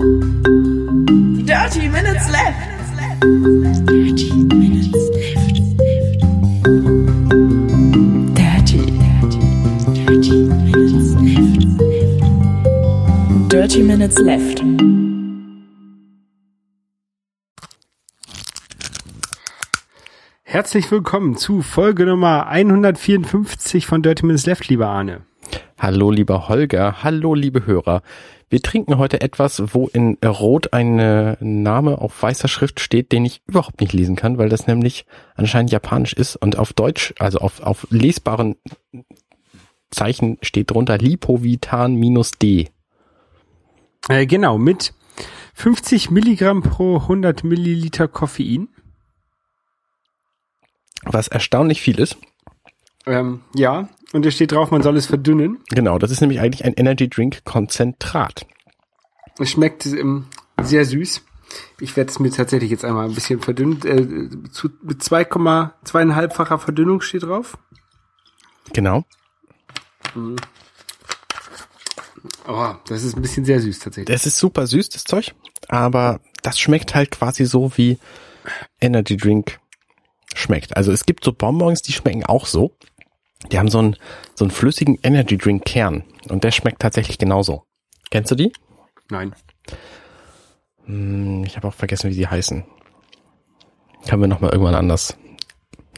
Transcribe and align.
Dirty 0.00 1.90
Minutes 1.90 2.30
Left. 2.30 2.56
Dirty 3.84 4.32
Minutes 4.32 4.94
Left. 5.12 5.60
Dirty, 8.34 8.80
dirty, 8.96 9.40
dirty 9.92 10.36
Minutes 10.64 11.12
Left. 11.20 11.60
Dirty 13.50 13.82
Minutes 13.82 14.18
Left. 14.20 14.62
Herzlich 20.44 20.90
willkommen 20.90 21.36
zu 21.36 21.60
Folge 21.60 22.06
Nummer 22.06 22.46
154 22.46 23.84
von 23.84 24.02
Dirty 24.02 24.24
Minutes 24.24 24.46
Left, 24.46 24.66
lieber 24.68 24.86
Arne. 24.88 25.26
Hallo 25.78 26.10
lieber 26.10 26.48
Holger, 26.48 27.02
hallo 27.02 27.34
liebe 27.34 27.66
Hörer. 27.66 28.02
Wir 28.50 28.60
trinken 28.60 28.98
heute 28.98 29.20
etwas, 29.20 29.62
wo 29.74 29.86
in 29.86 30.18
Rot 30.24 30.72
ein 30.72 30.98
äh, 30.98 31.36
Name 31.38 31.98
auf 31.98 32.20
weißer 32.20 32.48
Schrift 32.48 32.80
steht, 32.80 33.12
den 33.12 33.24
ich 33.24 33.42
überhaupt 33.46 33.80
nicht 33.80 33.92
lesen 33.92 34.16
kann, 34.16 34.38
weil 34.38 34.48
das 34.48 34.66
nämlich 34.66 35.06
anscheinend 35.36 35.70
japanisch 35.70 36.12
ist 36.12 36.34
und 36.34 36.58
auf 36.58 36.72
Deutsch, 36.72 37.14
also 37.20 37.38
auf, 37.38 37.60
auf 37.60 37.86
lesbaren 37.90 38.56
Zeichen 39.92 40.36
steht 40.42 40.72
drunter 40.72 40.98
Lipovitan 40.98 41.94
minus 41.94 42.32
D. 42.32 42.70
Äh, 44.08 44.26
genau, 44.26 44.58
mit 44.58 44.94
50 45.54 46.10
Milligramm 46.10 46.62
pro 46.62 46.96
100 46.96 47.44
Milliliter 47.44 48.08
Koffein. 48.08 48.68
Was 51.04 51.28
erstaunlich 51.28 51.80
viel 51.80 52.00
ist. 52.00 52.16
Ähm, 53.06 53.42
ja, 53.54 53.88
und 54.12 54.26
es 54.26 54.34
steht 54.34 54.52
drauf, 54.52 54.70
man 54.70 54.82
soll 54.82 54.96
es 54.96 55.06
verdünnen. 55.06 55.58
Genau, 55.68 55.98
das 55.98 56.10
ist 56.10 56.20
nämlich 56.20 56.40
eigentlich 56.40 56.64
ein 56.64 56.74
Energy 56.74 57.08
Drink 57.08 57.44
Konzentrat. 57.44 58.46
Es 59.38 59.50
schmeckt 59.50 59.86
ähm, 59.86 60.26
sehr 60.60 60.84
süß. 60.84 61.22
Ich 61.80 61.96
werde 61.96 62.10
es 62.10 62.18
mir 62.18 62.30
tatsächlich 62.30 62.70
jetzt 62.70 62.84
einmal 62.84 63.06
ein 63.06 63.14
bisschen 63.14 63.40
verdünnt. 63.40 63.84
Äh, 63.84 64.28
zu, 64.50 64.70
mit 64.82 65.00
2,2,5-facher 65.02 66.58
Verdünnung 66.58 67.00
steht 67.00 67.22
drauf. 67.22 67.56
Genau. 68.72 69.04
Oh, 72.46 72.74
das 72.86 73.02
ist 73.04 73.16
ein 73.16 73.22
bisschen 73.22 73.44
sehr 73.44 73.60
süß 73.60 73.78
tatsächlich. 73.78 74.14
Das 74.14 74.26
ist 74.26 74.38
super 74.38 74.66
süß, 74.66 74.90
das 74.90 75.04
Zeug, 75.04 75.34
aber 75.68 76.20
das 76.42 76.58
schmeckt 76.58 76.94
halt 76.94 77.10
quasi 77.10 77.44
so 77.46 77.72
wie 77.76 77.98
Energy 78.80 79.16
Drink 79.16 79.58
schmeckt. 80.34 80.76
Also 80.76 80.92
es 80.92 81.06
gibt 81.06 81.24
so 81.24 81.32
Bonbons, 81.32 81.82
die 81.82 81.92
schmecken 81.92 82.24
auch 82.24 82.46
so. 82.46 82.72
Die 83.50 83.58
haben 83.58 83.68
so 83.68 83.78
einen, 83.78 83.96
so 84.34 84.44
einen 84.44 84.50
flüssigen 84.50 84.98
Energy 85.02 85.36
Drink 85.38 85.64
Kern 85.64 86.04
und 86.28 86.44
der 86.44 86.50
schmeckt 86.50 86.80
tatsächlich 86.80 87.18
genauso. 87.18 87.64
Kennst 88.10 88.30
du 88.30 88.34
die? 88.34 88.52
Nein. 89.10 89.34
Hm, 90.84 91.44
ich 91.44 91.56
habe 91.56 91.68
auch 91.68 91.74
vergessen, 91.74 92.10
wie 92.10 92.14
sie 92.14 92.26
heißen. 92.28 92.64
Können 94.08 94.22
wir 94.22 94.28
nochmal 94.28 94.50
irgendwann 94.50 94.74
anders, 94.74 95.16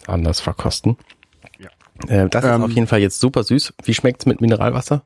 anders 0.07 0.41
verkosten. 0.41 0.97
Ja. 1.59 1.71
Äh, 2.09 2.29
das 2.29 2.45
Ähm. 2.45 2.61
ist 2.63 2.65
auf 2.65 2.73
jeden 2.73 2.87
Fall 2.87 3.01
jetzt 3.01 3.21
super 3.21 3.43
süß. 3.43 3.75
Wie 3.85 3.95
schmeckt's 3.95 4.27
mit 4.27 4.41
Mineralwasser? 4.41 5.03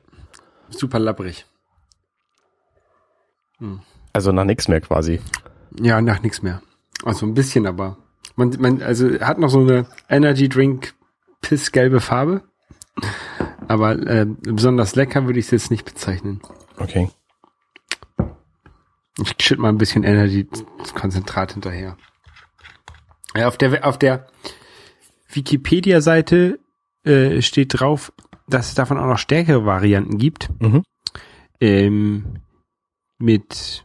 Super 0.69 0.99
labbrig. 0.99 1.45
Also 4.13 4.31
nach 4.31 4.43
nichts 4.45 4.67
mehr 4.67 4.81
quasi. 4.81 5.19
Ja, 5.79 6.01
nach 6.01 6.21
nichts 6.21 6.41
mehr. 6.41 6.61
Also 7.03 7.25
ein 7.25 7.33
bisschen, 7.33 7.65
aber 7.65 7.97
man, 8.35 8.55
man, 8.59 8.81
also 8.81 9.19
hat 9.19 9.39
noch 9.39 9.49
so 9.49 9.61
eine 9.61 9.85
Energy 10.09 10.49
Drink 10.49 10.93
pissgelbe 11.41 12.01
Farbe. 12.01 12.43
Aber 13.67 13.91
äh, 14.07 14.25
besonders 14.25 14.95
lecker 14.95 15.25
würde 15.25 15.39
ich 15.39 15.45
es 15.45 15.51
jetzt 15.51 15.71
nicht 15.71 15.85
bezeichnen. 15.85 16.41
Okay. 16.77 17.09
Ich 19.19 19.35
schütte 19.41 19.61
mal 19.61 19.69
ein 19.69 19.77
bisschen 19.77 20.03
Energy-Konzentrat 20.03 21.53
hinterher. 21.53 21.97
Ja, 23.35 23.47
auf 23.47 23.57
der, 23.57 23.85
auf 23.85 23.97
der 23.97 24.27
Wikipedia-Seite 25.29 26.59
äh, 27.03 27.41
steht 27.41 27.79
drauf, 27.79 28.13
dass 28.47 28.69
es 28.69 28.75
davon 28.75 28.97
auch 28.97 29.07
noch 29.07 29.17
stärkere 29.17 29.65
Varianten 29.65 30.17
gibt. 30.17 30.49
Mhm. 30.61 30.83
Ähm, 31.59 32.39
mit 33.17 33.83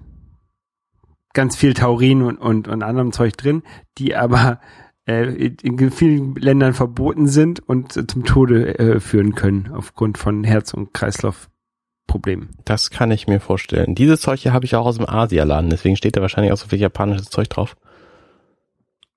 ganz 1.33 1.57
viel 1.57 1.75
Taurin 1.75 2.23
und, 2.23 2.37
und, 2.37 2.69
und 2.69 2.83
anderem 2.83 3.13
Zeug 3.13 3.37
drin, 3.37 3.63
die 3.99 4.15
aber 4.15 4.61
in 5.05 5.91
vielen 5.91 6.35
Ländern 6.37 6.75
verboten 6.75 7.27
sind 7.27 7.61
und 7.61 7.97
äh, 7.97 8.07
zum 8.07 8.25
Tode 8.25 8.79
äh, 8.79 9.01
führen 9.01 9.35
können 9.35 9.73
aufgrund 9.73 10.17
von 10.17 10.45
Herz- 10.45 10.75
und 10.75 10.95
Kreislaufproblemen. 10.95 12.51
Das 12.65 12.91
kann 12.91 13.11
ich 13.11 13.27
mir 13.27 13.41
vorstellen. 13.41 13.97
Dieses 13.97 14.21
Zeug 14.21 14.41
hier 14.41 14.53
habe 14.53 14.65
ich 14.65 14.77
auch 14.77 14.87
aus 14.87 14.99
dem 14.99 15.09
Asialaden, 15.09 15.71
deswegen 15.71 15.97
steht 15.97 16.17
da 16.17 16.21
wahrscheinlich 16.21 16.53
auch 16.53 16.57
so 16.57 16.69
viel 16.69 16.79
japanisches 16.81 17.31
Zeug 17.31 17.49
drauf. 17.49 17.77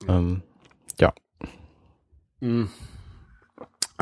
Ähm, 0.07 0.41
ja, 1.00 1.13
Mhm. 2.41 2.69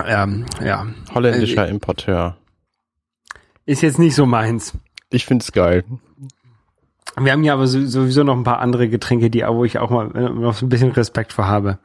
Ähm, 0.05 0.45
ja, 0.63 0.87
holländischer 1.13 1.67
Importeur. 1.67 2.37
ist 3.65 3.81
jetzt 3.81 3.99
nicht 3.99 4.15
so 4.15 4.25
meins. 4.25 4.73
Ich 5.11 5.25
find's 5.25 5.51
geil. 5.51 5.83
Wir 7.19 7.31
haben 7.31 7.43
ja 7.43 7.53
aber 7.53 7.67
so- 7.67 7.85
sowieso 7.85 8.23
noch 8.23 8.35
ein 8.35 8.43
paar 8.43 8.59
andere 8.59 8.89
Getränke, 8.89 9.29
die 9.29 9.41
wo 9.47 9.63
ich 9.65 9.77
auch 9.79 9.89
mal 9.89 10.15
äh, 10.15 10.29
noch 10.29 10.53
so 10.55 10.65
ein 10.65 10.69
bisschen 10.69 10.91
Respekt 10.91 11.33
vor 11.33 11.47
habe. 11.47 11.77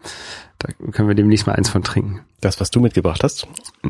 Da 0.58 0.68
können 0.92 1.08
wir 1.08 1.14
demnächst 1.14 1.46
mal 1.46 1.54
eins 1.54 1.68
von 1.68 1.82
trinken. 1.82 2.20
Das, 2.40 2.60
was 2.60 2.70
du 2.70 2.80
mitgebracht 2.80 3.22
hast? 3.22 3.46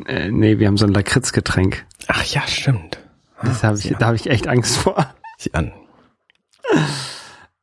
Äh, 0.06 0.30
nee, 0.30 0.58
wir 0.58 0.66
haben 0.66 0.76
so 0.76 0.86
ein 0.86 0.92
Lakritzgetränk. 0.92 1.86
Ach 2.08 2.24
ja, 2.24 2.42
stimmt. 2.46 2.98
Das 3.42 3.62
habe 3.62 3.78
ich, 3.78 3.84
ja. 3.84 3.96
da 3.98 4.06
habe 4.06 4.16
ich 4.16 4.28
echt 4.28 4.48
Angst 4.48 4.76
vor. 4.78 5.14
Sieh 5.38 5.54
an. 5.54 5.72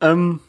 Ähm, 0.02 0.40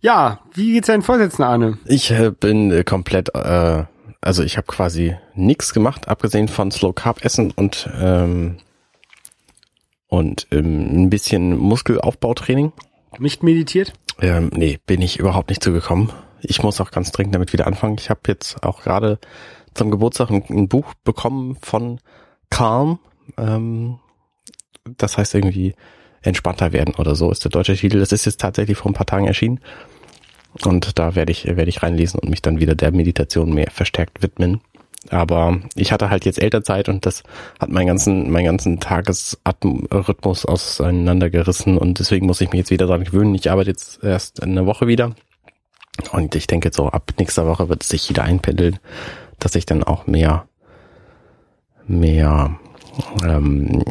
ja, 0.00 0.40
wie 0.54 0.72
geht's 0.72 0.86
deinen 0.86 1.02
Vorsätzen, 1.02 1.42
Arne? 1.42 1.78
Ich 1.86 2.10
äh, 2.10 2.30
bin 2.30 2.70
äh, 2.70 2.84
komplett, 2.84 3.34
äh, 3.34 3.84
also 4.20 4.42
ich 4.42 4.56
habe 4.56 4.66
quasi 4.66 5.16
nichts 5.34 5.72
gemacht, 5.74 6.08
abgesehen 6.08 6.48
von 6.48 6.70
Slow 6.70 6.92
Carb 6.92 7.24
Essen 7.24 7.50
und 7.50 7.88
ähm, 8.00 8.58
und 10.08 10.46
ähm, 10.50 11.04
ein 11.04 11.10
bisschen 11.10 11.56
Muskelaufbautraining. 11.56 12.72
Nicht 13.18 13.42
meditiert? 13.42 13.92
Ähm, 14.20 14.50
nee, 14.54 14.78
bin 14.86 15.02
ich 15.02 15.18
überhaupt 15.18 15.50
nicht 15.50 15.62
zugekommen. 15.62 16.10
Ich 16.40 16.62
muss 16.62 16.80
auch 16.80 16.90
ganz 16.90 17.12
dringend 17.12 17.34
damit 17.34 17.52
wieder 17.52 17.66
anfangen. 17.66 17.96
Ich 17.98 18.10
habe 18.10 18.20
jetzt 18.26 18.62
auch 18.62 18.82
gerade 18.82 19.18
zum 19.74 19.90
Geburtstag 19.90 20.30
ein, 20.30 20.44
ein 20.48 20.68
Buch 20.68 20.94
bekommen 21.04 21.56
von 21.60 22.00
Calm. 22.50 22.98
Ähm, 23.36 23.98
das 24.96 25.18
heißt 25.18 25.34
irgendwie 25.34 25.74
entspannter 26.22 26.72
werden 26.72 26.94
oder 26.96 27.14
so 27.14 27.30
ist 27.30 27.44
der 27.44 27.50
deutsche 27.50 27.76
Titel. 27.76 28.00
Das 28.00 28.12
ist 28.12 28.24
jetzt 28.24 28.40
tatsächlich 28.40 28.76
vor 28.76 28.90
ein 28.90 28.94
paar 28.94 29.06
Tagen 29.06 29.26
erschienen. 29.26 29.60
Und 30.64 30.98
da 30.98 31.14
werde 31.14 31.30
ich, 31.30 31.44
werde 31.44 31.68
ich 31.68 31.82
reinlesen 31.82 32.18
und 32.18 32.30
mich 32.30 32.42
dann 32.42 32.58
wieder 32.58 32.74
der 32.74 32.90
Meditation 32.90 33.52
mehr 33.52 33.70
verstärkt 33.70 34.22
widmen. 34.22 34.60
Aber 35.10 35.58
ich 35.74 35.92
hatte 35.92 36.10
halt 36.10 36.24
jetzt 36.24 36.40
Elternzeit 36.40 36.88
und 36.88 37.06
das 37.06 37.22
hat 37.58 37.70
meinen 37.70 37.86
ganzen, 37.86 38.30
meinen 38.30 38.44
ganzen 38.44 38.80
Tagesrhythmus 38.80 40.44
auseinandergerissen 40.44 41.78
und 41.78 41.98
deswegen 41.98 42.26
muss 42.26 42.40
ich 42.40 42.50
mich 42.50 42.58
jetzt 42.58 42.70
wieder 42.70 42.86
dran 42.86 43.04
gewöhnen. 43.04 43.34
Ich 43.34 43.50
arbeite 43.50 43.70
jetzt 43.70 44.02
erst 44.04 44.42
eine 44.42 44.66
Woche 44.66 44.86
wieder 44.86 45.14
und 46.12 46.34
ich 46.34 46.46
denke 46.46 46.70
so 46.72 46.88
ab 46.88 47.12
nächster 47.18 47.46
Woche 47.46 47.68
wird 47.68 47.82
es 47.82 47.88
sich 47.88 48.08
wieder 48.08 48.24
einpendeln, 48.24 48.78
dass 49.38 49.54
ich 49.54 49.66
dann 49.66 49.82
auch 49.82 50.06
mehr, 50.06 50.46
mehr, 51.86 52.58
ähm, 53.24 53.82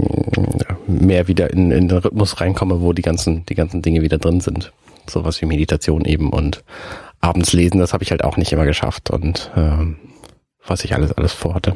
mehr 0.87 1.27
wieder 1.27 1.51
in, 1.51 1.71
in 1.71 1.87
den 1.87 1.97
Rhythmus 1.97 2.39
reinkomme, 2.39 2.81
wo 2.81 2.93
die 2.93 3.01
ganzen, 3.01 3.45
die 3.47 3.55
ganzen 3.55 3.81
Dinge 3.81 4.01
wieder 4.01 4.19
drin 4.19 4.39
sind. 4.39 4.71
Sowas 5.09 5.41
wie 5.41 5.45
Meditation 5.45 6.05
eben 6.05 6.31
und 6.31 6.63
abends 7.21 7.53
lesen, 7.53 7.79
das 7.79 7.93
habe 7.93 8.03
ich 8.03 8.11
halt 8.11 8.23
auch 8.23 8.37
nicht 8.37 8.51
immer 8.51 8.65
geschafft 8.65 9.09
und 9.09 9.51
ähm, 9.55 9.97
was 10.67 10.83
ich 10.83 10.93
alles 10.93 11.11
alles 11.13 11.33
vorhatte. 11.33 11.75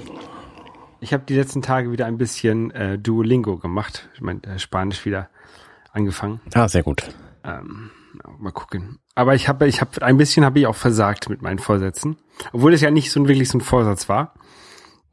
Ich 1.00 1.14
habe 1.14 1.24
die 1.28 1.36
letzten 1.36 1.62
Tage 1.62 1.92
wieder 1.92 2.06
ein 2.06 2.18
bisschen 2.18 2.70
äh, 2.72 3.00
Duolingo 3.00 3.58
gemacht. 3.58 4.10
Ich 4.14 4.22
meine, 4.22 4.44
äh, 4.44 4.60
Spanisch 4.60 5.06
wieder 5.06 5.30
angefangen. 5.92 6.40
Ah, 6.54 6.68
sehr 6.68 6.84
gut. 6.84 7.10
Ähm, 7.44 7.90
mal 8.38 8.52
gucken. 8.52 9.00
Aber 9.16 9.34
ich 9.36 9.48
habe, 9.50 9.68
ich 9.68 9.82
habe 9.82 10.02
ein 10.04 10.18
bisschen 10.18 10.46
habe 10.46 10.60
ich 10.60 10.68
auch 10.68 10.76
versagt 10.76 11.30
mit 11.30 11.42
meinen 11.42 11.60
Vorsätzen, 11.60 12.18
obwohl 12.54 12.74
es 12.74 12.82
ja 12.82 12.92
nicht 12.92 13.12
so 13.12 13.20
ein, 13.20 13.28
wirklich 13.28 13.50
so 13.50 13.58
ein 13.58 13.62
Vorsatz 13.62 14.10
war. 14.10 14.34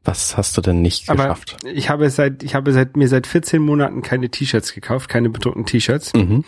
Was 0.03 0.37
hast 0.37 0.55
du 0.55 0.61
denn 0.61 0.81
nicht 0.81 1.09
Aber 1.09 1.23
geschafft? 1.23 1.57
ich 1.65 1.89
habe 1.89 2.09
seit, 2.09 2.43
ich 2.43 2.55
habe 2.55 2.71
seit 2.71 2.95
mir 2.95 3.07
seit 3.09 3.27
14 3.27 3.61
Monaten 3.61 4.01
keine 4.01 4.29
T-Shirts 4.29 4.73
gekauft, 4.73 5.09
keine 5.09 5.29
bedruckten 5.29 5.65
T-Shirts. 5.65 6.13
Mhm. 6.13 6.45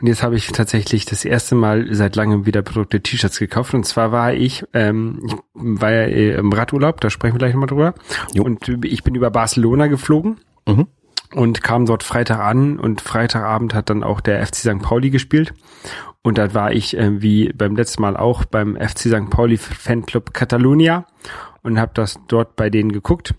Und 0.00 0.06
jetzt 0.06 0.22
habe 0.22 0.36
ich 0.36 0.46
tatsächlich 0.48 1.04
das 1.04 1.24
erste 1.24 1.54
Mal 1.54 1.94
seit 1.94 2.16
langem 2.16 2.46
wieder 2.46 2.62
bedruckte 2.62 3.02
T-Shirts 3.02 3.38
gekauft. 3.38 3.74
Und 3.74 3.84
zwar 3.84 4.12
war 4.12 4.32
ich, 4.32 4.64
ähm, 4.72 5.20
ich 5.26 5.34
war 5.54 5.90
ja 5.92 6.02
äh, 6.04 6.34
im 6.36 6.52
Radurlaub, 6.52 7.00
da 7.00 7.10
sprechen 7.10 7.34
wir 7.34 7.38
gleich 7.38 7.52
nochmal 7.52 7.68
drüber. 7.68 7.94
Jo. 8.32 8.44
Und 8.44 8.66
ich 8.84 9.04
bin 9.04 9.14
über 9.14 9.30
Barcelona 9.30 9.88
geflogen 9.88 10.38
Mhm. 10.66 10.86
und 11.34 11.62
kam 11.62 11.84
dort 11.86 12.02
Freitag 12.02 12.38
an 12.40 12.78
und 12.78 13.00
Freitagabend 13.00 13.74
hat 13.74 13.90
dann 13.90 14.02
auch 14.02 14.20
der 14.20 14.46
FC 14.46 14.56
St. 14.56 14.80
Pauli 14.82 15.10
gespielt. 15.10 15.52
Und 16.22 16.38
da 16.38 16.52
war 16.54 16.72
ich 16.72 16.96
äh, 16.96 17.20
wie 17.22 17.52
beim 17.52 17.76
letzten 17.76 18.02
Mal 18.02 18.16
auch 18.16 18.44
beim 18.44 18.76
FC 18.76 19.00
St. 19.08 19.30
Pauli 19.30 19.56
Fanclub 19.56 20.32
Catalonia 20.34 21.06
und 21.62 21.78
habe 21.78 21.92
das 21.94 22.18
dort 22.28 22.56
bei 22.56 22.70
denen 22.70 22.92
geguckt. 22.92 23.34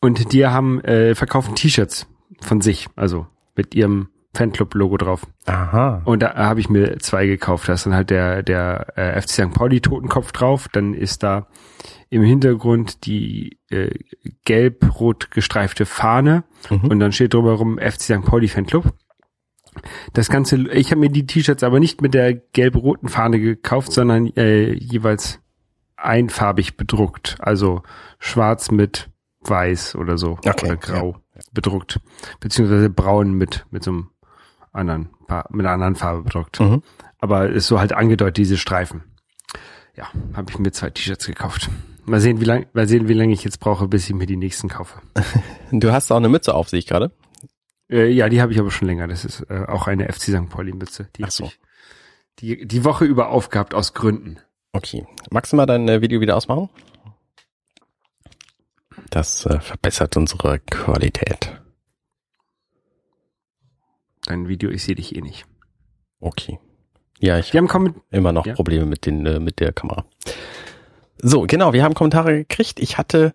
Und 0.00 0.32
die 0.32 0.46
haben 0.46 0.80
äh, 0.84 1.14
verkaufen 1.14 1.54
T-Shirts 1.54 2.06
von 2.40 2.60
sich, 2.60 2.86
also 2.96 3.26
mit 3.56 3.74
ihrem 3.74 4.08
Fanclub-Logo 4.34 4.96
drauf. 4.96 5.26
Aha. 5.46 6.02
Und 6.04 6.22
da 6.22 6.34
habe 6.34 6.60
ich 6.60 6.68
mir 6.68 6.98
zwei 6.98 7.26
gekauft. 7.26 7.68
Da 7.68 7.74
ist 7.74 7.86
dann 7.86 7.94
halt 7.94 8.10
der, 8.10 8.42
der 8.42 8.86
äh, 8.96 9.20
FC 9.20 9.30
St. 9.30 9.52
Pauli 9.54 9.80
Totenkopf 9.80 10.32
drauf. 10.32 10.68
Dann 10.72 10.94
ist 10.94 11.22
da 11.22 11.46
im 12.10 12.22
Hintergrund 12.22 13.06
die 13.06 13.58
äh, 13.70 13.90
gelb-rot 14.44 15.30
gestreifte 15.30 15.86
Fahne 15.86 16.44
Mhm. 16.70 16.84
und 16.90 17.00
dann 17.00 17.12
steht 17.12 17.34
drüber 17.34 17.52
rum 17.54 17.78
FC 17.78 18.00
St. 18.02 18.24
Pauli 18.24 18.48
Fanclub. 18.48 18.92
Das 20.12 20.28
Ganze, 20.30 20.56
ich 20.72 20.90
habe 20.92 21.00
mir 21.00 21.10
die 21.10 21.26
T-Shirts 21.26 21.62
aber 21.64 21.80
nicht 21.80 22.00
mit 22.00 22.14
der 22.14 22.32
gelb-roten 22.34 23.08
Fahne 23.08 23.40
gekauft, 23.40 23.92
sondern 23.92 24.28
äh, 24.36 24.72
jeweils 24.72 25.40
einfarbig 25.96 26.76
bedruckt. 26.76 27.36
Also 27.40 27.82
schwarz 28.18 28.70
mit 28.70 29.10
weiß 29.40 29.96
oder 29.96 30.16
so. 30.16 30.38
Okay, 30.46 30.66
oder 30.66 30.76
grau 30.76 31.16
bedruckt. 31.52 32.00
Beziehungsweise 32.40 32.88
braun 32.88 33.34
mit, 33.34 33.66
mit 33.70 33.82
so 33.82 33.90
einem 33.90 34.10
anderen, 34.74 35.10
mit 35.50 35.66
einer 35.66 35.74
anderen 35.74 35.96
Farbe 35.96 36.22
bedruckt. 36.22 36.60
Mhm. 36.60 36.82
Aber 37.18 37.48
ist 37.48 37.66
so 37.66 37.80
halt 37.80 37.92
angedeutet, 37.92 38.36
diese 38.36 38.58
Streifen. 38.58 39.04
Ja, 39.96 40.08
habe 40.34 40.50
ich 40.50 40.58
mir 40.58 40.72
zwei 40.72 40.90
T-Shirts 40.90 41.26
gekauft. 41.26 41.70
Mal 42.04 42.20
sehen, 42.20 42.40
wie 42.40 42.44
lange, 42.44 42.66
mal 42.72 42.86
sehen, 42.86 43.08
wie 43.08 43.14
lange 43.14 43.32
ich 43.32 43.44
jetzt 43.44 43.60
brauche, 43.60 43.88
bis 43.88 44.08
ich 44.08 44.14
mir 44.14 44.26
die 44.26 44.36
nächsten 44.36 44.68
kaufe. 44.68 45.00
Du 45.70 45.90
hast 45.92 46.12
auch 46.12 46.18
eine 46.18 46.28
Mütze 46.28 46.54
auf, 46.54 46.68
sehe 46.68 46.78
ich 46.78 46.86
gerade. 46.86 47.10
Äh, 47.90 48.08
ja, 48.10 48.28
die 48.28 48.40
habe 48.40 48.52
ich 48.52 48.60
aber 48.60 48.70
schon 48.70 48.86
länger. 48.86 49.08
Das 49.08 49.24
ist 49.24 49.40
äh, 49.48 49.64
auch 49.66 49.88
eine 49.88 50.12
FC 50.12 50.22
St. 50.24 50.48
Pauli 50.48 50.72
Mütze. 50.72 51.08
Die 51.16 51.24
Ach 51.24 51.28
habe 51.28 51.32
so. 51.32 51.44
ich 51.44 51.58
die, 52.38 52.66
die 52.66 52.84
Woche 52.84 53.04
über 53.04 53.28
aufgehabt 53.28 53.74
aus 53.74 53.94
Gründen. 53.94 54.38
Okay. 54.72 55.06
Magst 55.30 55.52
du 55.52 55.56
mal 55.56 55.66
dein 55.66 55.88
äh, 55.88 56.00
Video 56.00 56.20
wieder 56.20 56.36
ausmachen? 56.36 56.68
Das 59.10 59.46
äh, 59.46 59.60
verbessert 59.60 60.16
unsere 60.16 60.58
Qualität. 60.60 61.60
Dein 64.26 64.48
Video, 64.48 64.70
ich 64.70 64.84
sehe 64.84 64.94
dich 64.94 65.14
eh 65.16 65.20
nicht. 65.20 65.46
Okay. 66.20 66.58
Ja, 67.20 67.38
ich 67.38 67.52
Wir 67.52 67.58
haben 67.58 67.68
kommen 67.68 68.00
immer 68.10 68.32
noch 68.32 68.46
Ja. 68.46 68.54
Probleme 68.54 68.86
mit 68.86 69.06
den 69.06 69.26
äh, 69.26 69.38
mit 69.38 69.60
der 69.60 69.72
Kamera. 69.72 70.04
So, 71.18 71.42
genau, 71.42 71.72
wir 71.72 71.82
haben 71.84 71.94
Kommentare 71.94 72.38
gekriegt. 72.38 72.80
Ich 72.80 72.98
hatte 72.98 73.34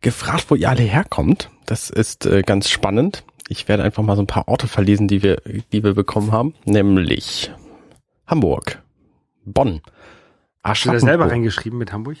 gefragt, 0.00 0.46
wo 0.48 0.54
ihr 0.54 0.68
alle 0.68 0.82
herkommt. 0.82 1.50
Das 1.66 1.90
ist 1.90 2.26
äh, 2.26 2.42
ganz 2.42 2.68
spannend. 2.68 3.24
Ich 3.48 3.68
werde 3.68 3.82
einfach 3.82 4.02
mal 4.02 4.16
so 4.16 4.22
ein 4.22 4.26
paar 4.26 4.48
Orte 4.48 4.68
verlesen, 4.68 5.08
die 5.08 5.22
wir 5.22 5.36
die 5.72 5.84
wir 5.84 5.94
bekommen 5.94 6.32
haben, 6.32 6.54
nämlich 6.64 7.50
Hamburg, 8.26 8.82
Bonn, 9.44 9.80
Hast 10.62 10.84
du 10.84 10.90
da 10.90 11.00
selber 11.00 11.24
Aschaffenburg, 11.24 11.32
reingeschrieben 11.32 11.78
mit 11.78 11.92
Hamburg? 11.92 12.18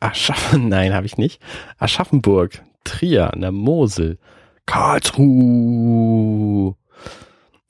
Aschaffen, 0.00 0.68
nein, 0.68 0.92
habe 0.92 1.06
ich 1.06 1.16
nicht. 1.16 1.40
Aschaffenburg, 1.78 2.62
Trier 2.84 3.32
an 3.32 3.40
der 3.40 3.52
Mosel, 3.52 4.18
Karlsruhe, 4.66 6.74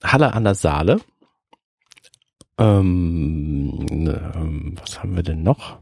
Halle 0.03 0.33
an 0.33 0.45
der 0.45 0.55
Saale. 0.55 1.01
Ähm, 2.59 3.87
ähm, 3.91 4.77
was 4.81 5.03
haben 5.03 5.17
wir 5.17 5.23
denn 5.23 5.43
noch? 5.43 5.79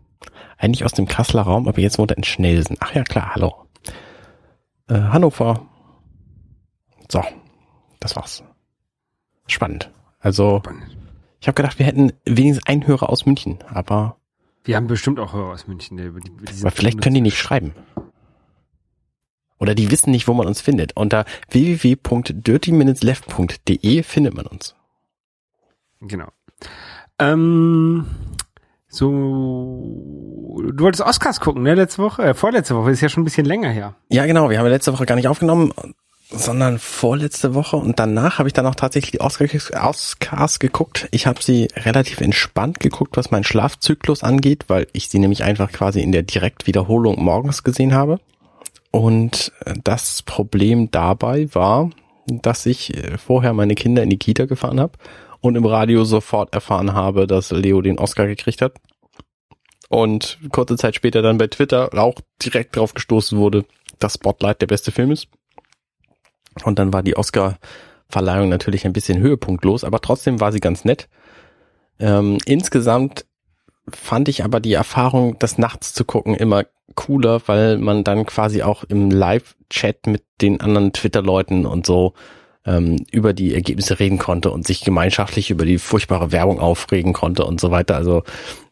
Eigentlich 0.58 0.84
aus 0.84 0.92
dem 0.92 1.06
Kasseler 1.06 1.42
Raum, 1.42 1.68
aber 1.68 1.80
jetzt 1.80 1.98
wohnt 1.98 2.10
er 2.10 2.16
in 2.16 2.24
Schnelsen. 2.24 2.76
Ach 2.80 2.94
ja, 2.94 3.04
klar, 3.04 3.34
hallo. 3.34 3.66
Äh, 4.88 4.94
Hannover. 4.94 5.66
So, 7.10 7.22
das 8.00 8.16
war's. 8.16 8.42
Spannend. 9.46 9.90
Also, 10.20 10.60
Spannend. 10.64 10.96
ich 11.40 11.48
habe 11.48 11.54
gedacht, 11.54 11.78
wir 11.78 11.86
hätten 11.86 12.12
wenigstens 12.24 12.66
einen 12.66 12.86
Hörer 12.86 13.10
aus 13.10 13.26
München, 13.26 13.58
aber, 13.68 14.16
Wir 14.64 14.76
haben 14.76 14.86
bestimmt 14.86 15.20
auch 15.20 15.32
Hörer 15.32 15.52
aus 15.52 15.66
München. 15.66 15.96
Die, 15.98 16.10
diese 16.50 16.66
aber 16.66 16.74
vielleicht 16.74 17.02
können 17.02 17.14
die 17.14 17.20
nicht 17.20 17.38
schreiben. 17.38 17.74
Oder 19.58 19.74
die 19.74 19.90
wissen 19.90 20.10
nicht, 20.10 20.28
wo 20.28 20.34
man 20.34 20.46
uns 20.46 20.60
findet. 20.60 20.94
Unter 20.96 21.24
www.dirtyminutesleft.de 21.50 24.02
findet 24.02 24.34
man 24.34 24.44
uns. 24.46 24.74
Genau. 26.00 26.28
Ähm, 27.18 28.06
so, 28.88 30.60
du 30.72 30.84
wolltest 30.84 31.02
Oscars 31.02 31.40
gucken, 31.40 31.62
ne? 31.62 31.74
Letzte 31.74 32.02
Woche, 32.02 32.22
äh, 32.22 32.34
vorletzte 32.34 32.76
Woche, 32.76 32.90
ist 32.90 33.00
ja 33.00 33.08
schon 33.08 33.22
ein 33.22 33.24
bisschen 33.24 33.46
länger 33.46 33.70
her. 33.70 33.94
Ja, 34.08 34.26
genau. 34.26 34.50
Wir 34.50 34.58
haben 34.58 34.66
ja 34.66 34.72
letzte 34.72 34.92
Woche 34.92 35.06
gar 35.06 35.16
nicht 35.16 35.28
aufgenommen, 35.28 35.72
sondern 36.30 36.78
vorletzte 36.78 37.54
Woche. 37.54 37.76
Und 37.76 37.98
danach 37.98 38.38
habe 38.38 38.48
ich 38.48 38.52
dann 38.52 38.66
auch 38.66 38.74
tatsächlich 38.74 39.12
die 39.12 39.20
Oscars, 39.20 39.72
Oscars 39.72 40.58
geguckt. 40.58 41.08
Ich 41.10 41.26
habe 41.26 41.42
sie 41.42 41.68
relativ 41.76 42.20
entspannt 42.20 42.80
geguckt, 42.80 43.16
was 43.16 43.30
meinen 43.30 43.44
Schlafzyklus 43.44 44.22
angeht, 44.22 44.64
weil 44.68 44.86
ich 44.92 45.08
sie 45.08 45.18
nämlich 45.18 45.44
einfach 45.44 45.72
quasi 45.72 46.00
in 46.00 46.12
der 46.12 46.22
Direktwiederholung 46.22 47.22
morgens 47.22 47.62
gesehen 47.62 47.94
habe. 47.94 48.20
Und 48.94 49.50
das 49.82 50.22
Problem 50.22 50.88
dabei 50.92 51.52
war, 51.52 51.90
dass 52.28 52.64
ich 52.64 52.96
äh, 52.96 53.18
vorher 53.18 53.52
meine 53.52 53.74
Kinder 53.74 54.04
in 54.04 54.08
die 54.08 54.20
Kita 54.20 54.44
gefahren 54.44 54.78
habe 54.78 54.92
und 55.40 55.56
im 55.56 55.66
Radio 55.66 56.04
sofort 56.04 56.54
erfahren 56.54 56.92
habe, 56.92 57.26
dass 57.26 57.50
Leo 57.50 57.82
den 57.82 57.98
Oscar 57.98 58.28
gekriegt 58.28 58.62
hat. 58.62 58.74
Und 59.88 60.38
kurze 60.52 60.76
Zeit 60.76 60.94
später 60.94 61.22
dann 61.22 61.38
bei 61.38 61.48
Twitter 61.48 61.92
auch 61.92 62.14
direkt 62.40 62.76
drauf 62.76 62.94
gestoßen 62.94 63.36
wurde, 63.36 63.64
dass 63.98 64.14
Spotlight 64.14 64.60
der 64.60 64.68
beste 64.68 64.92
Film 64.92 65.10
ist. 65.10 65.26
Und 66.62 66.78
dann 66.78 66.92
war 66.92 67.02
die 67.02 67.16
Oscar-Verleihung 67.16 68.48
natürlich 68.48 68.86
ein 68.86 68.92
bisschen 68.92 69.18
höhepunktlos, 69.18 69.82
aber 69.82 70.00
trotzdem 70.00 70.38
war 70.38 70.52
sie 70.52 70.60
ganz 70.60 70.84
nett. 70.84 71.08
Ähm, 71.98 72.38
insgesamt 72.46 73.26
fand 73.88 74.28
ich 74.28 74.44
aber 74.44 74.60
die 74.60 74.72
Erfahrung, 74.72 75.38
das 75.38 75.58
nachts 75.58 75.92
zu 75.92 76.04
gucken, 76.04 76.34
immer 76.34 76.64
cooler, 76.94 77.40
weil 77.46 77.78
man 77.78 78.04
dann 78.04 78.26
quasi 78.26 78.62
auch 78.62 78.84
im 78.84 79.10
Live-Chat 79.10 80.06
mit 80.06 80.22
den 80.40 80.60
anderen 80.60 80.92
Twitter-Leuten 80.92 81.66
und 81.66 81.86
so 81.86 82.14
ähm, 82.66 83.04
über 83.10 83.32
die 83.32 83.54
Ergebnisse 83.54 83.98
reden 83.98 84.18
konnte 84.18 84.50
und 84.50 84.66
sich 84.66 84.82
gemeinschaftlich 84.82 85.50
über 85.50 85.64
die 85.64 85.78
furchtbare 85.78 86.32
Werbung 86.32 86.60
aufregen 86.60 87.12
konnte 87.12 87.44
und 87.44 87.60
so 87.60 87.70
weiter. 87.70 87.96
Also 87.96 88.22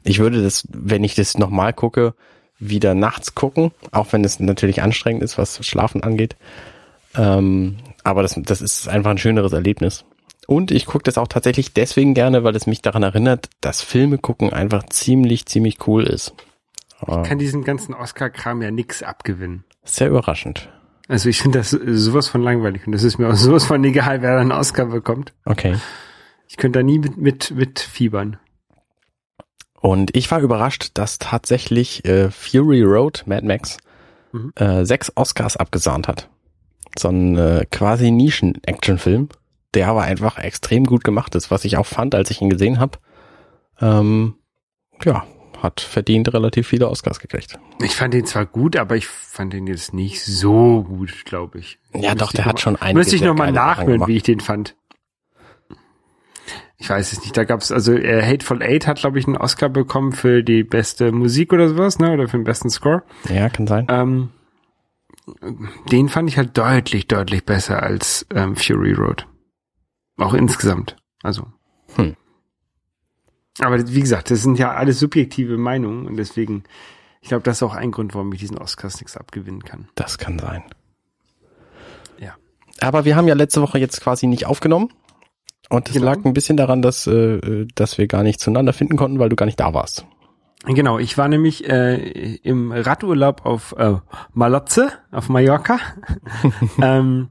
ich 0.03 0.19
würde 0.19 0.43
das, 0.43 0.67
wenn 0.71 1.05
ich 1.05 1.15
das 1.15 1.37
nochmal 1.37 1.73
gucke, 1.73 2.15
wieder 2.59 2.95
nachts 2.95 3.35
gucken, 3.35 3.73
auch 3.91 4.13
wenn 4.13 4.25
es 4.25 4.39
natürlich 4.41 4.83
anstrengend 4.83 5.23
ist, 5.23 5.37
was 5.37 5.65
Schlafen 5.67 6.03
angeht. 6.03 6.37
Ähm, 7.17 7.79
aber 8.05 8.23
das, 8.23 8.39
das 8.43 8.63
ist 8.63 8.89
einfach 8.89 9.11
ein 9.11 9.19
schöneres 9.19 9.53
Erlebnis. 9.53 10.05
Und 10.53 10.71
ich 10.71 10.85
gucke 10.85 11.05
das 11.05 11.17
auch 11.17 11.29
tatsächlich 11.29 11.73
deswegen 11.73 12.13
gerne, 12.13 12.45
weil 12.45 12.55
es 12.55 12.67
mich 12.67 12.83
daran 12.83 13.03
erinnert, 13.03 13.49
dass 13.63 13.81
Filme 13.81 14.19
gucken 14.19 14.53
einfach 14.53 14.85
ziemlich, 14.91 15.47
ziemlich 15.47 15.87
cool 15.87 16.05
ist. 16.05 16.35
Ich 17.01 17.23
kann 17.23 17.39
diesen 17.39 17.65
ganzen 17.65 17.95
Oscar-Kram 17.95 18.61
ja 18.61 18.71
nix 18.71 19.03
abgewinnen. 19.03 19.65
Sehr 19.85 20.09
überraschend. 20.09 20.69
Also 21.09 21.31
ich 21.31 21.41
finde 21.41 21.59
das 21.61 21.71
sowas 21.71 22.29
von 22.29 22.43
langweilig 22.43 22.87
und 22.87 22.93
das 22.93 23.03
ist 23.03 23.19
mir 23.19 23.29
auch 23.31 23.35
sowas 23.37 23.65
von 23.65 23.83
egal, 23.83 24.21
wer 24.21 24.39
einen 24.39 24.53
Oscar 24.53 24.85
bekommt. 24.87 25.33
Okay. 25.47 25.77
Ich 26.49 26.59
könnte 26.59 26.81
da 26.81 26.83
nie 26.83 26.99
mit, 26.99 27.17
mit, 27.17 27.51
mit 27.53 27.81
fiebern. 27.81 28.37
Und 29.81 30.15
ich 30.15 30.31
war 30.31 30.41
überrascht, 30.41 30.91
dass 30.95 31.19
tatsächlich 31.19 32.05
äh, 32.05 32.31
Fury 32.31 32.83
Road, 32.83 33.23
Mad 33.27 33.47
Max, 33.47 33.79
Mhm. 34.35 34.53
äh, 34.57 34.85
sechs 34.85 35.13
Oscars 35.15 35.57
abgesahnt 35.59 36.09
hat. 36.09 36.29
So 36.99 37.09
ein 37.09 37.37
äh, 37.37 37.67
quasi 37.71 38.11
Nischen-Action-Film, 38.11 39.29
der 39.75 39.89
aber 39.89 40.03
einfach 40.03 40.39
extrem 40.39 40.85
gut 40.85 41.05
gemacht 41.05 41.35
ist, 41.35 41.51
was 41.51 41.65
ich 41.65 41.77
auch 41.77 41.87
fand, 41.87 42.15
als 42.15 42.31
ich 42.31 42.41
ihn 42.41 42.51
gesehen 42.51 42.79
habe. 42.81 42.99
Ähm, 43.81 44.35
ja, 45.05 45.25
hat 45.63 45.81
verdient 45.81 46.33
relativ 46.35 46.67
viele 46.69 46.89
Oscars 46.89 47.21
gekriegt. 47.21 47.59
Ich 47.81 47.95
fand 47.95 48.15
den 48.15 48.27
zwar 48.27 48.47
gut, 48.47 48.77
aber 48.77 48.97
ich 48.97 49.07
fand 49.07 49.53
den 49.53 49.67
jetzt 49.67 49.95
nicht 49.95 50.23
so 50.25 50.83
gut, 50.83 51.25
glaube 51.25 51.59
ich. 51.59 51.79
Ja, 51.95 52.01
Müsste 52.11 52.17
doch, 52.17 52.33
der 52.33 52.45
hat 52.45 52.55
mal- 52.55 52.61
schon 52.61 52.77
einige 52.77 52.99
Müsste 52.99 53.15
ich 53.15 53.21
sehr 53.21 53.29
noch 53.29 53.37
mal 53.37 53.45
geile 53.53 53.57
Sachen 53.57 53.85
nachhören, 53.87 54.07
wie 54.09 54.17
ich 54.17 54.23
den 54.23 54.41
fand. 54.41 54.77
Ich 56.79 56.91
weiß 56.91 57.13
es 57.13 57.21
nicht. 57.21 57.37
Da 57.37 57.45
gab's 57.45 57.71
also 57.71 57.93
äh, 57.95 58.23
Hateful 58.27 58.61
Eight 58.61 58.89
hat 58.89 58.99
glaube 58.99 59.19
ich 59.21 59.27
einen 59.27 59.37
Oscar 59.37 59.69
bekommen 59.69 60.11
für 60.13 60.43
die 60.43 60.65
beste 60.65 61.13
Musik 61.13 61.53
oder 61.53 61.69
sowas, 61.69 61.99
ne, 62.01 62.13
oder 62.13 62.27
für 62.29 62.37
den 62.39 62.45
besten 62.45 62.71
Score. 62.71 63.05
Ja, 63.33 63.49
kann 63.49 63.69
sein. 63.69 63.87
Ähm, 63.89 64.31
den 65.93 66.09
fand 66.09 66.29
ich 66.29 66.37
halt 66.39 66.59
deutlich, 66.59 67.07
deutlich 67.07 67.45
besser 67.45 67.83
als 67.85 68.27
ähm, 68.35 68.57
Fury 68.57 68.93
Road. 68.95 69.27
Auch 70.17 70.35
insgesamt. 70.35 70.97
Also. 71.23 71.47
Hm. 71.97 72.17
Aber 73.61 73.87
wie 73.89 74.01
gesagt, 74.01 74.31
das 74.31 74.43
sind 74.43 74.59
ja 74.59 74.73
alles 74.73 74.99
subjektive 74.99 75.59
Meinungen 75.59 76.07
und 76.07 76.17
deswegen, 76.17 76.65
ich 77.21 77.29
glaube, 77.29 77.43
das 77.43 77.59
ist 77.59 77.63
auch 77.63 77.75
ein 77.75 77.91
Grund, 77.91 78.15
warum 78.15 78.33
ich 78.33 78.41
diesen 78.41 78.59
Oscars 78.59 79.01
nichts 79.01 79.17
abgewinnen 79.17 79.63
kann. 79.65 79.89
Das 79.95 80.19
kann 80.19 80.39
sein. 80.39 80.63
Ja. 82.19 82.35
Aber 82.81 83.05
wir 83.05 83.15
haben 83.15 83.29
ja 83.29 83.35
letzte 83.35 83.61
Woche 83.61 83.79
jetzt 83.79 84.01
quasi 84.01 84.27
nicht 84.27 84.47
aufgenommen. 84.47 84.89
Und 85.69 85.89
es 85.89 85.95
Genau. 85.95 86.07
lag 86.07 86.25
ein 86.25 86.35
bisschen 86.35 86.57
daran, 86.57 86.83
dass, 86.83 87.07
äh, 87.07 87.67
dass 87.75 87.97
wir 87.99 88.07
gar 88.07 88.23
nicht 88.23 88.41
zueinander 88.41 88.73
finden 88.73 88.97
konnten, 88.97 89.19
weil 89.19 89.29
du 89.29 89.37
gar 89.37 89.47
nicht 89.47 89.61
da 89.61 89.73
warst. 89.73 90.07
Genau, 90.65 90.99
ich 90.99 91.19
war 91.19 91.29
nämlich 91.29 91.69
äh, 91.69 92.37
im 92.37 92.71
Radurlaub 92.73 93.45
auf 93.45 93.75
äh, 93.79 93.97
Malotze, 94.33 94.93
auf 95.11 95.29
Mallorca, 95.29 95.79
ähm, 96.81 97.31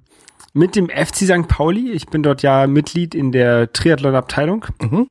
mit 0.53 0.75
dem 0.75 0.89
FC 0.89 1.25
St. 1.25 1.47
Pauli. 1.47 1.91
Ich 1.91 2.07
bin 2.07 2.23
dort 2.23 2.41
ja 2.41 2.67
Mitglied 2.67 3.15
in 3.15 3.31
der 3.31 3.71
Triathlon-Abteilung. 3.71 4.65
Mhm. 4.81 5.07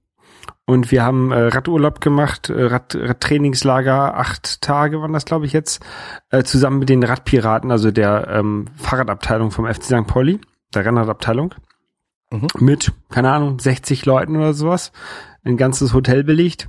Und 0.66 0.92
wir 0.92 1.02
haben 1.02 1.32
äh, 1.32 1.48
Radurlaub 1.48 2.00
gemacht, 2.00 2.48
äh, 2.48 2.64
Rad, 2.64 2.94
Radtrainingslager, 2.94 4.16
acht 4.16 4.60
Tage 4.60 5.00
waren 5.00 5.12
das, 5.12 5.24
glaube 5.24 5.46
ich, 5.46 5.52
jetzt, 5.52 5.82
äh, 6.30 6.44
zusammen 6.44 6.78
mit 6.78 6.88
den 6.88 7.02
Radpiraten, 7.02 7.72
also 7.72 7.90
der 7.90 8.28
ähm, 8.28 8.66
Fahrradabteilung 8.76 9.50
vom 9.50 9.66
FC 9.66 9.84
St. 9.84 10.06
Pauli, 10.06 10.40
der 10.72 10.84
Rennradabteilung. 10.84 11.54
Mhm. 12.32 12.46
mit, 12.58 12.92
keine 13.10 13.32
Ahnung, 13.32 13.58
60 13.58 14.06
Leuten 14.06 14.36
oder 14.36 14.54
sowas. 14.54 14.92
Ein 15.44 15.56
ganzes 15.56 15.92
Hotel 15.92 16.22
belegt, 16.22 16.68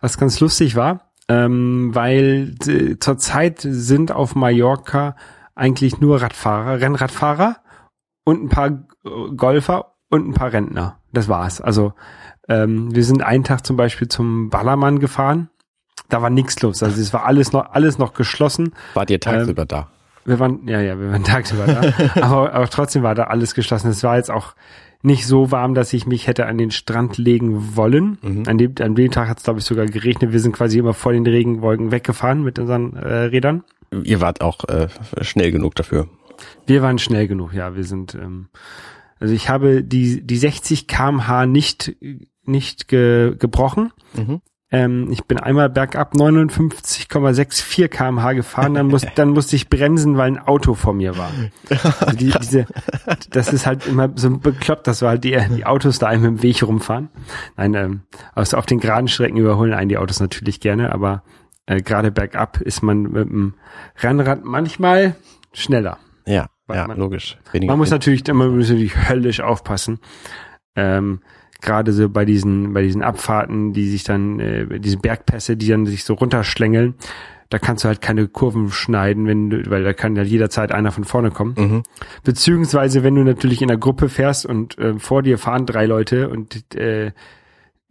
was 0.00 0.18
ganz 0.18 0.40
lustig 0.40 0.76
war, 0.76 1.12
ähm, 1.28 1.94
weil 1.94 2.54
äh, 2.66 2.98
zurzeit 2.98 3.60
sind 3.60 4.12
auf 4.12 4.34
Mallorca 4.34 5.16
eigentlich 5.54 6.00
nur 6.00 6.20
Radfahrer, 6.20 6.80
Rennradfahrer 6.80 7.56
und 8.30 8.44
ein 8.44 8.48
paar 8.48 8.70
Golfer 9.36 9.96
und 10.08 10.28
ein 10.28 10.34
paar 10.34 10.52
Rentner. 10.52 11.00
Das 11.12 11.28
war's. 11.28 11.60
Also 11.60 11.92
ähm, 12.48 12.94
wir 12.94 13.04
sind 13.04 13.22
einen 13.22 13.44
Tag 13.44 13.66
zum 13.66 13.76
Beispiel 13.76 14.08
zum 14.08 14.50
Ballermann 14.50 15.00
gefahren. 15.00 15.50
Da 16.08 16.22
war 16.22 16.30
nichts 16.30 16.60
los. 16.62 16.82
Also 16.82 17.00
es 17.00 17.12
war 17.12 17.26
alles 17.26 17.52
noch 17.52 17.72
alles 17.72 17.98
noch 17.98 18.14
geschlossen. 18.14 18.72
Wart 18.94 19.10
ihr 19.10 19.20
tagsüber 19.20 19.66
da? 19.66 19.88
Wir 20.24 20.38
waren, 20.38 20.68
ja, 20.68 20.80
ja, 20.80 20.98
wir 20.98 21.10
waren 21.10 21.24
tagsüber 21.34 21.66
da. 21.66 22.22
aber, 22.22 22.52
aber 22.52 22.68
trotzdem 22.68 23.02
war 23.02 23.14
da 23.14 23.24
alles 23.24 23.54
geschlossen. 23.54 23.88
Es 23.88 24.04
war 24.04 24.16
jetzt 24.16 24.30
auch 24.30 24.54
nicht 25.02 25.26
so 25.26 25.50
warm, 25.50 25.74
dass 25.74 25.92
ich 25.92 26.06
mich 26.06 26.26
hätte 26.26 26.46
an 26.46 26.58
den 26.58 26.70
Strand 26.70 27.18
legen 27.18 27.76
wollen. 27.76 28.18
Mhm. 28.22 28.44
An, 28.46 28.58
dem, 28.58 28.74
an 28.80 28.94
dem 28.94 29.10
Tag 29.10 29.28
hat 29.28 29.38
es, 29.38 29.44
glaube 29.44 29.58
ich, 29.58 29.64
sogar 29.64 29.86
geregnet. 29.86 30.32
Wir 30.32 30.40
sind 30.40 30.52
quasi 30.52 30.78
immer 30.78 30.94
vor 30.94 31.12
den 31.12 31.26
Regenwolken 31.26 31.90
weggefahren 31.90 32.44
mit 32.44 32.58
unseren 32.58 32.94
äh, 32.94 33.14
Rädern. 33.24 33.64
Ihr 34.04 34.20
wart 34.20 34.40
auch 34.40 34.64
äh, 34.68 34.88
schnell 35.22 35.50
genug 35.50 35.74
dafür. 35.74 36.08
Wir 36.66 36.82
waren 36.82 36.98
schnell 36.98 37.28
genug, 37.28 37.52
ja. 37.52 37.74
Wir 37.76 37.84
sind, 37.84 38.14
ähm, 38.14 38.48
also 39.18 39.34
ich 39.34 39.48
habe 39.48 39.84
die, 39.84 40.26
die 40.26 40.36
60 40.36 40.86
kmh 40.86 41.46
nicht, 41.46 41.96
nicht 42.44 42.88
ge, 42.88 43.36
gebrochen. 43.36 43.92
Mhm. 44.14 44.40
Ähm, 44.72 45.08
ich 45.10 45.24
bin 45.24 45.38
einmal 45.38 45.68
bergab 45.68 46.14
59,64 46.14 47.88
kmh 47.88 48.34
gefahren, 48.34 48.74
dann, 48.74 48.86
muss, 48.86 49.02
dann 49.16 49.30
musste 49.30 49.56
ich 49.56 49.68
bremsen, 49.68 50.16
weil 50.16 50.28
ein 50.28 50.38
Auto 50.38 50.74
vor 50.74 50.94
mir 50.94 51.16
war. 51.16 51.30
Also 52.00 52.16
die, 52.16 52.30
diese, 52.40 52.66
das 53.30 53.52
ist 53.52 53.66
halt 53.66 53.86
immer 53.86 54.10
so 54.14 54.30
bekloppt, 54.38 54.86
dass 54.86 55.02
wir 55.02 55.08
halt 55.08 55.24
die, 55.24 55.36
die 55.56 55.66
Autos 55.66 55.98
da 55.98 56.06
einem 56.06 56.24
im 56.24 56.42
Weg 56.42 56.62
rumfahren. 56.62 57.08
Nein, 57.56 57.74
ähm, 57.74 58.02
also 58.32 58.56
auf 58.56 58.66
den 58.66 58.78
geraden 58.78 59.08
Strecken 59.08 59.38
überholen 59.38 59.74
einen 59.74 59.88
die 59.88 59.98
Autos 59.98 60.20
natürlich 60.20 60.60
gerne, 60.60 60.92
aber 60.92 61.24
äh, 61.66 61.82
gerade 61.82 62.12
bergab 62.12 62.60
ist 62.60 62.82
man 62.82 63.02
mit 63.02 63.28
dem 63.28 63.54
Rennrad 64.00 64.44
manchmal 64.44 65.16
schneller. 65.52 65.98
Ja, 66.26 66.48
Weil 66.66 66.76
ja, 66.78 66.86
man- 66.86 66.98
logisch. 66.98 67.38
Weniger 67.52 67.72
Man 67.72 67.78
muss 67.78 67.90
natürlich, 67.90 68.26
man 68.26 68.56
muss 68.56 68.68
natürlich 68.70 69.08
höllisch 69.08 69.40
aufpassen. 69.40 69.98
Ähm, 70.76 71.20
Gerade 71.62 71.92
so 71.92 72.08
bei 72.08 72.24
diesen, 72.24 72.72
bei 72.72 72.80
diesen 72.82 73.02
Abfahrten, 73.02 73.74
die 73.74 73.88
sich 73.90 74.02
dann, 74.02 74.40
äh, 74.40 74.80
diese 74.80 74.96
Bergpässe, 74.96 75.56
die 75.58 75.68
dann 75.68 75.84
sich 75.84 76.04
so 76.04 76.14
runterschlängeln, 76.14 76.94
da 77.50 77.58
kannst 77.58 77.84
du 77.84 77.88
halt 77.88 78.00
keine 78.00 78.28
Kurven 78.28 78.70
schneiden, 78.70 79.26
wenn 79.26 79.50
du, 79.50 79.68
weil 79.70 79.82
da 79.82 79.92
kann 79.92 80.16
ja 80.16 80.22
jederzeit 80.22 80.72
einer 80.72 80.90
von 80.92 81.04
vorne 81.04 81.30
kommen. 81.32 81.54
Mhm. 81.58 81.82
Beziehungsweise, 82.24 83.02
wenn 83.02 83.14
du 83.16 83.24
natürlich 83.24 83.60
in 83.60 83.68
der 83.68 83.76
Gruppe 83.76 84.08
fährst 84.08 84.46
und 84.46 84.78
äh, 84.78 84.98
vor 84.98 85.22
dir 85.22 85.36
fahren 85.36 85.66
drei 85.66 85.84
Leute 85.84 86.30
und 86.30 86.74
äh, 86.76 87.12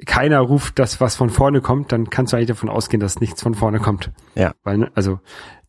keiner 0.06 0.39
ruft 0.39 0.79
das, 0.79 1.01
was 1.01 1.15
von 1.15 1.29
vorne 1.29 1.62
kommt, 1.62 1.91
dann 1.91 2.10
kannst 2.10 2.32
du 2.34 2.38
eigentlich 2.38 2.48
davon 2.50 2.70
ausgehen, 2.70 3.00
dass 3.00 3.20
nichts 3.20 3.41
von 3.41 3.53
vorne 3.56 3.79
kommt. 3.79 4.12
Ja. 4.36 4.53
Weil, 4.63 4.77
ne, 4.77 4.91
also 4.96 5.20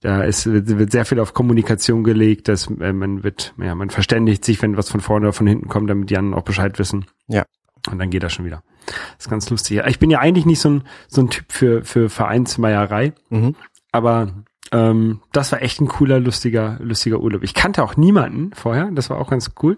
da 0.00 0.22
ist, 0.22 0.46
wird 0.46 0.68
wird 0.78 0.92
sehr 0.92 1.04
viel 1.04 1.20
auf 1.20 1.34
Kommunikation 1.34 2.04
gelegt, 2.04 2.48
dass 2.48 2.68
äh, 2.80 2.92
man 2.92 3.22
wird, 3.22 3.54
ja, 3.58 3.74
man 3.74 3.90
verständigt 3.90 4.44
sich, 4.44 4.62
wenn 4.62 4.76
was 4.76 4.88
von 4.90 5.00
vorne 5.00 5.26
oder 5.26 5.32
von 5.32 5.46
hinten 5.46 5.68
kommt, 5.68 5.90
damit 5.90 6.10
die 6.10 6.16
anderen 6.16 6.38
auch 6.38 6.44
Bescheid 6.44 6.78
wissen. 6.78 7.06
Ja. 7.28 7.44
Und 7.90 7.98
dann 7.98 8.10
geht 8.10 8.22
das 8.22 8.32
schon 8.32 8.44
wieder. 8.44 8.62
Das 8.86 9.26
ist 9.26 9.30
ganz 9.30 9.48
lustig. 9.50 9.82
Ich 9.86 9.98
bin 9.98 10.10
ja 10.10 10.18
eigentlich 10.18 10.46
nicht 10.46 10.60
so 10.60 10.70
ein, 10.70 10.82
so 11.08 11.22
ein 11.22 11.30
Typ 11.30 11.46
für, 11.52 11.84
für 11.84 12.08
Vereinsmeierei, 12.08 13.12
Mhm. 13.30 13.54
aber 13.92 14.28
ähm, 14.72 15.20
das 15.32 15.50
war 15.52 15.62
echt 15.62 15.80
ein 15.80 15.88
cooler, 15.88 16.20
lustiger, 16.20 16.78
lustiger 16.80 17.20
Urlaub. 17.20 17.42
Ich 17.42 17.54
kannte 17.54 17.82
auch 17.82 17.96
niemanden 17.96 18.52
vorher, 18.54 18.90
das 18.92 19.10
war 19.10 19.18
auch 19.18 19.30
ganz 19.30 19.50
cool 19.62 19.76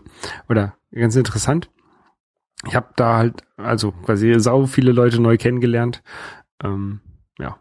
oder 0.49 0.75
ganz 0.93 1.17
interessant. 1.17 1.71
Ich 2.67 2.75
habe 2.77 2.89
da 2.97 3.17
halt, 3.17 3.43
also 3.57 3.93
quasi 3.93 4.35
sau 4.39 4.67
viele 4.67 4.93
Leute 4.93 5.21
neu 5.21 5.37
kennengelernt. 5.37 6.03
Ähm, 6.63 7.01
ja, 7.39 7.57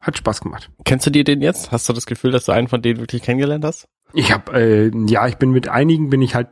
hat 0.00 0.18
Spaß 0.18 0.40
gemacht. 0.42 0.70
Kennst 0.84 1.06
du 1.06 1.10
die 1.10 1.24
denn 1.24 1.40
jetzt? 1.40 1.72
Hast 1.72 1.88
du 1.88 1.92
das 1.92 2.06
Gefühl, 2.06 2.30
dass 2.30 2.44
du 2.44 2.52
einen 2.52 2.68
von 2.68 2.82
denen 2.82 3.00
wirklich 3.00 3.22
kennengelernt 3.22 3.64
hast? 3.64 3.88
Ich 4.12 4.32
habe, 4.32 4.52
äh, 4.52 4.90
ja, 5.06 5.26
ich 5.26 5.36
bin 5.36 5.50
mit 5.50 5.68
einigen 5.68 6.10
bin 6.10 6.20
ich 6.22 6.34
halt 6.34 6.48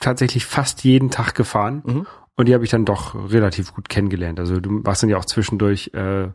tatsächlich 0.00 0.44
fast 0.46 0.84
jeden 0.84 1.10
Tag 1.10 1.34
gefahren 1.34 1.82
Mhm. 1.84 2.06
und 2.36 2.46
die 2.48 2.54
habe 2.54 2.64
ich 2.64 2.70
dann 2.70 2.84
doch 2.84 3.14
relativ 3.32 3.74
gut 3.74 3.88
kennengelernt. 3.88 4.38
Also 4.38 4.60
du 4.60 4.84
warst 4.84 5.02
dann 5.02 5.10
ja 5.10 5.16
auch 5.16 5.24
zwischendurch, 5.24 5.90
äh, 5.94 6.28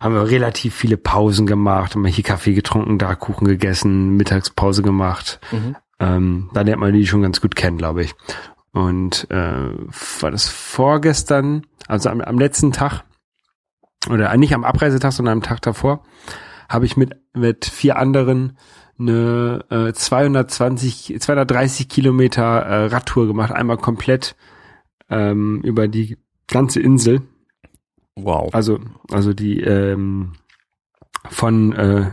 haben 0.00 0.14
wir 0.14 0.28
relativ 0.28 0.74
viele 0.74 0.96
Pausen 0.96 1.46
gemacht, 1.46 1.94
haben 1.94 2.04
wir 2.04 2.10
hier 2.10 2.24
Kaffee 2.24 2.54
getrunken, 2.54 2.98
da 2.98 3.14
Kuchen 3.14 3.46
gegessen, 3.46 4.10
Mittagspause 4.16 4.82
gemacht. 4.82 5.40
Mhm. 5.50 5.76
Ähm, 5.98 6.50
da 6.52 6.60
lernt 6.62 6.80
man 6.80 6.92
die 6.92 7.06
schon 7.06 7.22
ganz 7.22 7.40
gut 7.40 7.56
kennen, 7.56 7.78
glaube 7.78 8.02
ich. 8.04 8.14
Und 8.76 9.26
äh, 9.30 9.70
war 10.20 10.30
das 10.30 10.50
vorgestern, 10.50 11.66
also 11.88 12.10
am, 12.10 12.20
am 12.20 12.38
letzten 12.38 12.72
Tag, 12.72 13.04
oder 14.10 14.36
nicht 14.36 14.54
am 14.54 14.64
Abreisetag, 14.64 15.12
sondern 15.12 15.38
am 15.38 15.42
Tag 15.42 15.62
davor, 15.62 16.04
habe 16.68 16.84
ich 16.84 16.94
mit, 16.94 17.16
mit 17.32 17.64
vier 17.64 17.96
anderen 17.96 18.58
eine 18.98 19.64
äh, 19.70 19.94
220, 19.94 21.16
230 21.18 21.88
Kilometer 21.88 22.42
äh, 22.42 22.86
Radtour 22.88 23.26
gemacht, 23.26 23.50
einmal 23.50 23.78
komplett 23.78 24.36
ähm, 25.08 25.62
über 25.62 25.88
die 25.88 26.18
ganze 26.46 26.80
Insel. 26.80 27.22
Wow. 28.14 28.52
Also, 28.52 28.78
also 29.10 29.32
die 29.32 29.58
ähm, 29.62 30.34
von 31.30 31.72
äh, 31.72 32.10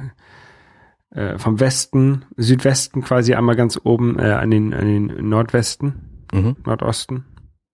äh, 1.10 1.38
vom 1.38 1.60
Westen, 1.60 2.24
Südwesten 2.38 3.02
quasi 3.02 3.34
einmal 3.34 3.58
ganz 3.58 3.78
oben 3.84 4.18
äh, 4.18 4.32
an 4.32 4.50
den 4.50 4.74
an 4.74 4.86
den 4.86 5.28
Nordwesten, 5.28 6.13
Mhm. 6.34 6.56
Nordosten. 6.66 7.26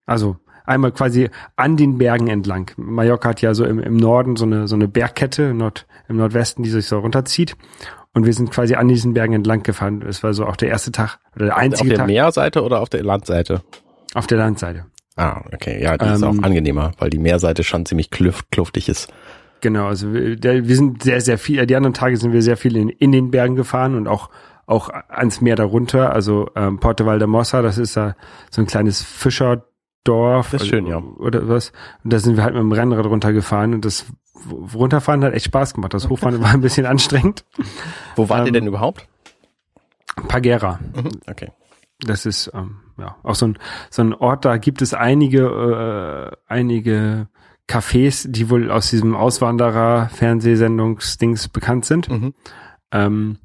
Also 0.06 0.38
einmal 0.66 0.92
quasi 0.92 1.30
an 1.56 1.78
den 1.78 1.98
Bergen 1.98 2.28
entlang. 2.28 2.72
Mallorca 2.78 3.30
hat 3.30 3.42
ja 3.42 3.54
so 3.54 3.66
im, 3.66 3.80
im 3.80 3.96
Norden 3.98 4.36
so 4.36 4.46
eine 4.46 4.68
so 4.68 4.76
eine 4.76 4.88
Bergkette 4.88 5.54
Nord, 5.54 5.88
im 6.08 6.18
Nordwesten, 6.18 6.64
die 6.64 6.70
sich 6.70 6.86
so 6.88 7.00
runterzieht. 7.00 7.56
Und 8.14 8.26
wir 8.26 8.34
sind 8.34 8.52
quasi 8.52 8.76
an 8.76 8.88
diesen 8.88 9.14
Bergen 9.14 9.34
entlang 9.34 9.62
gefahren. 9.64 10.02
Es 10.02 10.24
war 10.24 10.34
so 10.34 10.46
auch 10.46 10.56
der 10.56 10.70
erste 10.70 10.92
Tag 10.92 11.20
oder 11.36 11.46
der 11.46 11.54
Auf 11.56 11.60
einzige 11.62 11.90
der 11.90 11.98
Tag 12.00 12.08
Meerseite 12.08 12.64
oder 12.64 12.82
auf 12.82 12.90
der 12.90 13.04
Landseite? 13.04 13.62
auf 14.16 14.26
der 14.26 14.40
Landseite. 14.40 14.86
Ah, 15.16 15.42
okay. 15.54 15.82
Ja, 15.84 15.98
die 15.98 16.06
ist 16.06 16.22
Ähm, 16.24 16.28
auch 16.40 16.44
angenehmer, 16.44 16.92
weil 16.98 17.10
die 17.12 17.20
Meerseite 17.20 17.64
schon 17.64 17.86
ziemlich 17.86 18.10
kluft, 18.10 18.50
kluftig 18.52 18.90
ist. 18.90 19.14
Genau, 19.62 19.88
also 19.88 20.14
wir, 20.14 20.36
der, 20.38 20.68
wir 20.68 20.76
sind 20.76 21.04
sehr, 21.04 21.22
sehr 21.22 21.38
viel, 21.38 21.64
die 21.68 21.76
anderen 21.76 21.94
Tage 21.94 22.16
sind 22.18 22.32
wir 22.32 22.42
sehr 22.42 22.58
viel 22.58 22.76
in, 22.78 22.90
in 22.90 23.12
den 23.12 23.30
Bergen 23.30 23.56
gefahren 23.56 23.96
und 23.96 24.08
auch, 24.08 24.30
auch 24.70 24.90
ans 25.10 25.42
Meer 25.42 25.56
darunter. 25.56 26.14
Also 26.14 26.50
ähm, 26.56 26.80
Porto 26.80 27.06
Valdemossa, 27.06 27.62
das 27.62 27.78
ist 27.78 27.98
da 27.98 28.16
so 28.52 28.62
ein 28.62 28.68
kleines 28.68 29.02
Fischerdorf. 29.02 30.52
Das 30.52 30.62
ist 30.62 30.68
schön, 30.68 30.86
ja. 30.86 31.00
Oder 31.00 31.50
was. 31.50 31.72
Und 32.04 32.14
da 32.14 32.20
sind 32.20 32.38
wir 32.38 32.44
halt 32.44 32.54
mit 32.54 32.62
dem 32.62 32.72
Rennrad 32.72 33.06
runtergefahren 33.06 33.74
und 33.74 33.84
das 33.84 34.06
Runterfahren 34.76 35.24
hat 35.24 35.34
echt 35.34 35.46
Spaß 35.46 35.74
gemacht. 35.74 35.94
Das 35.94 36.08
Hochfahren 36.08 36.40
war 36.42 36.52
ein 36.52 36.62
bisschen 36.62 36.86
anstrengend. 36.86 37.44
Wo 38.16 38.30
wart 38.30 38.42
ihr 38.42 38.48
Ähm, 38.48 38.54
denn 38.54 38.68
überhaupt? 38.68 39.08
Pagera. 40.28 40.80
Mhm. 40.96 41.10
Okay. 41.30 41.52
Das 42.02 42.26
ist 42.26 42.52
ähm, 42.54 42.78
ja 42.98 43.18
auch 43.24 43.36
so 43.36 43.48
ein 43.48 43.58
so 43.90 44.02
ein 44.04 44.14
Ort. 44.14 44.46
Da 44.46 44.58
gibt 44.58 44.82
es 44.82 44.94
einige 44.94 45.42
äh, 45.48 46.32
einige 46.48 47.28
Cafés, 47.68 48.28
die 48.30 48.50
wohl 48.50 48.72
aus 48.72 48.90
diesem 48.90 49.16
Auswanderer-Fernsehsendungsdings 49.16 51.50
bekannt 51.50 51.84
sind. 51.86 52.10
Mhm. 52.10 52.34
Ähm, 52.92 53.38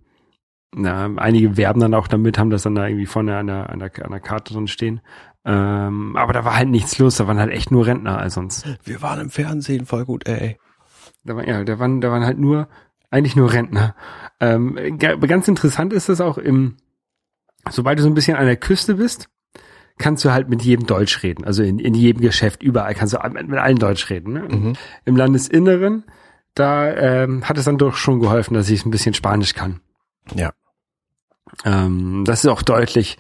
na, 0.74 1.10
einige 1.16 1.56
werben 1.56 1.80
dann 1.80 1.94
auch 1.94 2.08
damit, 2.08 2.38
haben 2.38 2.50
das 2.50 2.62
dann 2.62 2.74
da 2.74 2.86
irgendwie 2.86 3.06
vorne 3.06 3.36
an 3.36 3.46
der, 3.46 3.70
an 3.70 3.78
der, 3.78 3.90
an 4.04 4.10
der 4.10 4.20
Karte 4.20 4.54
drin 4.54 4.66
stehen. 4.66 5.00
Ähm, 5.44 6.16
aber 6.16 6.32
da 6.32 6.44
war 6.44 6.56
halt 6.56 6.68
nichts 6.68 6.98
los, 6.98 7.16
da 7.16 7.26
waren 7.26 7.38
halt 7.38 7.50
echt 7.52 7.70
nur 7.70 7.86
Rentner 7.86 8.18
als 8.18 8.34
sonst. 8.34 8.66
Wir 8.84 9.02
waren 9.02 9.20
im 9.20 9.30
Fernsehen, 9.30 9.86
voll 9.86 10.04
gut, 10.04 10.26
ey. 10.26 10.58
Da, 11.24 11.36
war, 11.36 11.46
ja, 11.46 11.62
da, 11.64 11.78
waren, 11.78 12.00
da 12.00 12.10
waren 12.10 12.24
halt 12.24 12.38
nur, 12.38 12.68
eigentlich 13.10 13.36
nur 13.36 13.52
Rentner. 13.52 13.94
Ähm, 14.40 14.98
ga- 14.98 15.16
ganz 15.16 15.46
interessant 15.48 15.92
ist 15.92 16.08
das 16.08 16.20
auch 16.20 16.38
im, 16.38 16.76
sobald 17.70 17.98
du 17.98 18.02
so 18.02 18.08
ein 18.08 18.14
bisschen 18.14 18.36
an 18.36 18.46
der 18.46 18.56
Küste 18.56 18.94
bist, 18.94 19.28
kannst 19.98 20.24
du 20.24 20.32
halt 20.32 20.48
mit 20.48 20.62
jedem 20.62 20.86
Deutsch 20.86 21.22
reden. 21.22 21.44
Also 21.44 21.62
in, 21.62 21.78
in 21.78 21.94
jedem 21.94 22.20
Geschäft, 22.22 22.62
überall 22.62 22.94
kannst 22.94 23.14
du 23.14 23.18
mit, 23.32 23.48
mit 23.48 23.58
allen 23.58 23.78
Deutsch 23.78 24.08
reden. 24.10 24.32
Ne? 24.32 24.40
Mhm. 24.50 24.72
Im 25.04 25.16
Landesinneren, 25.16 26.04
da 26.54 26.90
ähm, 26.92 27.48
hat 27.48 27.58
es 27.58 27.64
dann 27.66 27.78
doch 27.78 27.94
schon 27.96 28.20
geholfen, 28.20 28.54
dass 28.54 28.68
ich 28.70 28.84
ein 28.84 28.90
bisschen 28.90 29.14
Spanisch 29.14 29.54
kann. 29.54 29.80
Ja. 30.34 30.52
Ähm, 31.64 32.24
das 32.26 32.44
ist 32.44 32.50
auch 32.50 32.62
deutlich, 32.62 33.18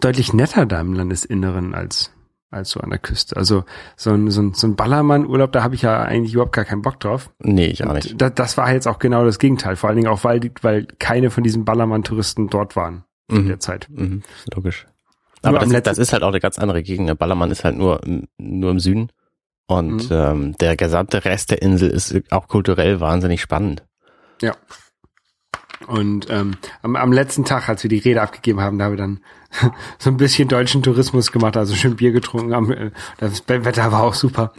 deutlich 0.00 0.32
netter 0.32 0.66
da 0.66 0.80
im 0.80 0.92
Landesinneren 0.94 1.74
als, 1.74 2.12
als 2.50 2.70
so 2.70 2.80
an 2.80 2.90
der 2.90 2.98
Küste. 2.98 3.36
Also 3.36 3.64
so 3.96 4.10
ein, 4.10 4.30
so 4.30 4.42
ein, 4.42 4.54
so 4.54 4.66
ein 4.66 4.76
Ballermann-Urlaub, 4.76 5.52
da 5.52 5.62
habe 5.62 5.74
ich 5.74 5.82
ja 5.82 6.00
eigentlich 6.02 6.34
überhaupt 6.34 6.54
gar 6.54 6.64
keinen 6.64 6.82
Bock 6.82 7.00
drauf. 7.00 7.30
Nee, 7.38 7.66
ich 7.66 7.84
auch 7.84 7.92
nicht. 7.92 8.20
Da, 8.20 8.30
das 8.30 8.56
war 8.56 8.72
jetzt 8.72 8.86
auch 8.86 8.98
genau 8.98 9.24
das 9.24 9.38
Gegenteil. 9.38 9.76
Vor 9.76 9.88
allen 9.88 9.96
Dingen 9.96 10.08
auch, 10.08 10.24
weil, 10.24 10.40
die- 10.40 10.52
weil 10.62 10.86
keine 10.98 11.30
von 11.30 11.42
diesen 11.42 11.64
Ballermann-Touristen 11.64 12.48
dort 12.48 12.76
waren 12.76 13.04
in 13.28 13.44
Mhm. 13.44 13.48
der 13.48 13.58
Zeit. 13.60 13.86
Mhm. 13.90 14.22
Logisch. 14.54 14.86
Nur 15.44 15.58
Aber 15.60 15.66
das, 15.66 15.82
das 15.82 15.98
ist 15.98 16.12
halt 16.12 16.22
auch 16.22 16.28
eine 16.28 16.40
ganz 16.40 16.58
andere 16.58 16.82
Gegend. 16.82 17.08
Der 17.08 17.14
Ballermann 17.16 17.50
ist 17.50 17.64
halt 17.64 17.76
nur, 17.76 18.02
im- 18.04 18.28
nur 18.38 18.70
im 18.70 18.78
Süden. 18.78 19.10
Und 19.66 20.10
Mhm. 20.10 20.16
ähm, 20.16 20.56
der 20.58 20.76
gesamte 20.76 21.24
Rest 21.24 21.50
der 21.50 21.62
Insel 21.62 21.88
ist 21.90 22.14
auch 22.30 22.46
kulturell 22.48 23.00
wahnsinnig 23.00 23.40
spannend. 23.40 23.82
Ja. 24.42 24.54
Und 25.86 26.28
ähm, 26.30 26.52
am, 26.82 26.96
am 26.96 27.12
letzten 27.12 27.44
Tag, 27.44 27.68
als 27.68 27.82
wir 27.82 27.88
die 27.90 27.98
Rede 27.98 28.22
abgegeben 28.22 28.60
haben, 28.60 28.78
da 28.78 28.84
haben 28.86 28.92
wir 28.92 28.96
dann 28.98 29.20
so 29.98 30.10
ein 30.10 30.16
bisschen 30.16 30.48
deutschen 30.48 30.82
Tourismus 30.82 31.32
gemacht, 31.32 31.56
also 31.56 31.74
schön 31.74 31.96
Bier 31.96 32.12
getrunken. 32.12 32.54
Haben, 32.54 32.72
äh, 32.72 32.90
das 33.18 33.42
Wetter 33.48 33.92
war 33.92 34.02
auch 34.02 34.14
super. 34.14 34.52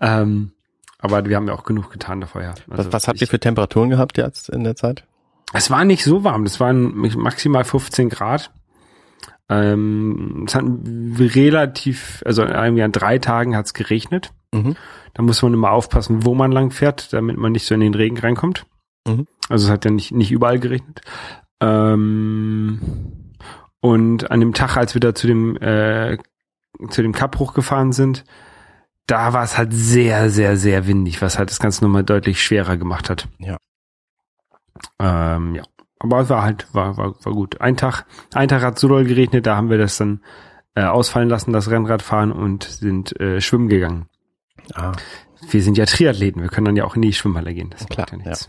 Ähm, 0.00 0.52
aber 0.98 1.24
wir 1.26 1.36
haben 1.36 1.48
ja 1.48 1.54
auch 1.54 1.64
genug 1.64 1.90
getan 1.90 2.20
davor, 2.20 2.42
ja. 2.42 2.50
Also 2.50 2.64
was, 2.86 2.92
was 2.92 3.08
habt 3.08 3.16
ich- 3.16 3.22
ihr 3.22 3.28
für 3.28 3.40
Temperaturen 3.40 3.90
gehabt 3.90 4.18
jetzt 4.18 4.48
in 4.50 4.64
der 4.64 4.76
Zeit? 4.76 5.04
Es 5.52 5.70
war 5.70 5.84
nicht 5.84 6.04
so 6.04 6.22
warm, 6.24 6.44
das 6.44 6.60
waren 6.60 6.94
maximal 7.16 7.64
15 7.64 8.08
Grad. 8.08 8.52
Ähm, 9.48 10.44
es 10.46 10.54
hat 10.54 10.62
relativ, 11.18 12.22
also 12.24 12.44
irgendwie 12.44 12.82
an 12.82 12.92
drei 12.92 13.18
Tagen 13.18 13.56
hat 13.56 13.66
es 13.66 13.74
geregnet. 13.74 14.32
Mhm. 14.52 14.76
Da 15.14 15.22
muss 15.22 15.42
man 15.42 15.52
immer 15.54 15.72
aufpassen, 15.72 16.24
wo 16.24 16.34
man 16.34 16.52
lang 16.52 16.70
fährt, 16.70 17.12
damit 17.12 17.36
man 17.36 17.50
nicht 17.52 17.66
so 17.66 17.74
in 17.74 17.80
den 17.80 17.94
Regen 17.94 18.16
reinkommt. 18.18 18.64
Mhm. 19.06 19.26
Also 19.48 19.66
es 19.66 19.70
hat 19.70 19.84
ja 19.84 19.90
nicht, 19.90 20.12
nicht 20.12 20.30
überall 20.30 20.58
geregnet. 20.58 21.00
Ähm, 21.60 22.80
und 23.80 24.30
an 24.30 24.40
dem 24.40 24.54
Tag, 24.54 24.76
als 24.76 24.94
wir 24.94 25.00
da 25.00 25.14
zu 25.14 25.26
dem, 25.26 25.56
äh, 25.56 26.18
zu 26.90 27.02
dem 27.02 27.12
Kap 27.12 27.38
hochgefahren 27.38 27.92
sind, 27.92 28.24
da 29.06 29.32
war 29.32 29.42
es 29.42 29.58
halt 29.58 29.72
sehr, 29.72 30.30
sehr, 30.30 30.56
sehr 30.56 30.86
windig, 30.86 31.20
was 31.20 31.38
halt 31.38 31.50
das 31.50 31.58
Ganze 31.58 31.84
nochmal 31.84 32.04
deutlich 32.04 32.42
schwerer 32.42 32.76
gemacht 32.76 33.10
hat. 33.10 33.28
Ja. 33.38 33.56
Ähm, 34.98 35.56
ja. 35.56 35.62
Aber 35.98 36.20
es 36.20 36.28
war 36.30 36.42
halt, 36.42 36.66
war, 36.72 36.96
war, 36.96 37.14
war 37.24 37.32
gut. 37.32 37.60
Ein 37.60 37.76
Tag, 37.76 38.04
ein 38.32 38.48
Tag 38.48 38.62
hat 38.62 38.78
so 38.78 38.88
doll 38.88 39.04
geregnet, 39.04 39.46
da 39.46 39.56
haben 39.56 39.68
wir 39.68 39.78
das 39.78 39.98
dann 39.98 40.22
äh, 40.74 40.84
ausfallen 40.84 41.28
lassen, 41.28 41.52
das 41.52 41.70
Rennradfahren 41.70 42.32
und 42.32 42.64
sind 42.64 43.18
äh, 43.20 43.40
schwimmen 43.40 43.68
gegangen. 43.68 44.08
Ah, 44.74 44.92
Wir 45.48 45.62
sind 45.62 45.76
ja 45.76 45.84
Triathleten, 45.84 46.40
wir 46.40 46.48
können 46.48 46.66
dann 46.66 46.76
ja 46.76 46.84
auch 46.84 46.96
in 46.96 47.02
die 47.02 47.12
Schwimmhalle 47.12 47.52
gehen. 47.52 47.70
Das 47.70 47.86
Klar, 47.86 48.06
ja 48.10 48.16
nichts. 48.16 48.48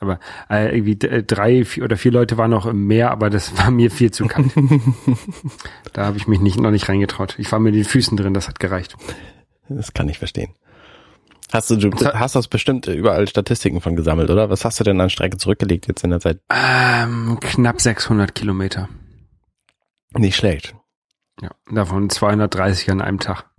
Aber 0.00 0.18
äh, 0.48 0.74
irgendwie 0.74 1.06
äh, 1.06 1.22
drei 1.22 1.64
vier, 1.64 1.84
oder 1.84 1.96
vier 1.96 2.10
Leute 2.10 2.38
waren 2.38 2.50
noch 2.50 2.64
im 2.66 2.86
Meer, 2.86 3.10
aber 3.10 3.28
das 3.30 3.56
war 3.58 3.70
mir 3.70 3.90
viel 3.90 4.10
zu 4.10 4.26
kalt. 4.26 4.50
da 5.92 6.06
habe 6.06 6.16
ich 6.16 6.26
mich 6.26 6.40
nicht, 6.40 6.58
noch 6.58 6.70
nicht 6.70 6.88
reingetraut. 6.88 7.36
Ich 7.38 7.52
war 7.52 7.58
mit 7.58 7.74
den 7.74 7.84
Füßen 7.84 8.16
drin, 8.16 8.34
das 8.34 8.48
hat 8.48 8.58
gereicht. 8.58 8.96
das 9.68 9.92
kann 9.92 10.08
ich 10.08 10.18
verstehen. 10.18 10.54
Hast 11.52 11.68
du, 11.68 11.76
du 11.76 11.90
hast 11.90 12.36
das 12.36 12.48
bestimmt 12.48 12.86
überall 12.86 13.26
Statistiken 13.28 13.80
von 13.80 13.96
gesammelt, 13.96 14.30
oder? 14.30 14.50
Was 14.50 14.64
hast 14.64 14.78
du 14.78 14.84
denn 14.84 15.00
an 15.00 15.10
Strecke 15.10 15.36
zurückgelegt 15.36 15.88
jetzt 15.88 16.04
in 16.04 16.10
der 16.10 16.20
Zeit? 16.20 16.40
Ähm, 16.48 17.38
knapp 17.40 17.80
600 17.80 18.34
Kilometer. 18.34 18.88
Nicht 20.16 20.36
schlecht. 20.36 20.74
Ja, 21.42 21.50
davon 21.70 22.08
230 22.08 22.90
an 22.92 23.00
einem 23.00 23.18
Tag. 23.18 23.46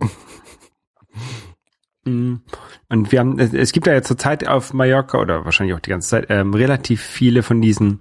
Mm. 2.04 2.36
Und 2.88 3.12
wir 3.12 3.20
haben, 3.20 3.38
es- 3.38 3.72
gibt 3.72 3.86
ja 3.86 3.92
jetzt 3.92 4.08
zurzeit 4.08 4.48
auf 4.48 4.72
Mallorca 4.72 5.18
oder 5.18 5.44
wahrscheinlich 5.44 5.76
auch 5.76 5.80
die 5.80 5.90
ganze 5.90 6.08
Zeit 6.08 6.26
ähm, 6.30 6.54
relativ 6.54 7.02
viele 7.02 7.42
von 7.42 7.60
diesen 7.60 8.00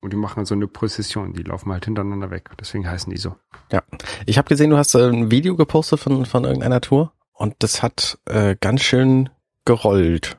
Und 0.02 0.14
die 0.14 0.18
machen 0.18 0.46
so 0.46 0.56
eine 0.56 0.68
Prozession, 0.68 1.34
die 1.34 1.44
laufen 1.44 1.72
halt 1.72 1.86
hintereinander 1.86 2.32
weg. 2.32 2.52
Deswegen 2.60 2.90
heißen 2.90 3.12
die 3.12 3.20
so. 3.20 3.36
Ich 4.26 4.38
habe 4.38 4.48
gesehen, 4.48 4.70
du 4.70 4.78
hast 4.78 4.96
äh, 4.96 5.10
ein 5.10 5.32
Video 5.32 5.56
gepostet 5.56 6.00
von, 6.00 6.26
von 6.26 6.46
irgendeiner 6.46 6.82
Tour 6.82 7.12
und 7.34 7.56
das 7.60 7.84
hat 7.84 8.18
äh, 8.26 8.56
ganz 8.60 8.82
schön 8.82 9.30
gerollt. 9.66 10.38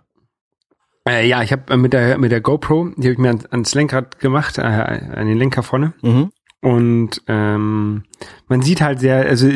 Äh, 1.07 1.27
ja, 1.29 1.43
ich 1.43 1.53
habe 1.53 1.73
äh, 1.73 1.77
mit 1.77 1.93
der 1.93 2.19
mit 2.19 2.33
der 2.33 2.41
GoPro, 2.41 2.91
die 2.97 3.09
habe 3.09 3.13
ich 3.13 3.19
mir 3.19 3.29
ans, 3.29 3.47
ans 3.47 3.75
Lenkrad 3.75 4.19
gemacht, 4.19 4.59
äh, 4.59 4.63
an 4.63 5.27
den 5.27 5.39
Lenker 5.39 5.63
vorne. 5.63 5.93
Mhm. 6.03 6.31
Und 6.63 7.23
ähm, 7.27 8.05
man 8.49 8.63
sieht 8.63 8.83
halt 8.83 9.01
sehr, 9.01 9.27
also 9.27 9.49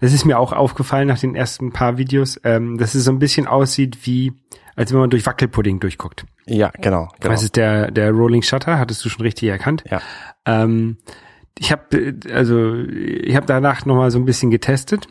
das 0.00 0.12
ist 0.12 0.26
mir 0.26 0.38
auch 0.38 0.52
aufgefallen 0.52 1.08
nach 1.08 1.18
den 1.18 1.34
ersten 1.34 1.72
paar 1.72 1.96
Videos, 1.96 2.38
ähm, 2.44 2.76
dass 2.76 2.94
es 2.94 3.04
so 3.04 3.10
ein 3.10 3.18
bisschen 3.18 3.46
aussieht 3.46 4.06
wie, 4.06 4.34
als 4.76 4.92
wenn 4.92 5.00
man 5.00 5.08
durch 5.08 5.24
Wackelpudding 5.24 5.80
durchguckt. 5.80 6.26
Ja, 6.46 6.70
genau. 6.80 7.08
genau. 7.20 7.32
Das 7.32 7.42
ist 7.42 7.56
der 7.56 7.90
der 7.90 8.10
Rolling 8.10 8.42
Shutter, 8.42 8.78
hattest 8.78 9.04
du 9.04 9.08
schon 9.08 9.22
richtig 9.22 9.48
erkannt. 9.48 9.84
Ja. 9.90 10.00
Ähm, 10.46 10.96
ich 11.58 11.70
habe 11.70 12.14
also 12.32 12.74
ich 12.74 13.36
habe 13.36 13.46
danach 13.46 13.84
noch 13.86 13.96
mal 13.96 14.10
so 14.10 14.18
ein 14.18 14.24
bisschen 14.24 14.50
getestet. 14.50 15.06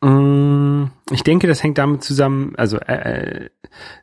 Mm, 0.00 0.84
Ich 1.12 1.22
denke, 1.22 1.46
das 1.46 1.62
hängt 1.62 1.78
damit 1.78 2.02
zusammen, 2.02 2.54
also 2.56 2.78
äh, 2.78 3.44
äh, 3.44 3.50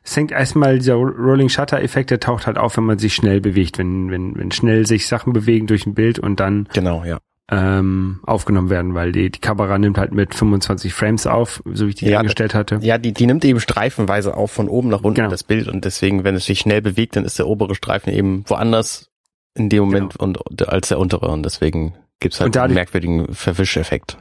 es 0.02 0.16
hängt 0.16 0.32
erstmal 0.32 0.78
dieser 0.78 0.94
Rolling 0.94 1.48
Shutter 1.50 1.82
Effekt, 1.82 2.10
der 2.10 2.20
taucht 2.20 2.46
halt 2.46 2.56
auf, 2.56 2.76
wenn 2.76 2.84
man 2.84 2.98
sich 2.98 3.14
schnell 3.14 3.40
bewegt, 3.40 3.76
wenn 3.78 4.10
wenn 4.10 4.36
wenn 4.36 4.50
schnell 4.50 4.86
sich 4.86 5.06
Sachen 5.06 5.32
bewegen 5.32 5.66
durch 5.66 5.86
ein 5.86 5.94
Bild 5.94 6.18
und 6.18 6.40
dann 6.40 6.68
Genau, 6.72 7.04
ja. 7.04 7.18
Ähm, 7.50 8.20
aufgenommen 8.26 8.70
werden, 8.70 8.94
weil 8.94 9.12
die, 9.12 9.30
die 9.30 9.40
Kamera 9.40 9.76
nimmt 9.78 9.98
halt 9.98 10.12
mit 10.12 10.34
25 10.34 10.94
Frames 10.94 11.26
auf, 11.26 11.62
so 11.72 11.86
wie 11.86 11.90
ich 11.90 11.96
die 11.96 12.06
Ja, 12.08 12.20
eingestellt 12.20 12.54
hatte. 12.54 12.78
Ja, 12.82 12.96
die, 12.98 13.12
die 13.12 13.26
nimmt 13.26 13.44
eben 13.44 13.60
streifenweise 13.60 14.36
auf 14.36 14.52
von 14.52 14.68
oben 14.68 14.88
nach 14.88 15.02
unten 15.02 15.16
Genau. 15.16 15.30
das 15.30 15.42
Bild 15.44 15.68
und 15.68 15.84
deswegen, 15.84 16.22
wenn 16.24 16.34
es 16.36 16.44
sich 16.44 16.60
schnell 16.60 16.80
bewegt, 16.82 17.16
dann 17.16 17.24
ist 17.24 17.38
der 17.38 17.46
obere 17.48 17.74
Streifen 17.74 18.12
eben 18.12 18.44
woanders 18.46 19.10
in 19.54 19.68
dem 19.68 19.84
Moment 19.84 20.16
und 20.16 20.38
als 20.68 20.88
der 20.88 20.98
untere 21.00 21.28
und 21.28 21.42
deswegen 21.44 21.94
gibt's 22.20 22.40
halt 22.40 22.54
dadurch- 22.54 22.66
einen 22.66 22.74
merkwürdigen 22.74 23.34
Verwischeffekt. 23.34 24.16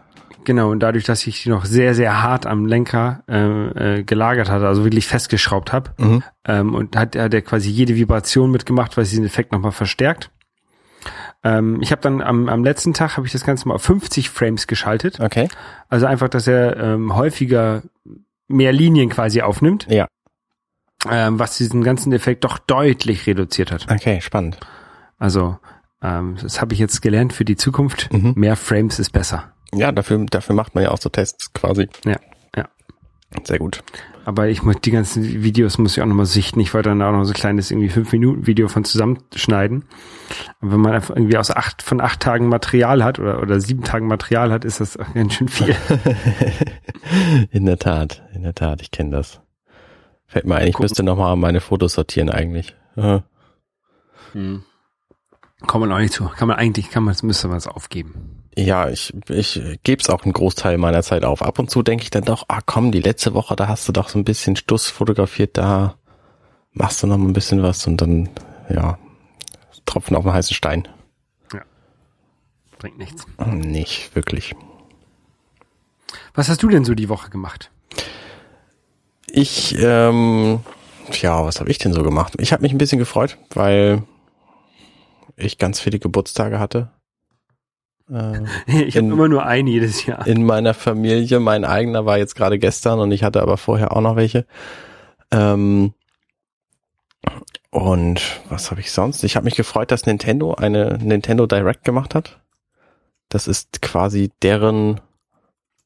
Genau, 0.46 0.72
und 0.72 0.80
dadurch, 0.80 1.04
dass 1.04 1.28
ich 1.28 1.44
die 1.44 1.50
noch 1.50 1.65
sehr, 1.65 1.94
sehr 1.94 2.24
hart 2.24 2.48
am 2.48 2.65
Lenker 2.65 3.24
äh, 3.28 3.98
äh, 4.00 4.04
gelagert 4.04 4.50
hatte, 4.50 4.65
also 4.68 4.84
wirklich 4.86 5.06
festgeschraubt 5.06 5.72
habe, 5.74 5.92
Mhm. 6.00 6.24
ähm, 6.48 6.74
und 6.74 6.96
hat, 6.96 7.15
hat 7.18 7.34
er 7.34 7.42
quasi 7.42 7.70
jede 7.70 7.96
Vibration 7.96 8.50
mitgemacht, 8.50 8.96
was 8.98 9.10
diesen 9.10 9.26
Effekt 9.26 9.52
nochmal 9.52 9.74
verstärkt. 9.74 10.32
Ähm, 11.43 11.79
ich 11.81 11.91
habe 11.91 12.01
dann 12.01 12.21
am, 12.21 12.49
am 12.49 12.63
letzten 12.63 12.93
Tag 12.93 13.17
habe 13.17 13.25
ich 13.25 13.33
das 13.33 13.43
Ganze 13.45 13.67
mal 13.67 13.75
auf 13.75 13.83
50 13.83 14.29
Frames 14.29 14.67
geschaltet. 14.67 15.19
Okay. 15.19 15.47
Also 15.88 16.05
einfach, 16.05 16.29
dass 16.29 16.47
er 16.47 16.77
ähm, 16.77 17.15
häufiger 17.15 17.81
mehr 18.47 18.73
Linien 18.73 19.09
quasi 19.09 19.41
aufnimmt, 19.41 19.85
Ja. 19.89 20.07
ähm, 21.09 21.39
was 21.39 21.57
diesen 21.57 21.83
ganzen 21.83 22.12
Effekt 22.13 22.43
doch 22.43 22.57
deutlich 22.57 23.27
reduziert 23.27 23.71
hat. 23.71 23.88
Okay, 23.91 24.21
spannend. 24.21 24.57
Also 25.17 25.57
ähm, 26.01 26.38
das 26.41 26.62
habe 26.62 26.73
ich 26.73 26.79
jetzt 26.79 27.01
gelernt 27.01 27.33
für 27.33 27.45
die 27.45 27.55
Zukunft. 27.57 28.12
Mhm. 28.12 28.33
Mehr 28.35 28.55
Frames 28.55 28.99
ist 28.99 29.12
besser. 29.12 29.53
Ja, 29.73 29.91
dafür, 29.91 30.25
dafür 30.29 30.55
macht 30.55 30.73
man 30.75 30.83
ja 30.83 30.91
auch 30.91 30.97
so 30.99 31.09
Tests 31.09 31.53
quasi. 31.53 31.88
Ja, 32.05 32.12
ja. 32.13 32.19
Sehr 33.44 33.60
gut. 33.60 33.84
Aber 34.26 34.48
ich 34.48 34.63
muss 34.63 34.76
die 34.82 34.92
ganzen 34.92 35.44
Videos 35.44 35.78
muss 35.78 35.96
ich 35.96 36.04
auch 36.04 36.08
nochmal 36.08 36.26
sichten. 36.26 36.60
Ich 36.60 36.74
wollte 36.74 36.89
dann 36.89 37.02
auch 37.02 37.12
noch 37.12 37.24
so 37.24 37.32
ein 37.32 37.36
kleines 37.36 37.72
irgendwie 37.72 37.89
fünf 37.89 38.12
Minuten 38.12 38.48
Video 38.48 38.68
von 38.68 38.84
zusammenschneiden. 38.84 39.86
Aber 40.62 40.74
wenn 40.74 40.82
man 40.82 40.94
einfach 40.94 41.15
irgendwie 41.15 41.38
aus 41.38 41.52
acht 41.52 41.82
von 41.82 42.02
acht 42.02 42.20
Tagen 42.20 42.48
Material 42.48 43.04
hat 43.04 43.20
oder 43.20 43.42
oder 43.42 43.60
sieben 43.60 43.84
Tagen 43.84 44.08
Material 44.08 44.52
hat, 44.52 44.65
ist 44.65 44.82
das 44.82 44.98
auch 44.98 45.13
ganz 45.13 45.34
schön 45.34 45.48
viel. 45.48 45.76
in 47.52 47.65
der 47.65 47.80
Tat, 47.80 48.24
in 48.34 48.44
der 48.44 48.54
Tat, 48.54 48.82
ich 48.82 48.92
kenne 48.92 49.12
das. 49.12 49.42
Fällt 50.28 50.46
mir 50.46 50.56
ein, 50.56 50.68
ich 50.68 50.74
Gucken. 50.74 50.86
müsste 50.86 51.04
nochmal 51.04 51.36
meine 51.36 51.62
Fotos 51.62 51.94
sortieren 51.94 52.30
eigentlich. 52.30 52.76
Hm. 54.34 54.63
Kommt 55.65 55.86
man 55.86 55.92
auch 55.92 56.00
nicht 56.00 56.13
zu. 56.13 56.26
Kann 56.26 56.48
man 56.48 56.58
eigentlich, 56.58 56.92
kann 56.92 57.04
man, 57.04 57.15
müsste 57.24 57.48
man 57.48 57.58
es 57.58 57.68
aufgeben. 57.68 58.38
Ja, 58.55 58.89
ich, 58.89 59.13
ich 59.29 59.79
gebe 59.83 60.01
es 60.01 60.09
auch 60.09 60.23
einen 60.23 60.33
Großteil 60.33 60.77
meiner 60.77 61.03
Zeit 61.03 61.23
auf. 61.23 61.41
Ab 61.41 61.59
und 61.59 61.69
zu 61.69 61.83
denke 61.83 62.03
ich 62.03 62.09
dann 62.09 62.23
doch, 62.23 62.45
ah 62.47 62.59
komm, 62.65 62.91
die 62.91 63.01
letzte 63.01 63.33
Woche, 63.33 63.55
da 63.55 63.67
hast 63.67 63.88
du 63.88 63.91
doch 63.91 64.09
so 64.09 64.19
ein 64.19 64.25
bisschen 64.25 64.55
Stuss 64.55 64.89
fotografiert, 64.89 65.57
da 65.57 65.95
machst 66.73 67.01
du 67.01 67.07
noch 67.07 67.17
mal 67.17 67.27
ein 67.27 67.33
bisschen 67.33 67.63
was 67.63 67.85
und 67.88 68.01
dann, 68.01 68.29
ja, 68.69 68.97
Tropfen 69.85 70.15
auf 70.15 70.23
den 70.23 70.33
heißen 70.33 70.55
Stein. 70.55 70.88
Bringt 72.79 72.97
nichts. 72.97 73.25
Nicht 73.45 74.15
wirklich. 74.15 74.55
Was 76.33 76.47
hast 76.47 76.63
du 76.63 76.69
denn 76.69 76.85
so 76.85 76.95
die 76.95 77.09
Woche 77.09 77.29
gemacht? 77.29 77.71
Ich, 79.27 79.77
ähm, 79.77 80.62
tja, 81.12 81.45
was 81.45 81.59
habe 81.59 81.69
ich 81.69 81.77
denn 81.77 81.91
so 81.91 82.03
gemacht? 82.03 82.35
Ich 82.39 82.53
habe 82.53 82.62
mich 82.62 82.71
ein 82.71 82.77
bisschen 82.77 82.99
gefreut, 82.99 83.38
weil 83.53 84.03
ich 85.35 85.57
ganz 85.57 85.81
viele 85.81 85.99
Geburtstage 85.99 86.57
hatte. 86.57 86.89
Äh, 88.12 88.41
ich 88.67 88.98
habe 88.98 89.08
immer 89.08 89.28
nur 89.28 89.45
einen 89.45 89.67
jedes 89.67 90.06
Jahr. 90.06 90.26
In 90.28 90.45
meiner 90.45 90.74
Familie, 90.74 91.39
mein 91.39 91.65
eigener 91.65 92.06
war 92.06 92.17
jetzt 92.17 92.36
gerade 92.36 92.60
gestern 92.60 93.00
und 93.00 93.12
ich 93.12 93.24
hatte 93.24 93.41
aber 93.41 93.58
vorher 93.58 93.95
auch 93.95 94.02
noch 94.02 94.15
welche. 94.15 94.45
Ähm, 95.32 95.93
und 97.72 98.41
was 98.50 98.72
habe 98.72 98.82
ich 98.82 98.91
sonst? 98.91 99.24
Ich 99.24 99.36
habe 99.36 99.45
mich 99.45 99.56
gefreut, 99.56 99.91
dass 99.91 100.08
Nintendo 100.08 100.56
eine 100.56 100.98
Nintendo 100.98 101.45
Direct 101.45 101.84
gemacht 101.84 102.15
hat. 102.15 102.39
Das 103.30 103.48
ist 103.48 103.84
quasi 103.84 104.32
deren 104.41 105.00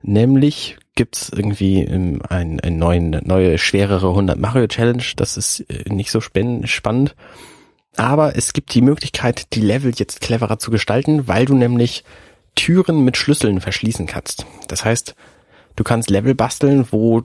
Nämlich 0.02 0.76
gibt's 0.94 1.30
irgendwie 1.34 1.82
ein, 1.82 2.20
ein 2.28 2.78
neuen, 2.78 3.10
neue, 3.24 3.56
schwerere 3.58 4.08
100 4.10 4.38
Mario 4.38 4.66
Challenge. 4.66 5.02
Das 5.16 5.36
ist 5.36 5.60
äh, 5.60 5.90
nicht 5.92 6.10
so 6.10 6.20
spannend. 6.20 7.16
Aber 7.96 8.36
es 8.36 8.52
gibt 8.52 8.74
die 8.74 8.82
Möglichkeit, 8.82 9.54
die 9.54 9.60
Level 9.60 9.92
jetzt 9.94 10.20
cleverer 10.20 10.58
zu 10.58 10.70
gestalten, 10.70 11.28
weil 11.28 11.46
du 11.46 11.54
nämlich 11.54 12.04
Türen 12.54 13.04
mit 13.04 13.16
Schlüsseln 13.16 13.60
verschließen 13.60 14.06
kannst. 14.06 14.46
Das 14.68 14.84
heißt, 14.84 15.14
du 15.76 15.84
kannst 15.84 16.10
Level 16.10 16.34
basteln, 16.34 16.86
wo 16.90 17.22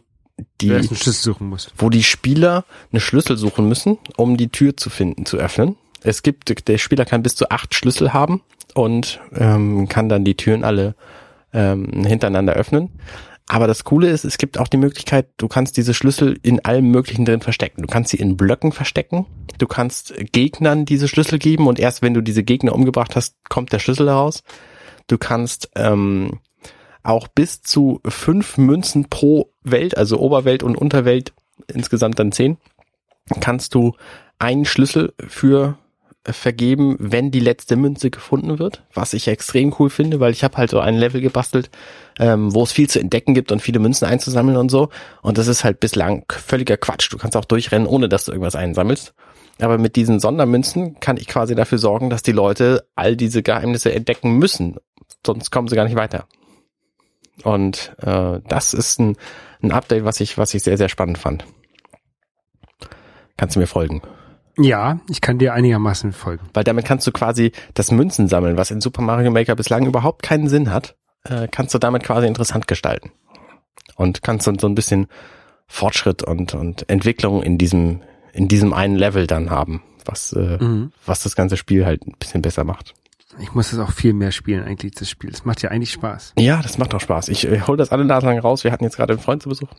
die, 0.60 0.69
wo 1.77 1.89
die 1.89 2.03
Spieler 2.03 2.65
eine 2.91 2.99
Schlüssel 2.99 3.38
suchen 3.38 3.67
müssen, 3.67 3.97
um 4.17 4.38
die 4.38 4.49
Tür 4.49 4.77
zu 4.77 4.89
finden, 4.89 5.25
zu 5.25 5.38
öffnen. 5.38 5.75
Es 6.03 6.23
gibt, 6.23 6.67
der 6.67 6.77
Spieler 6.77 7.05
kann 7.05 7.23
bis 7.23 7.36
zu 7.36 7.49
acht 7.51 7.75
Schlüssel 7.75 8.13
haben 8.13 8.41
und 8.73 9.19
ähm, 9.36 9.88
kann 9.88 10.10
dann 10.10 10.25
die 10.25 10.36
Türen 10.36 10.63
alle 10.63 10.95
ähm, 11.53 12.05
hintereinander 12.05 12.53
öffnen. 12.53 12.89
Aber 13.51 13.67
das 13.67 13.83
Coole 13.83 14.09
ist, 14.09 14.23
es 14.23 14.37
gibt 14.37 14.57
auch 14.57 14.69
die 14.69 14.77
Möglichkeit, 14.77 15.27
du 15.35 15.49
kannst 15.49 15.75
diese 15.75 15.93
Schlüssel 15.93 16.39
in 16.41 16.63
allem 16.63 16.89
Möglichen 16.89 17.25
drin 17.25 17.41
verstecken. 17.41 17.81
Du 17.81 17.87
kannst 17.89 18.11
sie 18.11 18.15
in 18.17 18.37
Blöcken 18.37 18.71
verstecken. 18.71 19.25
Du 19.57 19.67
kannst 19.67 20.13
Gegnern 20.31 20.85
diese 20.85 21.09
Schlüssel 21.09 21.37
geben 21.37 21.67
und 21.67 21.77
erst 21.77 22.01
wenn 22.01 22.13
du 22.13 22.21
diese 22.21 22.43
Gegner 22.43 22.73
umgebracht 22.73 23.17
hast, 23.17 23.35
kommt 23.49 23.73
der 23.73 23.79
Schlüssel 23.79 24.07
heraus. 24.07 24.43
Du 25.07 25.17
kannst 25.17 25.69
ähm, 25.75 26.39
auch 27.03 27.27
bis 27.27 27.61
zu 27.61 27.99
fünf 28.07 28.57
Münzen 28.57 29.09
pro 29.09 29.51
Welt, 29.63 29.97
also 29.97 30.17
Oberwelt 30.21 30.63
und 30.63 30.77
Unterwelt, 30.77 31.33
insgesamt 31.67 32.19
dann 32.19 32.31
zehn, 32.31 32.55
kannst 33.41 33.75
du 33.75 33.97
einen 34.39 34.63
Schlüssel 34.63 35.13
für 35.27 35.77
vergeben, 36.23 36.95
wenn 36.99 37.31
die 37.31 37.39
letzte 37.39 37.75
Münze 37.75 38.12
gefunden 38.12 38.60
wird, 38.60 38.84
was 38.93 39.13
ich 39.13 39.27
extrem 39.27 39.73
cool 39.79 39.89
finde, 39.89 40.19
weil 40.19 40.31
ich 40.31 40.43
habe 40.43 40.57
halt 40.57 40.69
so 40.69 40.79
ein 40.79 40.95
Level 40.95 41.19
gebastelt, 41.19 41.71
ähm, 42.19 42.53
wo 42.53 42.63
es 42.63 42.71
viel 42.71 42.89
zu 42.89 42.99
entdecken 42.99 43.34
gibt 43.34 43.51
und 43.51 43.62
viele 43.62 43.79
Münzen 43.79 44.05
einzusammeln 44.05 44.57
und 44.57 44.69
so. 44.69 44.89
Und 45.23 45.39
das 45.39 45.47
ist 45.47 45.63
halt 45.63 45.79
bislang 45.79 46.25
völliger 46.29 46.77
Quatsch. 46.77 47.12
Du 47.12 47.17
kannst 47.17 47.36
auch 47.36 47.45
durchrennen, 47.45 47.88
ohne 47.88 48.07
dass 48.07 48.25
du 48.25 48.31
irgendwas 48.31 48.55
einsammelst. 48.55 49.13
Aber 49.60 49.77
mit 49.77 49.95
diesen 49.95 50.19
Sondermünzen 50.19 50.99
kann 50.99 51.17
ich 51.17 51.27
quasi 51.27 51.55
dafür 51.55 51.79
sorgen, 51.79 52.10
dass 52.10 52.21
die 52.21 52.31
Leute 52.31 52.88
all 52.95 53.15
diese 53.15 53.41
Geheimnisse 53.41 53.93
entdecken 53.93 54.38
müssen. 54.38 54.77
Sonst 55.25 55.51
kommen 55.51 55.67
sie 55.67 55.75
gar 55.75 55.86
nicht 55.86 55.95
weiter. 55.95 56.27
Und 57.43 57.95
äh, 57.99 58.39
das 58.47 58.73
ist 58.73 58.99
ein, 58.99 59.17
ein 59.62 59.71
Update, 59.71 60.05
was 60.05 60.19
ich, 60.19 60.38
was 60.38 60.53
ich 60.53 60.62
sehr, 60.63 60.77
sehr 60.77 60.89
spannend 60.89 61.17
fand. 61.17 61.45
Kannst 63.38 63.55
du 63.55 63.60
mir 63.60 63.67
folgen? 63.67 64.01
Ja, 64.57 64.99
ich 65.09 65.21
kann 65.21 65.39
dir 65.39 65.53
einigermaßen 65.53 66.11
folgen. 66.11 66.47
Weil 66.53 66.63
damit 66.63 66.85
kannst 66.85 67.07
du 67.07 67.11
quasi 67.11 67.51
das 67.73 67.91
Münzen 67.91 68.27
sammeln, 68.27 68.57
was 68.57 68.71
in 68.71 68.81
Super 68.81 69.01
Mario 69.01 69.31
Maker 69.31 69.55
bislang 69.55 69.85
überhaupt 69.85 70.23
keinen 70.23 70.49
Sinn 70.49 70.71
hat, 70.71 70.95
äh, 71.23 71.47
kannst 71.49 71.73
du 71.73 71.79
damit 71.79 72.03
quasi 72.03 72.27
interessant 72.27 72.67
gestalten. 72.67 73.11
Und 73.95 74.23
kannst 74.23 74.47
dann 74.47 74.59
so 74.59 74.67
ein 74.67 74.75
bisschen 74.75 75.07
Fortschritt 75.67 76.23
und, 76.23 76.53
und 76.53 76.89
Entwicklung 76.89 77.43
in 77.43 77.57
diesem, 77.57 78.01
in 78.33 78.47
diesem 78.47 78.73
einen 78.73 78.95
Level 78.95 79.27
dann 79.27 79.49
haben, 79.49 79.83
was, 80.05 80.33
äh, 80.33 80.57
mhm. 80.61 80.91
was 81.05 81.23
das 81.23 81.35
ganze 81.35 81.57
Spiel 81.57 81.85
halt 81.85 82.05
ein 82.05 82.15
bisschen 82.19 82.41
besser 82.41 82.63
macht. 82.63 82.93
Ich 83.39 83.53
muss 83.53 83.71
das 83.71 83.79
auch 83.79 83.91
viel 83.91 84.13
mehr 84.13 84.31
spielen, 84.31 84.63
eigentlich, 84.63 84.95
das 84.95 85.09
Spiel. 85.09 85.31
Das 85.31 85.45
macht 85.45 85.61
ja 85.61 85.69
eigentlich 85.69 85.91
Spaß. 85.91 86.33
Ja, 86.37 86.61
das 86.61 86.77
macht 86.77 86.93
auch 86.93 86.99
Spaß. 86.99 87.29
Ich 87.29 87.47
äh, 87.47 87.61
hole 87.61 87.77
das 87.77 87.91
alle 87.91 88.03
Nase 88.03 88.25
lang 88.25 88.39
raus. 88.39 88.63
Wir 88.63 88.71
hatten 88.71 88.83
jetzt 88.83 88.97
gerade 88.97 89.13
einen 89.13 89.21
Freund 89.21 89.41
zu 89.41 89.49
Besuch. 89.49 89.69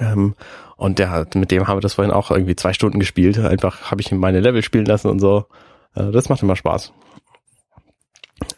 Ähm, 0.00 0.34
und 0.76 0.98
der 0.98 1.10
hat, 1.10 1.34
mit 1.34 1.50
dem 1.50 1.66
haben 1.66 1.76
wir 1.76 1.82
das 1.82 1.94
vorhin 1.94 2.12
auch 2.12 2.30
irgendwie 2.30 2.56
zwei 2.56 2.72
Stunden 2.72 2.98
gespielt. 2.98 3.38
Einfach 3.38 3.90
habe 3.90 4.00
ich 4.00 4.12
ihm 4.12 4.18
meine 4.18 4.40
Level 4.40 4.62
spielen 4.62 4.86
lassen 4.86 5.08
und 5.08 5.20
so. 5.20 5.46
Äh, 5.94 6.10
das 6.10 6.28
macht 6.28 6.42
immer 6.42 6.56
Spaß. 6.56 6.92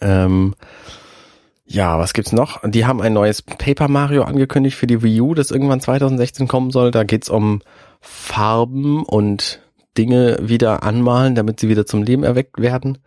Ähm, 0.01 0.55
ja, 1.67 1.99
was 1.99 2.15
gibt's 2.15 2.33
noch? 2.33 2.63
Die 2.65 2.87
haben 2.87 3.03
ein 3.03 3.13
neues 3.13 3.43
Paper 3.43 3.89
Mario 3.89 4.23
angekündigt 4.23 4.77
für 4.77 4.87
die 4.87 5.03
Wii 5.03 5.21
U, 5.21 5.35
das 5.35 5.51
irgendwann 5.51 5.81
2016 5.81 6.49
kommen 6.49 6.71
soll. 6.71 6.91
Da 6.91 7.05
geht's 7.05 7.29
um 7.29 7.61
Farben 8.01 9.05
und 9.05 9.61
Dinge 9.99 10.39
wieder 10.41 10.83
anmalen, 10.83 11.35
damit 11.35 11.61
sie 11.61 11.69
wieder 11.69 11.85
zum 11.85 12.03
Leben 12.03 12.25
erweckt 12.25 12.59
werden. 12.59 12.99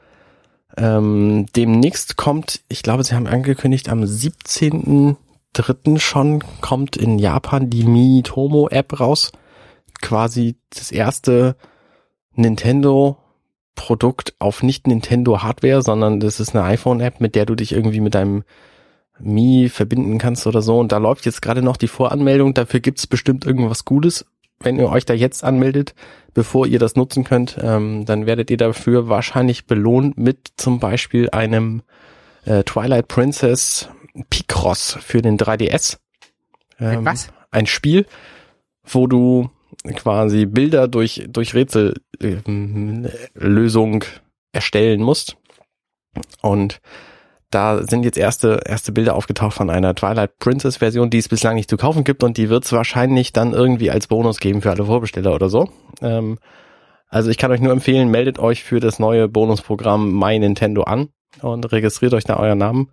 Ähm, 0.78 1.48
demnächst 1.56 2.18
kommt, 2.18 2.62
ich 2.70 2.84
glaube, 2.84 3.04
sie 3.04 3.16
haben 3.16 3.28
angekündigt, 3.28 3.90
am 3.90 4.06
17 4.06 5.18
dritten 5.54 6.00
schon 6.00 6.44
kommt 6.62 6.98
in 6.98 7.20
Japan 7.20 7.70
die 7.70 7.84
Miitomo 7.84 8.68
App 8.70 9.00
raus. 9.00 9.32
Quasi 10.02 10.56
das 10.70 10.92
erste 10.92 11.56
Nintendo 12.34 13.18
Produkt 13.76 14.36
auf 14.40 14.64
nicht 14.64 14.88
Nintendo 14.88 15.42
Hardware, 15.42 15.82
sondern 15.82 16.20
das 16.20 16.40
ist 16.40 16.56
eine 16.56 16.66
iPhone 16.66 17.00
App, 17.00 17.22
mit 17.22 17.36
der 17.36 17.46
du 17.46 17.56
dich 17.56 17.72
irgendwie 17.72 18.02
mit 18.02 18.16
deinem 18.16 18.44
Mi 19.20 19.70
verbinden 19.70 20.18
kannst 20.18 20.46
oder 20.48 20.62
so. 20.62 20.80
Und 20.80 20.92
da 20.92 20.98
läuft 20.98 21.26
jetzt 21.26 21.42
gerade 21.42 21.62
noch 21.62 21.78
die 21.78 21.88
Voranmeldung. 21.88 22.54
Dafür 22.54 22.80
gibt's 22.80 23.08
bestimmt 23.08 23.46
irgendwas 23.46 23.86
Gutes. 23.86 24.26
Wenn 24.60 24.78
ihr 24.78 24.90
euch 24.90 25.06
da 25.06 25.14
jetzt 25.14 25.44
anmeldet, 25.44 25.96
bevor 26.34 26.68
ihr 26.68 26.80
das 26.80 26.96
nutzen 26.96 27.24
könnt, 27.24 27.58
ähm, 27.62 28.06
dann 28.06 28.26
werdet 28.26 28.52
ihr 28.52 28.58
dafür 28.58 29.10
wahrscheinlich 29.10 29.66
belohnt 29.66 30.18
mit 30.18 30.50
zum 30.58 30.80
Beispiel 30.80 31.30
einem 31.32 31.82
äh, 32.46 32.64
Twilight 32.64 33.08
Princess 33.08 33.90
Picross 34.30 34.98
für 35.02 35.22
den 35.22 35.38
3DS. 35.38 35.98
Ähm, 36.80 37.06
Was? 37.06 37.30
Ein 37.52 37.68
Spiel, 37.68 38.06
wo 38.84 39.08
du 39.08 39.50
quasi 39.96 40.46
Bilder 40.46 40.88
durch, 40.88 41.26
durch 41.30 41.54
Rätsellösung 41.54 42.02
ähm, 44.04 44.10
erstellen 44.52 45.02
musst. 45.02 45.38
Und 46.42 46.82
da 47.50 47.86
sind 47.86 48.04
jetzt 48.04 48.18
erste, 48.18 48.62
erste 48.66 48.92
Bilder 48.92 49.16
aufgetaucht 49.16 49.54
von 49.54 49.70
einer 49.70 49.94
Twilight 49.94 50.40
Princess 50.40 50.78
Version, 50.78 51.10
die 51.10 51.18
es 51.18 51.28
bislang 51.28 51.56
nicht 51.56 51.70
zu 51.70 51.78
kaufen 51.78 52.04
gibt 52.04 52.24
und 52.24 52.38
die 52.38 52.50
wird 52.50 52.66
es 52.66 52.72
wahrscheinlich 52.72 53.34
dann 53.34 53.54
irgendwie 53.54 53.92
als 53.92 54.08
Bonus 54.08 54.40
geben 54.40 54.62
für 54.62 54.72
alle 54.72 54.86
Vorbesteller 54.86 55.34
oder 55.36 55.50
so. 55.50 55.70
Ähm, 56.02 56.40
also 57.08 57.30
ich 57.30 57.38
kann 57.38 57.52
euch 57.52 57.60
nur 57.60 57.74
empfehlen, 57.74 58.10
meldet 58.10 58.40
euch 58.40 58.64
für 58.64 58.80
das 58.80 59.00
neue 59.00 59.28
Bonusprogramm 59.28 60.18
My 60.18 60.40
Nintendo 60.40 60.84
an 60.84 61.10
und 61.42 61.70
registriert 61.72 62.14
euch 62.14 62.24
da 62.24 62.38
euren 62.38 62.58
Namen 62.58 62.92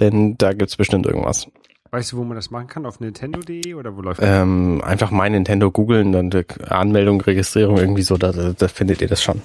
denn 0.00 0.36
da 0.38 0.52
gibt's 0.52 0.76
bestimmt 0.76 1.06
irgendwas. 1.06 1.48
Weißt 1.92 2.12
du, 2.12 2.18
wo 2.18 2.24
man 2.24 2.36
das 2.36 2.50
machen 2.50 2.68
kann? 2.68 2.86
Auf 2.86 3.00
nintendo.de 3.00 3.74
oder 3.74 3.96
wo 3.96 4.02
läuft 4.02 4.22
das? 4.22 4.28
Ähm, 4.28 4.80
einfach 4.84 5.10
mein 5.10 5.32
Nintendo 5.32 5.70
googeln, 5.70 6.12
dann 6.12 6.30
Anmeldung, 6.68 7.20
Registrierung, 7.20 7.78
irgendwie 7.78 8.02
so, 8.02 8.16
da, 8.16 8.32
da 8.32 8.68
findet 8.68 9.02
ihr 9.02 9.08
das 9.08 9.22
schon. 9.22 9.42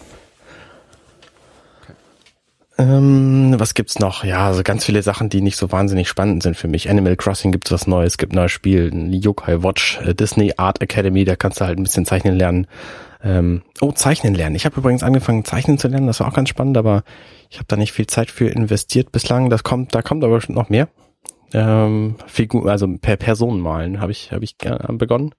Ähm, 2.77 3.55
was 3.57 3.73
gibt's 3.73 3.99
noch? 3.99 4.25
Ja, 4.25 4.47
also 4.47 4.61
ganz 4.61 4.83
viele 4.83 5.01
Sachen, 5.01 5.29
die 5.29 5.41
nicht 5.41 5.55
so 5.55 5.71
wahnsinnig 5.71 6.09
spannend 6.09 6.43
sind 6.43 6.57
für 6.57 6.67
mich. 6.67 6.89
Animal 6.89 7.15
Crossing 7.15 7.51
gibt's 7.51 7.71
was 7.71 7.87
Neues, 7.87 8.17
gibt 8.17 8.33
ein 8.33 8.35
neues 8.35 8.51
Spiel, 8.51 8.91
Yokai 9.13 9.63
Watch, 9.63 9.99
äh, 10.01 10.13
Disney 10.13 10.53
Art 10.57 10.81
Academy, 10.81 11.23
da 11.23 11.37
kannst 11.37 11.61
du 11.61 11.65
halt 11.65 11.79
ein 11.79 11.83
bisschen 11.83 12.05
zeichnen 12.05 12.35
lernen. 12.35 12.67
Ähm, 13.23 13.63
oh, 13.79 13.93
zeichnen 13.93 14.35
lernen. 14.35 14.55
Ich 14.55 14.65
habe 14.65 14.77
übrigens 14.77 15.03
angefangen, 15.03 15.45
zeichnen 15.45 15.77
zu 15.77 15.87
lernen, 15.87 16.07
das 16.07 16.19
war 16.19 16.27
auch 16.27 16.33
ganz 16.33 16.49
spannend, 16.49 16.77
aber 16.77 17.03
ich 17.49 17.57
habe 17.57 17.65
da 17.67 17.77
nicht 17.77 17.93
viel 17.93 18.07
Zeit 18.07 18.29
für 18.29 18.49
investiert 18.49 19.11
bislang. 19.13 19.49
Das 19.49 19.63
kommt, 19.63 19.95
da 19.95 20.01
kommt 20.01 20.23
aber 20.23 20.35
bestimmt 20.35 20.57
noch 20.57 20.69
mehr. 20.69 20.89
Ähm, 21.53 22.15
Figur, 22.27 22.69
also 22.69 22.87
per 22.97 23.15
Person 23.15 23.61
malen 23.61 24.01
habe 24.01 24.11
ich, 24.11 24.33
habe 24.33 24.43
ich 24.43 24.57
begonnen. 24.89 25.33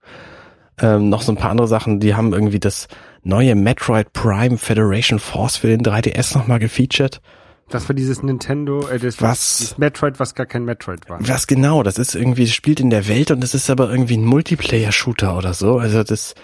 Ähm, 0.80 1.08
noch 1.08 1.22
so 1.22 1.32
ein 1.32 1.36
paar 1.36 1.50
andere 1.50 1.68
Sachen, 1.68 2.00
die 2.00 2.14
haben 2.14 2.32
irgendwie 2.32 2.60
das 2.60 2.88
neue 3.26 3.54
Metroid 3.54 4.12
Prime 4.12 4.56
Federation 4.56 5.18
Force 5.18 5.56
für 5.56 5.66
den 5.66 5.82
3DS 5.82 6.36
nochmal 6.38 6.58
gefeatured. 6.58 7.20
Das 7.68 7.88
war 7.88 7.94
dieses 7.94 8.22
Nintendo, 8.22 8.86
äh, 8.88 9.00
das, 9.00 9.20
Was? 9.20 9.58
dieses 9.58 9.78
Metroid, 9.78 10.20
was 10.20 10.36
gar 10.36 10.46
kein 10.46 10.64
Metroid 10.64 11.08
war. 11.08 11.18
Was 11.20 11.48
genau? 11.48 11.82
Das 11.82 11.98
ist 11.98 12.14
irgendwie, 12.14 12.44
das 12.44 12.54
spielt 12.54 12.78
in 12.78 12.90
der 12.90 13.08
Welt 13.08 13.32
und 13.32 13.42
es 13.42 13.54
ist 13.54 13.68
aber 13.68 13.90
irgendwie 13.90 14.16
ein 14.16 14.24
Multiplayer-Shooter 14.24 15.36
oder 15.36 15.52
so. 15.52 15.78
Also 15.78 16.04
das, 16.04 16.34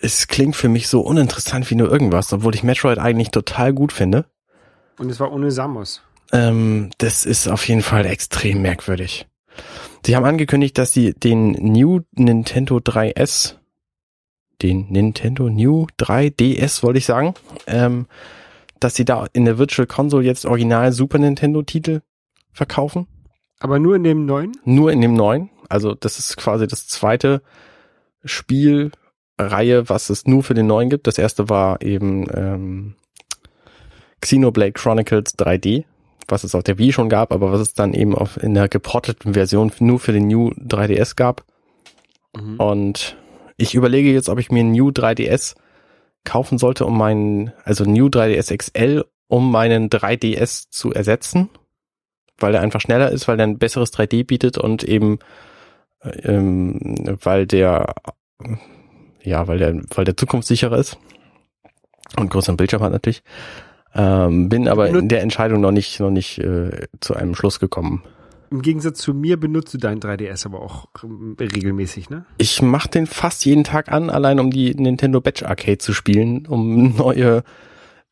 es 0.00 0.26
klingt 0.26 0.56
für 0.56 0.70
mich 0.70 0.88
so 0.88 1.02
uninteressant 1.02 1.70
wie 1.70 1.74
nur 1.74 1.92
irgendwas, 1.92 2.32
obwohl 2.32 2.54
ich 2.54 2.62
Metroid 2.62 2.98
eigentlich 2.98 3.30
total 3.30 3.74
gut 3.74 3.92
finde. 3.92 4.24
Und 4.98 5.10
es 5.10 5.20
war 5.20 5.30
ohne 5.30 5.50
Samus. 5.50 6.00
Ähm, 6.32 6.88
das 6.96 7.26
ist 7.26 7.46
auf 7.48 7.68
jeden 7.68 7.82
Fall 7.82 8.06
extrem 8.06 8.62
merkwürdig. 8.62 9.26
Sie 10.06 10.16
haben 10.16 10.24
angekündigt, 10.24 10.78
dass 10.78 10.94
sie 10.94 11.12
den 11.12 11.52
New 11.52 12.00
Nintendo 12.12 12.78
3S, 12.78 13.56
den 14.64 14.86
Nintendo 14.90 15.50
New 15.50 15.86
3DS 16.00 16.82
wollte 16.82 16.98
ich 16.98 17.04
sagen, 17.04 17.34
ähm, 17.66 18.06
dass 18.80 18.94
sie 18.94 19.04
da 19.04 19.26
in 19.34 19.44
der 19.44 19.58
Virtual 19.58 19.86
Console 19.86 20.24
jetzt 20.24 20.46
original 20.46 20.90
Super 20.92 21.18
Nintendo 21.18 21.62
Titel 21.62 22.00
verkaufen. 22.52 23.06
Aber 23.60 23.78
nur 23.78 23.96
in 23.96 24.04
dem 24.04 24.24
neuen? 24.24 24.52
Nur 24.64 24.90
in 24.90 25.02
dem 25.02 25.12
neuen. 25.12 25.50
Also 25.68 25.94
das 25.94 26.18
ist 26.18 26.38
quasi 26.38 26.66
das 26.66 26.86
zweite 26.86 27.42
Spielreihe, 28.24 29.88
was 29.88 30.08
es 30.08 30.26
nur 30.26 30.42
für 30.42 30.54
den 30.54 30.66
neuen 30.66 30.88
gibt. 30.88 31.06
Das 31.06 31.18
erste 31.18 31.50
war 31.50 31.82
eben 31.82 32.26
ähm, 32.32 32.94
Xenoblade 34.22 34.72
Chronicles 34.72 35.36
3D, 35.38 35.84
was 36.26 36.44
es 36.44 36.54
auf 36.54 36.62
der 36.62 36.78
Wii 36.78 36.92
schon 36.92 37.10
gab, 37.10 37.32
aber 37.32 37.52
was 37.52 37.60
es 37.60 37.74
dann 37.74 37.92
eben 37.92 38.14
auf, 38.14 38.42
in 38.42 38.54
der 38.54 38.68
geporteten 38.68 39.34
Version 39.34 39.70
nur 39.78 39.98
für 39.98 40.12
den 40.12 40.26
New 40.26 40.48
3DS 40.52 41.16
gab. 41.16 41.44
Mhm. 42.34 42.56
Und 42.56 43.16
ich 43.56 43.74
überlege 43.74 44.12
jetzt, 44.12 44.28
ob 44.28 44.38
ich 44.38 44.50
mir 44.50 44.60
ein 44.60 44.72
New 44.72 44.88
3DS 44.88 45.54
kaufen 46.24 46.58
sollte, 46.58 46.86
um 46.86 46.96
meinen, 46.96 47.52
also 47.64 47.84
New 47.84 48.06
3DS 48.06 48.56
XL, 48.56 49.04
um 49.28 49.50
meinen 49.50 49.90
3DS 49.90 50.66
zu 50.70 50.92
ersetzen, 50.92 51.50
weil 52.38 52.52
der 52.52 52.62
einfach 52.62 52.80
schneller 52.80 53.10
ist, 53.10 53.28
weil 53.28 53.36
der 53.36 53.46
ein 53.46 53.58
besseres 53.58 53.92
3D 53.92 54.24
bietet 54.24 54.58
und 54.58 54.84
eben 54.84 55.18
ähm, 56.24 56.78
weil 57.22 57.46
der 57.46 57.94
ja, 59.24 59.48
weil 59.48 59.58
der, 59.58 59.80
weil 59.94 60.04
der 60.04 60.16
zukunftssicherer 60.16 60.78
ist 60.78 60.98
und 62.16 62.30
größeren 62.30 62.56
Bildschirm 62.56 62.82
hat 62.82 62.92
natürlich. 62.92 63.22
Ähm, 63.94 64.48
bin 64.48 64.68
aber 64.68 64.88
in 64.88 65.08
der 65.08 65.22
Entscheidung 65.22 65.60
noch 65.60 65.70
nicht, 65.70 65.98
noch 66.00 66.10
nicht 66.10 66.38
äh, 66.38 66.88
zu 67.00 67.14
einem 67.14 67.34
Schluss 67.34 67.60
gekommen. 67.60 68.02
Im 68.50 68.62
Gegensatz 68.62 68.98
zu 68.98 69.14
mir 69.14 69.38
benutzt 69.38 69.74
du 69.74 69.78
deinen 69.78 70.00
3DS 70.00 70.46
aber 70.46 70.60
auch 70.60 70.86
ähm, 71.02 71.36
regelmäßig, 71.38 72.10
ne? 72.10 72.24
Ich 72.38 72.62
mache 72.62 72.88
den 72.88 73.06
fast 73.06 73.44
jeden 73.44 73.64
Tag 73.64 73.90
an, 73.90 74.10
allein 74.10 74.40
um 74.40 74.50
die 74.50 74.74
Nintendo 74.74 75.20
Batch 75.20 75.42
Arcade 75.42 75.78
zu 75.78 75.92
spielen, 75.92 76.46
um 76.46 76.94
neue 76.96 77.42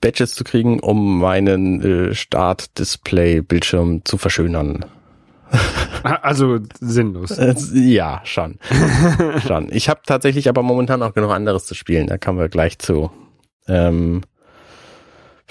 Badges 0.01 0.35
zu 0.35 0.45
kriegen, 0.45 0.81
um 0.81 1.21
meinen 1.21 1.81
äh, 1.81 2.15
Start-Display-Bildschirm 2.15 4.05
zu 4.05 4.19
verschönern. 4.19 4.85
Also 6.03 6.59
sinnlos. 6.81 7.31
Äh, 7.39 7.55
ja, 7.75 8.23
schon. 8.25 8.59
schon. 9.47 9.69
Ich 9.71 9.89
habe 9.89 10.01
tatsächlich 10.05 10.49
aber 10.49 10.63
momentan 10.63 11.01
auch 11.01 11.15
genug 11.15 11.31
anderes 11.31 11.67
zu 11.67 11.75
spielen. 11.75 12.09
Da 12.09 12.19
kommen 12.19 12.41
wir 12.41 12.49
gleich 12.49 12.81
zu. 12.81 13.13
Ähm, 13.69 14.23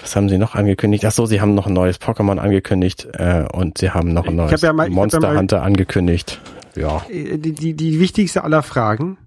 was 0.02 0.14
haben 0.16 0.28
sie 0.28 0.36
noch 0.38 0.54
angekündigt? 0.54 1.04
Ach 1.06 1.12
so, 1.12 1.26
sie 1.26 1.40
haben 1.40 1.54
noch 1.54 1.66
ein 1.66 1.72
neues 1.72 2.00
Pokémon 2.00 2.38
angekündigt 2.38 3.08
äh, 3.14 3.44
und 3.52 3.78
sie 3.78 3.90
haben 3.90 4.12
noch 4.12 4.26
ein 4.26 4.36
neues 4.36 4.60
ja 4.60 4.72
mal- 4.72 4.90
Monster 4.90 5.20
ja 5.32 5.38
Hunter 5.38 5.62
angekündigt. 5.62 6.40
Ja, 6.76 7.02
Äh, 7.08 7.38
Die, 7.38 7.52
die, 7.52 7.74
die 7.74 8.00
wichtigste 8.00 8.44
aller 8.44 8.62
Fragen. 8.62 9.18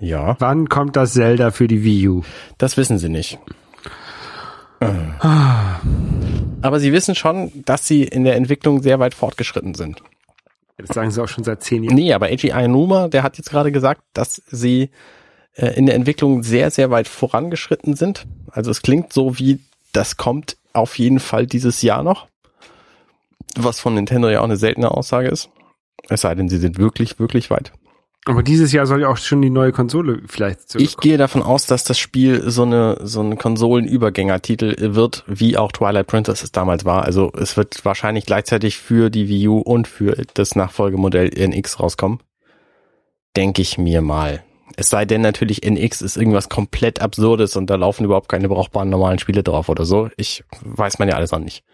ja, 0.00 0.36
Wann 0.40 0.68
kommt 0.68 0.96
das 0.96 1.12
Zelda 1.12 1.50
für 1.50 1.68
die 1.68 1.84
Wii 1.84 2.08
U? 2.08 2.22
das 2.58 2.76
wissen 2.76 2.98
sie 2.98 3.08
nicht. 3.08 3.38
Aber 6.60 6.80
sie 6.80 6.92
wissen 6.92 7.14
schon, 7.14 7.52
dass 7.64 7.86
sie 7.86 8.02
in 8.02 8.24
der 8.24 8.36
Entwicklung 8.36 8.82
sehr 8.82 8.98
weit 8.98 9.14
fortgeschritten 9.14 9.74
sind. 9.74 10.02
Das 10.78 10.88
sagen 10.94 11.10
sie 11.10 11.22
auch 11.22 11.28
schon 11.28 11.44
seit 11.44 11.62
zehn 11.62 11.84
Jahren. 11.84 11.94
Nee, 11.94 12.12
aber 12.12 12.26
Eiji 12.26 12.50
Aonuma, 12.52 13.06
der 13.08 13.22
hat 13.22 13.38
jetzt 13.38 13.50
gerade 13.50 13.70
gesagt, 13.70 14.02
dass 14.14 14.42
sie 14.50 14.90
äh, 15.54 15.68
in 15.76 15.86
der 15.86 15.94
Entwicklung 15.94 16.42
sehr, 16.42 16.70
sehr 16.72 16.90
weit 16.90 17.06
vorangeschritten 17.06 17.94
sind. 17.94 18.26
Also 18.50 18.70
es 18.72 18.82
klingt 18.82 19.12
so 19.12 19.38
wie, 19.38 19.60
das 19.92 20.16
kommt 20.16 20.56
auf 20.72 20.98
jeden 20.98 21.20
Fall 21.20 21.46
dieses 21.46 21.82
Jahr 21.82 22.02
noch. 22.02 22.28
Was 23.56 23.80
von 23.80 23.94
Nintendo 23.94 24.28
ja 24.28 24.40
auch 24.40 24.44
eine 24.44 24.56
seltene 24.56 24.90
Aussage 24.90 25.28
ist. 25.28 25.50
Es 26.08 26.22
sei 26.22 26.34
denn, 26.34 26.48
sie 26.48 26.58
sind 26.58 26.78
wirklich, 26.78 27.18
wirklich 27.18 27.50
weit. 27.50 27.72
Aber 28.24 28.44
dieses 28.44 28.70
Jahr 28.70 28.86
soll 28.86 29.00
ja 29.00 29.08
auch 29.08 29.16
schon 29.16 29.42
die 29.42 29.50
neue 29.50 29.72
Konsole 29.72 30.22
vielleicht 30.26 30.76
Ich 30.76 30.96
gehe 30.96 31.18
davon 31.18 31.42
aus, 31.42 31.66
dass 31.66 31.82
das 31.82 31.98
Spiel 31.98 32.48
so 32.50 32.62
eine 32.62 32.98
so 33.02 33.20
ein 33.20 33.36
Konsolenübergängertitel 33.36 34.94
wird, 34.94 35.24
wie 35.26 35.56
auch 35.56 35.72
Twilight 35.72 36.06
Princess 36.06 36.44
es 36.44 36.52
damals 36.52 36.84
war. 36.84 37.02
Also 37.02 37.32
es 37.36 37.56
wird 37.56 37.84
wahrscheinlich 37.84 38.24
gleichzeitig 38.24 38.78
für 38.78 39.10
die 39.10 39.28
Wii 39.28 39.48
U 39.48 39.58
und 39.58 39.88
für 39.88 40.16
das 40.34 40.54
Nachfolgemodell 40.54 41.30
NX 41.36 41.80
rauskommen. 41.80 42.20
Denke 43.36 43.60
ich 43.60 43.76
mir 43.76 44.02
mal. 44.02 44.44
Es 44.76 44.88
sei 44.88 45.04
denn 45.04 45.20
natürlich 45.20 45.64
NX 45.64 46.02
ist 46.02 46.16
irgendwas 46.16 46.48
komplett 46.48 47.00
Absurdes 47.00 47.56
und 47.56 47.68
da 47.68 47.76
laufen 47.76 48.04
überhaupt 48.04 48.28
keine 48.28 48.48
brauchbaren 48.48 48.90
normalen 48.90 49.18
Spiele 49.18 49.42
drauf 49.42 49.68
oder 49.68 49.84
so. 49.84 50.10
Ich 50.16 50.44
weiß 50.62 50.98
man 50.98 51.08
ja 51.08 51.16
alles 51.16 51.32
noch 51.32 51.38
nicht. 51.38 51.64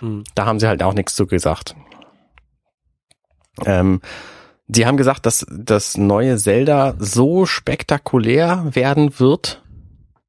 Hm. 0.00 0.24
Da 0.34 0.46
haben 0.46 0.60
sie 0.60 0.68
halt 0.68 0.82
auch 0.82 0.94
nichts 0.94 1.14
zu 1.14 1.26
gesagt. 1.26 1.74
Ähm, 3.64 4.00
Sie 4.68 4.84
haben 4.84 4.96
gesagt, 4.96 5.26
dass 5.26 5.46
das 5.48 5.96
neue 5.96 6.36
Zelda 6.38 6.94
so 6.98 7.46
spektakulär 7.46 8.74
werden 8.74 9.20
wird, 9.20 9.62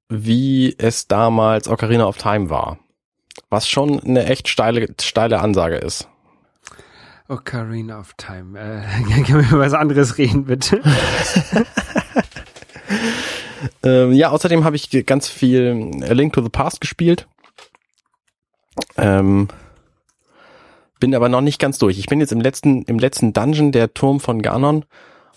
wie 0.10 0.76
es 0.78 1.08
damals 1.08 1.68
Ocarina 1.68 2.06
of 2.06 2.18
Time 2.18 2.50
war. 2.50 2.78
Was 3.50 3.68
schon 3.68 4.00
eine 4.00 4.26
echt 4.26 4.48
steile, 4.48 4.94
steile 5.02 5.40
Ansage 5.40 5.78
ist. 5.78 6.08
Ocarina 7.30 8.00
of 8.00 8.14
Time. 8.14 8.60
Äh, 8.60 9.24
können 9.24 9.42
wir 9.42 9.50
über 9.50 9.60
was 9.60 9.74
anderes 9.74 10.18
reden, 10.18 10.46
bitte? 10.46 10.82
Ähm, 13.84 14.14
ja, 14.14 14.30
außerdem 14.30 14.64
habe 14.64 14.76
ich 14.76 15.06
ganz 15.08 15.28
viel 15.28 16.04
A 16.08 16.14
Link 16.14 16.34
to 16.34 16.44
the 16.44 16.50
Past 16.50 16.80
gespielt. 16.80 17.28
Ähm, 18.98 19.48
bin 21.00 21.16
aber 21.16 21.30
noch 21.30 21.42
nicht 21.42 21.60
ganz 21.60 21.78
durch. 21.78 21.98
Ich 22.00 22.06
bin 22.06 22.20
jetzt 22.20 22.32
im 22.32 22.42
letzten, 22.42 22.84
im 22.84 23.00
letzten 23.00 23.34
Dungeon, 23.34 23.72
der 23.72 23.94
Turm 23.94 24.20
von 24.20 24.42
Ganon. 24.42 24.86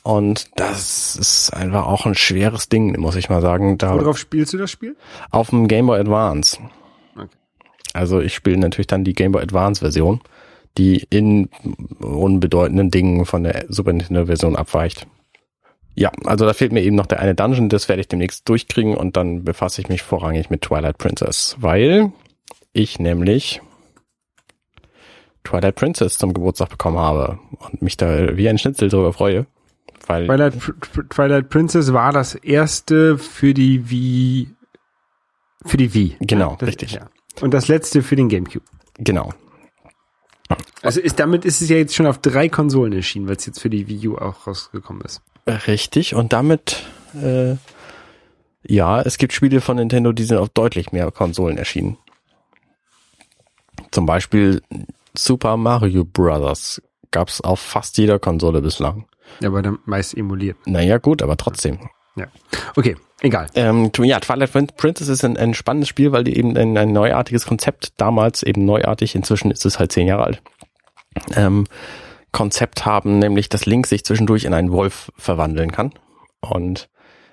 Und 0.03 0.49
das 0.57 1.17
ist 1.17 1.51
einfach 1.55 1.87
auch 1.87 2.07
ein 2.07 2.15
schweres 2.15 2.69
Ding, 2.69 2.99
muss 3.01 3.17
ich 3.17 3.29
mal 3.29 3.43
sagen. 3.43 3.77
Da 3.77 3.95
Worauf 3.95 4.19
spielst 4.19 4.53
du 4.53 4.59
das 4.59 4.71
Spiel? 4.71 4.97
auf 5.31 5.51
dem 5.51 5.69
Game 5.69 5.87
Boy 5.87 6.01
Advance. 6.01 6.59
Okay. 7.15 7.29
Also 7.93 8.21
ich 8.21 8.35
spiele 8.35 8.59
natürlich 8.59 8.87
dann 8.87 9.05
die 9.05 9.13
Game 9.13 9.33
Boy 9.33 9.43
Advance 9.43 9.81
Version, 9.81 10.21
die 10.79 11.07
in 11.11 11.51
unbedeutenden 12.01 12.91
Dingen 12.91 13.27
von 13.27 13.43
der 13.43 13.67
Super 13.69 13.93
Nintendo 13.93 14.27
Version 14.27 14.57
abweicht. 14.57 15.07
Ja, 15.95 16.11
also 16.25 16.47
da 16.47 16.53
fehlt 16.53 16.73
mir 16.73 16.83
eben 16.83 16.97
noch 16.97 17.07
der 17.07 17.21
eine 17.21 17.35
Dungeon, 17.35 17.69
das 17.69 17.89
werde 17.89 18.01
ich 18.01 18.09
demnächst 18.09 18.49
durchkriegen 18.49 18.97
und 18.97 19.17
dann 19.17 19.45
befasse 19.45 19.81
ich 19.81 19.89
mich 19.89 20.03
vorrangig 20.03 20.49
mit 20.51 20.63
Twilight 20.63 20.99
Princess, 20.99 21.57
weil 21.59 22.13
ich 22.73 22.99
nämlich 22.99 23.61
Twilight 25.45 25.75
Princess 25.75 26.19
zum 26.19 26.33
Geburtstag 26.33 26.69
bekommen 26.69 26.99
habe 26.99 27.39
und 27.59 27.83
mich 27.83 27.97
da 27.97 28.37
wie 28.37 28.49
ein 28.49 28.59
Schnitzel 28.59 28.89
drüber 28.89 29.13
freue. 29.13 29.47
Weil 30.07 30.27
Twilight, 30.27 30.55
Twilight 31.11 31.51
Princess 31.51 31.93
war 31.93 32.13
das 32.13 32.35
erste 32.35 33.19
für 33.19 33.53
die 33.53 33.91
Wii, 33.91 34.49
für 35.67 35.77
die 35.77 35.93
Wii. 35.93 36.17
Genau, 36.21 36.57
das, 36.59 36.69
richtig. 36.69 36.93
Ja. 36.93 37.09
Und 37.41 37.53
das 37.53 37.69
letzte 37.69 38.03
für 38.03 38.17
den 38.17 38.29
GameCube. 38.29 38.65
genau. 38.99 39.31
Also 40.83 41.01
ist, 41.01 41.21
damit 41.21 41.45
ist 41.45 41.63
es 41.63 41.69
ja 41.69 41.77
jetzt 41.77 41.95
schon 41.95 42.07
auf 42.07 42.19
drei 42.19 42.49
Konsolen 42.49 42.93
erschienen, 42.93 43.29
weil 43.29 43.37
es 43.37 43.47
jetzt 43.47 43.61
für 43.61 43.71
die 43.71 43.87
Wii 43.87 44.09
U 44.09 44.17
auch 44.17 44.47
rausgekommen 44.47 45.03
ist. 45.03 45.23
Richtig, 45.47 46.15
und 46.15 46.33
damit, 46.33 46.83
äh, 47.15 47.57
ja, 48.63 49.01
es 49.01 49.19
gibt 49.19 49.33
Spiele 49.33 49.61
von 49.61 49.77
Nintendo, 49.77 50.13
die 50.13 50.25
sind 50.25 50.39
auf 50.39 50.49
deutlich 50.51 50.93
mehr 50.93 51.11
Konsolen 51.11 51.59
erschienen. 51.59 51.97
Zum 53.91 54.07
Beispiel 54.07 54.63
Super 55.15 55.57
Mario 55.57 56.05
Brothers 56.05 56.81
gab's 57.11 57.41
auf 57.41 57.59
fast 57.59 57.99
jeder 57.99 58.19
Konsole 58.19 58.61
bislang. 58.63 59.07
Ja, 59.41 59.49
aber 59.49 59.63
dann 59.63 59.79
meist 59.85 60.17
emuliert. 60.17 60.57
Naja, 60.67 60.99
gut, 60.99 61.23
aber 61.23 61.37
trotzdem. 61.37 61.89
Ja. 62.17 62.27
Okay, 62.77 62.97
egal. 63.21 63.47
Ähm, 63.55 63.91
ja, 63.99 64.21
Twilight 64.21 64.53
Prin- 64.53 64.67
Princess 64.77 65.09
ist 65.09 65.25
ein, 65.25 65.37
ein 65.37 65.55
spannendes 65.55 65.89
Spiel, 65.89 66.13
weil 66.13 66.25
die 66.25 66.37
eben 66.37 66.57
ein, 66.57 66.77
ein 66.77 66.93
neuartiges 66.93 67.47
Konzept, 67.47 67.93
damals 67.97 68.43
eben 68.43 68.65
neuartig, 68.65 69.15
inzwischen 69.15 69.51
ist 69.51 69.65
es 69.65 69.79
halt 69.79 69.91
zehn 69.93 70.07
Jahre 70.07 70.25
alt, 70.25 70.43
ähm, 71.35 71.67
Konzept 72.33 72.87
haben, 72.87 73.19
nämlich 73.19 73.49
dass 73.49 73.67
Link 73.67 73.87
sich 73.87 74.05
zwischendurch 74.05 74.45
in 74.45 74.55
einen 74.55 74.73
Wolf 74.73 75.13
verwandeln 75.17 75.73
kann. 75.73 75.93
Und 76.41 76.89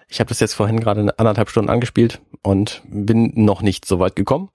ich 0.10 0.20
habe 0.20 0.30
das 0.30 0.40
jetzt 0.40 0.54
vorhin 0.54 0.80
gerade 0.80 1.14
anderthalb 1.18 1.50
Stunden 1.50 1.70
angespielt 1.70 2.22
und 2.42 2.82
bin 2.88 3.32
noch 3.36 3.62
nicht 3.62 3.86
so 3.86 4.00
weit 4.00 4.16
gekommen. 4.16 4.50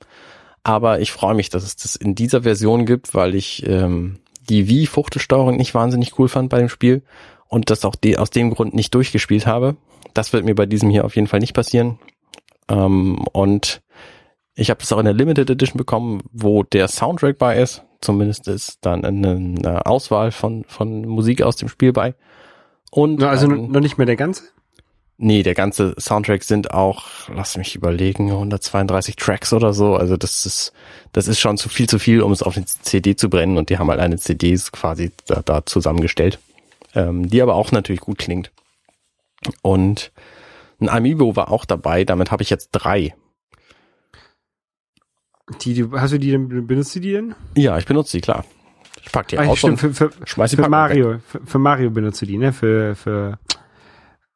Aber 0.65 1.01
ich 1.01 1.13
freue 1.13 1.35
mich, 1.35 1.49
dass 1.51 1.65
es 1.65 1.77
das 1.77 1.97
in 1.97 2.15
dieser 2.15 2.43
Version 2.43 2.87
gibt, 2.87 3.15
weil 3.15 3.35
ich 3.35 3.67
ähm, 3.67 4.21
die 4.49 4.69
Wii-Fuchtelsteuerung 4.69 5.57
nicht 5.57 5.75
wahnsinnig 5.75 6.19
cool 6.19 6.29
fand 6.29 6.49
bei 6.49 6.59
dem 6.59 6.69
Spiel 6.69 7.03
und 7.49 7.71
das 7.71 7.85
auch 7.85 7.97
de 7.97 8.17
aus 8.17 8.31
dem 8.31 8.55
Grund 8.55 8.75
nicht 8.75 8.95
durchgespielt 8.95 9.47
habe. 9.47 9.77
Das 10.15 10.33
wird 10.33 10.45
mir 10.45 10.55
bei 10.55 10.67
diesem 10.67 10.91
hier 10.91 11.05
auf 11.05 11.17
jeden 11.17 11.27
Fall 11.27 11.41
nicht 11.41 11.55
passieren. 11.55 11.99
Ähm, 12.69 13.25
und 13.33 13.83
Ich 14.55 14.69
habe 14.71 14.81
das 14.81 14.93
auch 14.93 14.99
in 14.99 15.07
der 15.07 15.15
Limited 15.15 15.49
Edition 15.49 15.79
bekommen, 15.79 16.23
wo 16.31 16.63
der 16.63 16.89
Soundtrack 16.89 17.39
bei 17.39 17.59
ist. 17.59 17.85
Zumindest 18.03 18.47
ist 18.49 18.79
dann 18.83 19.05
eine, 19.05 19.87
Auswahl 19.87 20.31
von, 20.33 20.65
von 20.65 21.03
Musik 21.09 21.41
aus 21.41 21.57
dem 21.57 21.69
Spiel 21.71 21.93
bei. 21.95 22.15
Und 22.91 23.23
Also 23.23 23.49
ein- 23.49 23.71
noch 23.71 23.81
nicht 23.81 23.97
mehr 23.97 24.07
der 24.07 24.17
ganze? 24.17 24.43
Nee, 25.19 25.43
der 25.45 25.55
ganze 25.55 25.95
Soundtrack 26.01 26.43
sind 26.43 26.73
auch, 26.75 27.05
lass 27.33 27.57
mich 27.57 27.77
überlegen, 27.77 28.31
132 28.33 29.15
Tracks 29.17 29.53
oder 29.53 29.73
so. 29.73 29.95
Also 29.95 30.17
das 30.17 30.45
ist, 30.47 30.73
das 31.13 31.29
ist 31.29 31.39
schon 31.39 31.57
zu 31.59 31.69
viel 31.69 31.89
zu 31.89 31.99
viel, 32.01 32.23
um 32.23 32.33
es 32.33 32.43
auf 32.43 32.57
eine 32.57 32.67
CD 32.67 33.15
zu 33.15 33.31
brennen. 33.31 33.57
Und 33.57 33.71
die 33.71 33.79
haben 33.79 33.89
halt 33.89 34.01
eine 34.01 34.19
CD 34.19 34.59
quasi 34.73 35.13
da, 35.27 35.41
da 35.45 35.65
zusammengestellt, 35.65 36.41
ähm, 36.95 37.29
die 37.31 37.41
aber 37.41 37.55
auch 37.55 37.71
natürlich 37.73 38.01
gut 38.01 38.19
klingt. 38.19 38.51
Und 39.63 40.11
ein 40.81 40.89
Amiibo 40.89 41.37
war 41.37 41.53
auch 41.53 41.65
dabei. 41.67 42.05
Damit 42.05 42.33
habe 42.33 42.43
ich 42.43 42.51
jetzt 42.51 42.71
drei. 42.73 43.15
Die, 45.61 45.75
die, 45.75 45.87
hast 45.93 46.13
du 46.13 46.19
die 46.19 46.31
denn, 46.31 46.67
benutzt 46.67 46.95
du 46.95 47.01
die 47.01 47.13
denn? 47.13 47.35
Ja, 47.57 47.79
ich 47.79 47.87
benutze 47.87 48.17
die, 48.17 48.21
klar. 48.21 48.45
Ich 49.05 49.11
pack 49.11 49.29
die 49.29 49.39
Ah, 49.39 49.47
aus 49.47 49.59
stimmt, 49.59 49.83
und 49.83 49.95
für, 49.95 50.11
für, 50.11 50.49
für. 50.49 50.69
Mario, 50.69 51.19
für, 51.27 51.41
für 51.45 51.59
Mario 51.59 51.91
benutzt 51.91 52.23
du 52.23 52.27
die, 52.27 52.39
ne? 52.39 52.53
Für, 52.53 52.95
für, 52.95 53.39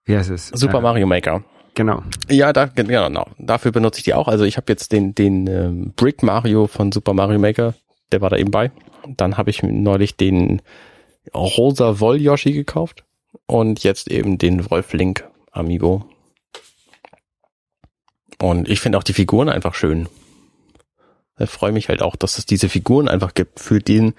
wie 0.04 0.16
heißt 0.16 0.30
es? 0.30 0.48
Super 0.48 0.78
Äh, 0.78 0.82
Mario 0.82 1.06
Maker. 1.06 1.44
Genau. 1.74 2.02
Ja, 2.28 2.52
da, 2.52 2.66
genau, 2.66 3.06
genau. 3.06 3.26
Dafür 3.38 3.70
benutze 3.70 3.98
ich 3.98 4.04
die 4.04 4.14
auch. 4.14 4.28
Also 4.28 4.44
ich 4.44 4.56
habe 4.56 4.72
jetzt 4.72 4.92
den, 4.92 5.14
den 5.14 5.46
ähm, 5.46 5.92
Brick 5.94 6.22
Mario 6.22 6.66
von 6.66 6.90
Super 6.90 7.12
Mario 7.12 7.38
Maker, 7.38 7.74
der 8.12 8.20
war 8.22 8.30
da 8.30 8.36
eben 8.36 8.50
bei. 8.50 8.72
Dann 9.06 9.36
habe 9.36 9.50
ich 9.50 9.62
neulich 9.62 10.16
den 10.16 10.62
rosa 11.34 12.00
Woll 12.00 12.20
Yoshi 12.20 12.52
gekauft 12.52 13.04
und 13.46 13.82
jetzt 13.84 14.10
eben 14.10 14.38
den 14.38 14.70
Wolf 14.70 14.92
Link 14.94 15.28
Amiibo. 15.52 16.06
Und 18.40 18.68
ich 18.68 18.80
finde 18.80 18.98
auch 18.98 19.02
die 19.02 19.12
Figuren 19.12 19.48
einfach 19.48 19.74
schön. 19.74 20.08
Ich 21.38 21.50
freue 21.50 21.72
mich 21.72 21.88
halt 21.88 22.02
auch, 22.02 22.16
dass 22.16 22.38
es 22.38 22.46
diese 22.46 22.68
Figuren 22.68 23.08
einfach 23.08 23.34
gibt 23.34 23.60
für 23.60 23.78
den 23.78 24.14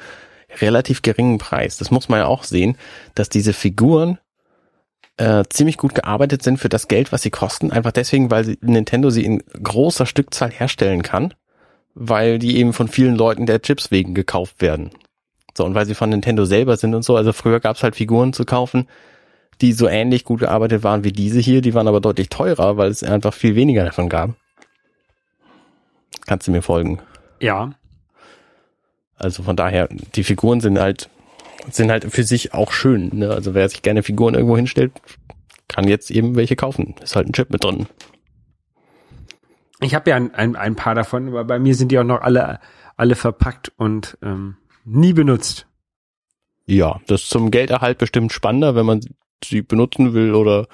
relativ 0.61 1.01
geringen 1.01 1.37
Preis. 1.37 1.77
Das 1.77 1.91
muss 1.91 2.09
man 2.09 2.19
ja 2.19 2.25
auch 2.25 2.43
sehen, 2.43 2.77
dass 3.15 3.29
diese 3.29 3.53
Figuren 3.53 4.19
äh, 5.17 5.43
ziemlich 5.49 5.77
gut 5.77 5.95
gearbeitet 5.95 6.43
sind 6.43 6.57
für 6.57 6.69
das 6.69 6.87
Geld, 6.87 7.11
was 7.11 7.23
sie 7.23 7.31
kosten. 7.31 7.71
Einfach 7.71 7.91
deswegen, 7.91 8.29
weil 8.31 8.45
sie, 8.45 8.57
Nintendo 8.61 9.09
sie 9.09 9.25
in 9.25 9.43
großer 9.61 10.05
Stückzahl 10.05 10.51
herstellen 10.51 11.01
kann, 11.01 11.33
weil 11.95 12.39
die 12.39 12.57
eben 12.57 12.73
von 12.73 12.87
vielen 12.87 13.15
Leuten 13.15 13.45
der 13.45 13.61
Chips 13.61 13.91
wegen 13.91 14.13
gekauft 14.13 14.61
werden. 14.61 14.91
So, 15.55 15.65
und 15.65 15.73
weil 15.73 15.87
sie 15.87 15.95
von 15.95 16.11
Nintendo 16.11 16.45
selber 16.45 16.77
sind 16.77 16.93
und 16.93 17.03
so. 17.03 17.15
Also 17.15 17.33
früher 17.33 17.59
gab 17.59 17.75
es 17.77 17.83
halt 17.83 17.95
Figuren 17.95 18.31
zu 18.31 18.45
kaufen, 18.45 18.87
die 19.59 19.73
so 19.73 19.87
ähnlich 19.87 20.23
gut 20.23 20.41
gearbeitet 20.41 20.83
waren 20.83 21.03
wie 21.03 21.11
diese 21.11 21.39
hier. 21.39 21.61
Die 21.61 21.73
waren 21.73 21.87
aber 21.87 21.99
deutlich 21.99 22.29
teurer, 22.29 22.77
weil 22.77 22.91
es 22.91 23.01
einfach 23.01 23.33
viel 23.33 23.55
weniger 23.55 23.83
davon 23.83 24.07
gab. 24.07 24.35
Kannst 26.25 26.47
du 26.47 26.51
mir 26.51 26.61
folgen? 26.61 26.99
Ja. 27.39 27.71
Also 29.15 29.43
von 29.43 29.55
daher, 29.55 29.87
die 29.87 30.23
Figuren 30.23 30.59
sind 30.59 30.79
halt, 30.79 31.09
sind 31.71 31.89
halt 31.89 32.11
für 32.11 32.23
sich 32.23 32.53
auch 32.53 32.71
schön. 32.71 33.09
Ne? 33.13 33.29
Also 33.29 33.53
wer 33.53 33.67
sich 33.69 33.81
gerne 33.81 34.03
Figuren 34.03 34.35
irgendwo 34.35 34.57
hinstellt, 34.57 34.91
kann 35.67 35.87
jetzt 35.87 36.11
eben 36.11 36.35
welche 36.35 36.55
kaufen. 36.55 36.95
Ist 37.01 37.15
halt 37.15 37.27
ein 37.27 37.33
Chip 37.33 37.49
mit 37.49 37.63
drin. 37.63 37.87
Ich 39.79 39.93
habe 39.93 40.09
ja 40.09 40.15
ein, 40.15 40.33
ein, 40.33 40.55
ein 40.55 40.75
paar 40.75 40.95
davon, 40.95 41.27
aber 41.29 41.45
bei 41.45 41.59
mir 41.59 41.75
sind 41.75 41.91
die 41.91 41.99
auch 41.99 42.03
noch 42.03 42.21
alle, 42.21 42.59
alle 42.95 43.15
verpackt 43.15 43.71
und 43.77 44.17
ähm, 44.21 44.57
nie 44.85 45.13
benutzt. 45.13 45.67
Ja, 46.65 46.99
das 47.07 47.23
ist 47.23 47.29
zum 47.29 47.51
Gelderhalt 47.51 47.97
bestimmt 47.97 48.33
spannender, 48.33 48.75
wenn 48.75 48.85
man 48.85 49.01
sie 49.43 49.61
benutzen 49.61 50.13
will 50.13 50.33
oder 50.33 50.67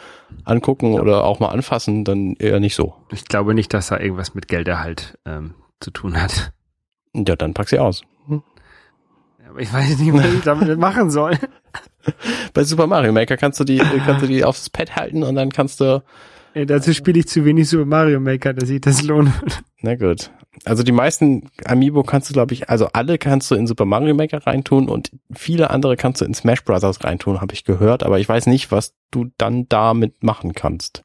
angucken 0.46 0.94
oder 1.00 1.24
auch 1.24 1.40
mal 1.40 1.50
anfassen, 1.50 2.04
dann 2.04 2.36
eher 2.36 2.60
nicht 2.60 2.76
so. 2.76 2.96
Ich 3.12 3.26
glaube 3.26 3.54
nicht, 3.54 3.74
dass 3.74 3.88
da 3.88 4.00
irgendwas 4.00 4.34
mit 4.34 4.48
Gelderhalt 4.48 5.18
ähm, 5.26 5.56
zu 5.80 5.92
tun 5.92 6.22
hat. 6.22 6.54
Ja, 7.14 7.36
dann 7.36 7.54
pack 7.54 7.70
sie 7.70 7.80
aus. 7.80 8.04
Aber 9.54 9.62
ich 9.62 9.72
weiß 9.72 10.00
nicht, 10.00 10.14
was 10.14 10.34
ich 10.34 10.42
damit 10.42 10.78
machen 10.80 11.12
soll. 11.12 11.38
Bei 12.54 12.64
Super 12.64 12.88
Mario 12.88 13.12
Maker 13.12 13.38
kannst 13.38 13.60
du 13.60 13.64
die, 13.64 13.78
kannst 13.78 14.24
du 14.24 14.28
die 14.28 14.44
aufs 14.44 14.70
Pad 14.70 14.96
halten 14.96 15.24
und 15.24 15.36
dann 15.36 15.52
kannst 15.52 15.80
du, 15.80 16.04
Äh, 16.54 16.66
dazu 16.66 16.94
spiele 16.94 17.20
ich 17.20 17.28
zu 17.28 17.46
wenig 17.46 17.70
Super 17.70 17.86
Mario 17.86 18.20
Maker, 18.20 18.54
dass 18.54 18.70
ich 18.70 18.82
das 18.82 19.08
würde. 19.08 19.32
na 19.82 19.96
gut. 19.96 20.32
Also 20.66 20.84
die 20.84 20.92
meisten 20.92 21.50
Amiibo 21.66 22.04
kannst 22.04 22.30
du, 22.30 22.34
glaube 22.34 22.54
ich, 22.54 22.70
also 22.70 22.88
alle 22.94 23.18
kannst 23.18 23.50
du 23.50 23.56
in 23.56 23.66
Super 23.66 23.86
Mario 23.86 24.14
Maker 24.14 24.46
reintun 24.46 24.88
und 24.88 25.12
viele 25.34 25.72
andere 25.72 25.98
kannst 25.98 26.22
du 26.22 26.26
in 26.26 26.34
Smash 26.34 26.64
Bros. 26.64 27.04
reintun, 27.04 27.42
habe 27.42 27.54
ich 27.54 27.64
gehört, 27.64 28.04
aber 28.04 28.20
ich 28.20 28.30
weiß 28.30 28.46
nicht, 28.46 28.72
was 28.72 28.94
du 29.10 29.32
dann 29.38 29.68
damit 29.68 30.24
machen 30.24 30.54
kannst. 30.54 31.04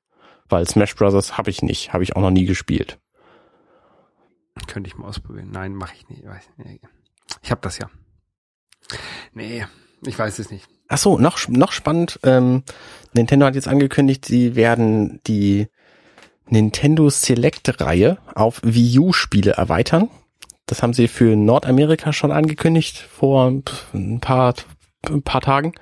Weil 0.49 0.67
Smash 0.67 0.95
Bros. 0.95 1.39
habe 1.39 1.51
ich 1.51 1.63
nicht, 1.63 1.93
habe 1.93 2.05
ich 2.05 2.15
auch 2.15 2.21
noch 2.21 2.31
nie 2.31 2.45
gespielt. 2.45 2.99
Könnte 4.67 4.89
ich 4.89 4.97
mal 4.97 5.09
ausprobieren. 5.09 5.51
Nein, 5.51 5.75
mache 5.75 5.95
ich 5.95 6.09
nicht. 6.09 6.23
Ich, 6.23 6.29
weiß, 6.29 6.51
nee. 6.59 6.81
ich 7.43 7.51
habe 7.51 7.61
das 7.63 7.79
ja. 7.79 7.89
Nee, 9.33 9.65
ich 10.07 10.19
weiß 10.19 10.39
es 10.39 10.51
nicht. 10.51 10.67
Ach 10.89 10.99
so, 10.99 11.19
noch, 11.19 11.49
noch 11.49 11.73
spannend. 11.73 12.19
Ähm, 12.23 12.63
Nintendo 13.13 13.47
hat 13.47 13.55
jetzt 13.55 13.69
angekündigt, 13.69 14.25
sie 14.25 14.57
werden 14.57 15.21
die 15.27 15.69
Nintendo 16.47 17.11
Select-Reihe 17.11 18.19
auf 18.35 18.61
Wii 18.63 18.99
U-Spiele 19.01 19.53
erweitern. 19.53 20.09
Das 20.67 20.83
haben 20.83 20.93
sie 20.93 21.09
für 21.09 21.37
Nordamerika 21.37 22.13
schon 22.13 22.33
angekündigt 22.33 22.99
vor 22.99 23.53
ein 23.93 24.21
paar, 24.21 24.55
ein 25.07 25.23
paar 25.23 25.41
Tagen. 25.41 25.75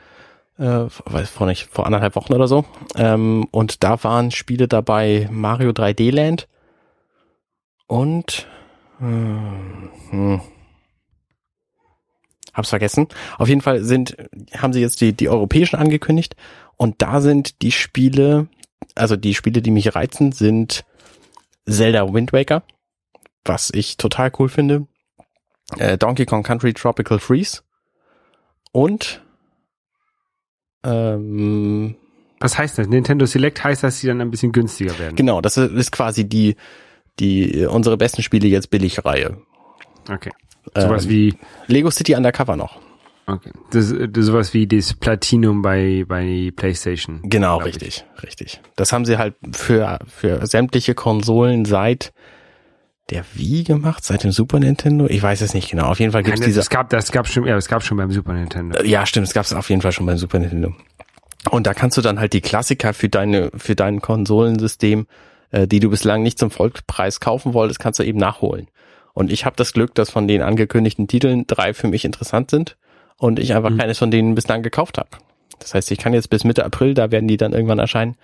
Äh, 0.58 0.86
weiß 1.04 1.28
vor 1.30 1.46
nicht, 1.46 1.68
vor 1.70 1.86
anderthalb 1.86 2.16
Wochen 2.16 2.32
oder 2.32 2.48
so. 2.48 2.64
Ähm, 2.96 3.46
und 3.50 3.84
da 3.84 4.02
waren 4.02 4.30
Spiele 4.30 4.68
dabei 4.68 5.28
Mario 5.30 5.70
3D 5.70 6.12
Land 6.12 6.48
und 7.86 8.46
hm, 8.98 9.90
hm, 10.10 10.40
hab's 12.56 12.70
vergessen. 12.70 13.06
Auf 13.38 13.48
jeden 13.48 13.60
Fall 13.60 13.84
sind, 13.84 14.16
haben 14.56 14.72
sie 14.72 14.80
jetzt 14.80 15.00
die, 15.00 15.12
die 15.12 15.28
europäischen 15.28 15.76
angekündigt 15.76 16.34
und 16.76 17.02
da 17.02 17.20
sind 17.20 17.62
die 17.62 17.72
Spiele, 17.72 18.48
also 18.94 19.16
die 19.16 19.34
Spiele, 19.34 19.62
die 19.62 19.70
mich 19.70 19.94
reizen, 19.94 20.32
sind 20.32 20.84
Zelda 21.68 22.12
Wind 22.12 22.32
Waker, 22.32 22.62
was 23.44 23.70
ich 23.74 23.96
total 23.96 24.32
cool 24.38 24.48
finde, 24.48 24.86
äh, 25.78 25.98
Donkey 25.98 26.26
Kong 26.26 26.42
Country 26.42 26.72
Tropical 26.72 27.18
Freeze 27.18 27.62
und 28.72 29.22
ähm, 30.84 31.96
Was 32.38 32.56
heißt 32.56 32.78
das? 32.78 32.86
Nintendo 32.86 33.26
Select 33.26 33.62
heißt, 33.64 33.82
dass 33.82 33.98
sie 33.98 34.06
dann 34.06 34.20
ein 34.20 34.30
bisschen 34.30 34.52
günstiger 34.52 34.98
werden. 34.98 35.16
genau, 35.16 35.40
das 35.40 35.56
ist 35.56 35.90
quasi 35.90 36.28
die, 36.28 36.56
die 37.18 37.66
unsere 37.66 37.96
besten 37.96 38.22
Spiele 38.22 38.46
jetzt 38.46 38.70
Billigreihe. 38.70 39.38
Okay. 40.08 40.30
Sowas 40.74 41.04
Ähm, 41.04 41.10
wie, 41.10 41.34
Lego 41.66 41.90
City 41.90 42.14
Undercover 42.14 42.56
noch. 42.56 42.78
okay. 43.26 43.50
Das, 43.70 43.94
das, 44.10 44.24
sowas 44.26 44.54
wie 44.54 44.66
das 44.66 44.94
Platinum 44.94 45.62
bei, 45.62 46.04
bei 46.06 46.50
PlayStation. 46.54 47.20
Genau, 47.24 47.58
glaub 47.58 47.68
ich. 47.68 47.74
richtig, 47.74 48.04
richtig. 48.22 48.60
Das 48.76 48.92
haben 48.92 49.04
sie 49.04 49.18
halt 49.18 49.34
für, 49.52 49.98
für 50.06 50.46
sämtliche 50.46 50.94
Konsolen 50.94 51.64
seit 51.64 52.12
der 53.10 53.24
Wii 53.34 53.62
gemacht, 53.62 54.04
seit 54.04 54.24
dem 54.24 54.32
Super 54.32 54.58
Nintendo. 54.58 55.06
Ich 55.06 55.22
weiß 55.22 55.40
es 55.40 55.54
nicht 55.54 55.70
genau. 55.70 55.86
Auf 55.86 56.00
jeden 56.00 56.10
Fall 56.10 56.24
gibt's 56.24 56.40
Nein, 56.40 56.48
diese. 56.48 56.58
das 56.58 56.70
gab, 56.70 56.90
das 56.90 57.12
gab 57.12 57.28
schon, 57.28 57.46
ja, 57.46 57.56
es 57.56 57.68
gab 57.68 57.84
schon 57.84 57.96
beim 57.96 58.10
Super 58.10 58.32
Nintendo. 58.32 58.82
Ja, 58.82 59.06
stimmt, 59.06 59.28
es 59.28 59.34
gab's 59.34 59.52
auf 59.52 59.70
jeden 59.70 59.80
Fall 59.82 59.92
schon 59.92 60.06
beim 60.06 60.18
Super 60.18 60.40
Nintendo. 60.40 60.74
Und 61.50 61.68
da 61.68 61.74
kannst 61.74 61.96
du 61.96 62.02
dann 62.02 62.18
halt 62.18 62.32
die 62.32 62.40
Klassiker 62.40 62.92
für 62.92 63.08
deine, 63.08 63.52
für 63.56 63.76
dein 63.76 64.00
Konsolensystem, 64.00 65.06
äh, 65.52 65.68
die 65.68 65.78
du 65.78 65.88
bislang 65.90 66.24
nicht 66.24 66.38
zum 66.40 66.50
Vollpreis 66.50 67.20
kaufen 67.20 67.54
wolltest, 67.54 67.78
kannst 67.78 68.00
du 68.00 68.02
eben 68.02 68.18
nachholen. 68.18 68.66
Und 69.16 69.32
ich 69.32 69.46
habe 69.46 69.56
das 69.56 69.72
Glück, 69.72 69.94
dass 69.94 70.10
von 70.10 70.28
den 70.28 70.42
angekündigten 70.42 71.08
Titeln 71.08 71.46
drei 71.46 71.72
für 71.72 71.88
mich 71.88 72.04
interessant 72.04 72.50
sind 72.50 72.76
und 73.16 73.38
ich 73.38 73.54
einfach 73.54 73.70
Mhm. 73.70 73.78
keines 73.78 73.98
von 73.98 74.10
denen 74.10 74.34
bislang 74.34 74.62
gekauft 74.62 74.98
habe. 74.98 75.08
Das 75.58 75.72
heißt, 75.72 75.90
ich 75.90 75.96
kann 75.96 76.12
jetzt 76.12 76.28
bis 76.28 76.44
Mitte 76.44 76.66
April, 76.66 76.92
da 76.92 77.10
werden 77.10 77.26
die 77.26 77.38
dann 77.38 77.54
irgendwann 77.54 77.78
erscheinen, 77.78 78.16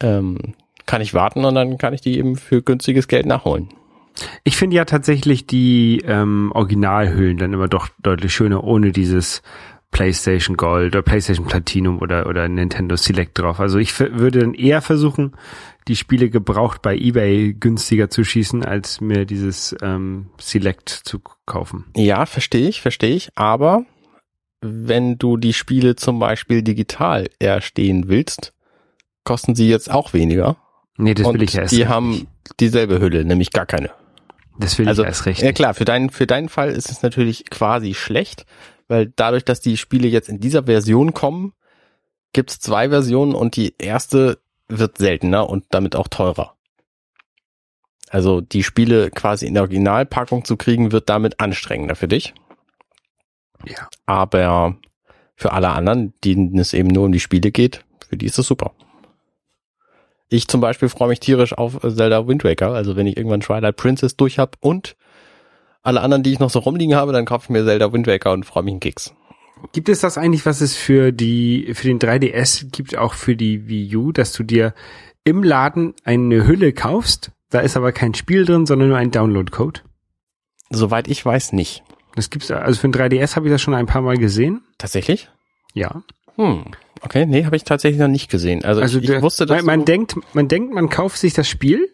ähm, 0.00 0.54
kann 0.86 1.02
ich 1.02 1.14
warten 1.14 1.44
und 1.44 1.56
dann 1.56 1.78
kann 1.78 1.94
ich 1.94 2.00
die 2.00 2.16
eben 2.16 2.36
für 2.36 2.62
günstiges 2.62 3.08
Geld 3.08 3.26
nachholen. 3.26 3.70
Ich 4.44 4.56
finde 4.56 4.76
ja 4.76 4.84
tatsächlich 4.84 5.48
die 5.48 6.00
ähm, 6.06 6.52
Originalhüllen 6.54 7.38
dann 7.38 7.52
immer 7.52 7.66
doch 7.66 7.88
deutlich 8.00 8.32
schöner 8.32 8.62
ohne 8.62 8.92
dieses 8.92 9.42
PlayStation 9.90 10.56
Gold 10.56 10.94
oder 10.94 11.02
PlayStation 11.02 11.46
Platinum 11.46 11.98
oder 12.00 12.28
oder 12.28 12.48
Nintendo 12.48 12.94
Select 12.94 13.36
drauf. 13.36 13.58
Also 13.58 13.78
ich 13.78 13.98
würde 13.98 14.38
dann 14.38 14.54
eher 14.54 14.80
versuchen, 14.80 15.32
die 15.88 15.96
Spiele 15.96 16.30
gebraucht 16.30 16.82
bei 16.82 16.96
eBay 16.96 17.54
günstiger 17.54 18.10
zu 18.10 18.24
schießen, 18.24 18.64
als 18.64 19.00
mir 19.00 19.24
dieses 19.24 19.74
ähm, 19.82 20.30
Select 20.38 20.88
zu 20.88 21.20
kaufen. 21.46 21.86
Ja, 21.96 22.26
verstehe 22.26 22.68
ich, 22.68 22.80
verstehe 22.80 23.14
ich. 23.14 23.30
Aber 23.36 23.84
wenn 24.60 25.18
du 25.18 25.36
die 25.36 25.52
Spiele 25.52 25.96
zum 25.96 26.18
Beispiel 26.18 26.62
digital 26.62 27.28
erstehen 27.38 28.08
willst, 28.08 28.52
kosten 29.24 29.54
sie 29.54 29.68
jetzt 29.68 29.90
auch 29.90 30.12
weniger. 30.12 30.56
Nee, 30.96 31.14
das 31.14 31.26
und 31.26 31.34
will 31.34 31.42
ich 31.42 31.54
erst 31.54 31.72
die 31.72 31.86
haben 31.86 32.10
nicht. 32.10 32.26
dieselbe 32.58 33.00
Hülle, 33.00 33.24
nämlich 33.24 33.50
gar 33.52 33.66
keine. 33.66 33.90
Das 34.58 34.78
will 34.78 34.88
also, 34.88 35.02
ich 35.02 35.08
erst 35.08 35.26
recht. 35.26 35.42
Ja 35.42 35.52
klar, 35.52 35.74
für 35.74 35.84
deinen, 35.84 36.10
für 36.10 36.26
deinen 36.26 36.48
Fall 36.48 36.70
ist 36.70 36.90
es 36.90 37.02
natürlich 37.02 37.44
quasi 37.50 37.94
schlecht, 37.94 38.46
weil 38.88 39.12
dadurch, 39.14 39.44
dass 39.44 39.60
die 39.60 39.76
Spiele 39.76 40.08
jetzt 40.08 40.28
in 40.28 40.40
dieser 40.40 40.64
Version 40.64 41.12
kommen, 41.12 41.52
gibt's 42.32 42.58
zwei 42.58 42.88
Versionen 42.88 43.34
und 43.34 43.56
die 43.56 43.74
erste 43.78 44.38
wird 44.68 44.98
seltener 44.98 45.48
und 45.48 45.64
damit 45.70 45.96
auch 45.96 46.08
teurer. 46.08 46.54
Also 48.08 48.40
die 48.40 48.62
Spiele 48.62 49.10
quasi 49.10 49.46
in 49.46 49.54
der 49.54 49.64
Originalpackung 49.64 50.44
zu 50.44 50.56
kriegen, 50.56 50.92
wird 50.92 51.08
damit 51.08 51.40
anstrengender 51.40 51.96
für 51.96 52.08
dich. 52.08 52.34
Ja. 53.64 53.88
Aber 54.06 54.76
für 55.34 55.52
alle 55.52 55.70
anderen, 55.70 56.14
denen 56.24 56.58
es 56.58 56.72
eben 56.72 56.88
nur 56.88 57.06
um 57.06 57.12
die 57.12 57.20
Spiele 57.20 57.50
geht, 57.50 57.84
für 58.08 58.16
die 58.16 58.26
ist 58.26 58.38
das 58.38 58.46
super. 58.46 58.72
Ich 60.28 60.48
zum 60.48 60.60
Beispiel 60.60 60.88
freue 60.88 61.08
mich 61.08 61.20
tierisch 61.20 61.52
auf 61.52 61.80
Zelda 61.80 62.26
Wind 62.26 62.42
Waker. 62.42 62.72
Also 62.72 62.96
wenn 62.96 63.06
ich 63.06 63.16
irgendwann 63.16 63.40
Twilight 63.40 63.76
Princess 63.76 64.16
durch 64.16 64.38
habe 64.38 64.52
und 64.60 64.96
alle 65.82 66.00
anderen, 66.00 66.22
die 66.24 66.32
ich 66.32 66.40
noch 66.40 66.50
so 66.50 66.58
rumliegen 66.58 66.96
habe, 66.96 67.12
dann 67.12 67.26
kaufe 67.26 67.44
ich 67.44 67.50
mir 67.50 67.64
Zelda 67.64 67.92
Wind 67.92 68.06
Waker 68.06 68.32
und 68.32 68.44
freue 68.44 68.64
mich 68.64 68.72
einen 68.72 68.80
Keks. 68.80 69.14
Gibt 69.72 69.88
es 69.88 70.00
das 70.00 70.18
eigentlich, 70.18 70.46
was 70.46 70.60
es 70.60 70.74
für 70.76 71.12
die, 71.12 71.72
für 71.74 71.86
den 71.88 71.98
3DS 71.98 72.70
gibt, 72.70 72.96
auch 72.96 73.14
für 73.14 73.36
die 73.36 73.68
Wii 73.68 73.96
U, 73.96 74.12
dass 74.12 74.32
du 74.32 74.42
dir 74.42 74.74
im 75.24 75.42
Laden 75.42 75.94
eine 76.04 76.46
Hülle 76.46 76.72
kaufst? 76.72 77.32
Da 77.50 77.60
ist 77.60 77.76
aber 77.76 77.92
kein 77.92 78.14
Spiel 78.14 78.44
drin, 78.44 78.66
sondern 78.66 78.88
nur 78.88 78.98
ein 78.98 79.10
Download-Code. 79.10 79.80
Soweit 80.70 81.08
ich 81.08 81.24
weiß 81.24 81.52
nicht. 81.52 81.82
Das 82.14 82.30
gibt's, 82.30 82.50
also 82.50 82.80
für 82.80 82.88
den 82.88 83.00
3DS 83.00 83.36
habe 83.36 83.46
ich 83.46 83.52
das 83.52 83.62
schon 83.62 83.74
ein 83.74 83.86
paar 83.86 84.02
Mal 84.02 84.16
gesehen. 84.16 84.62
Tatsächlich? 84.78 85.28
Ja. 85.74 86.02
Hm. 86.36 86.64
Okay, 87.02 87.26
nee, 87.26 87.44
habe 87.44 87.56
ich 87.56 87.64
tatsächlich 87.64 88.00
noch 88.00 88.08
nicht 88.08 88.30
gesehen. 88.30 88.64
Also, 88.64 88.80
Also 88.80 88.98
ich, 88.98 89.08
ich 89.08 89.22
wusste, 89.22 89.46
dass 89.46 89.58
man, 89.58 89.80
man 89.80 89.84
denkt, 89.84 90.16
man 90.32 90.48
denkt, 90.48 90.74
man 90.74 90.88
kauft 90.88 91.18
sich 91.18 91.34
das 91.34 91.48
Spiel. 91.48 91.88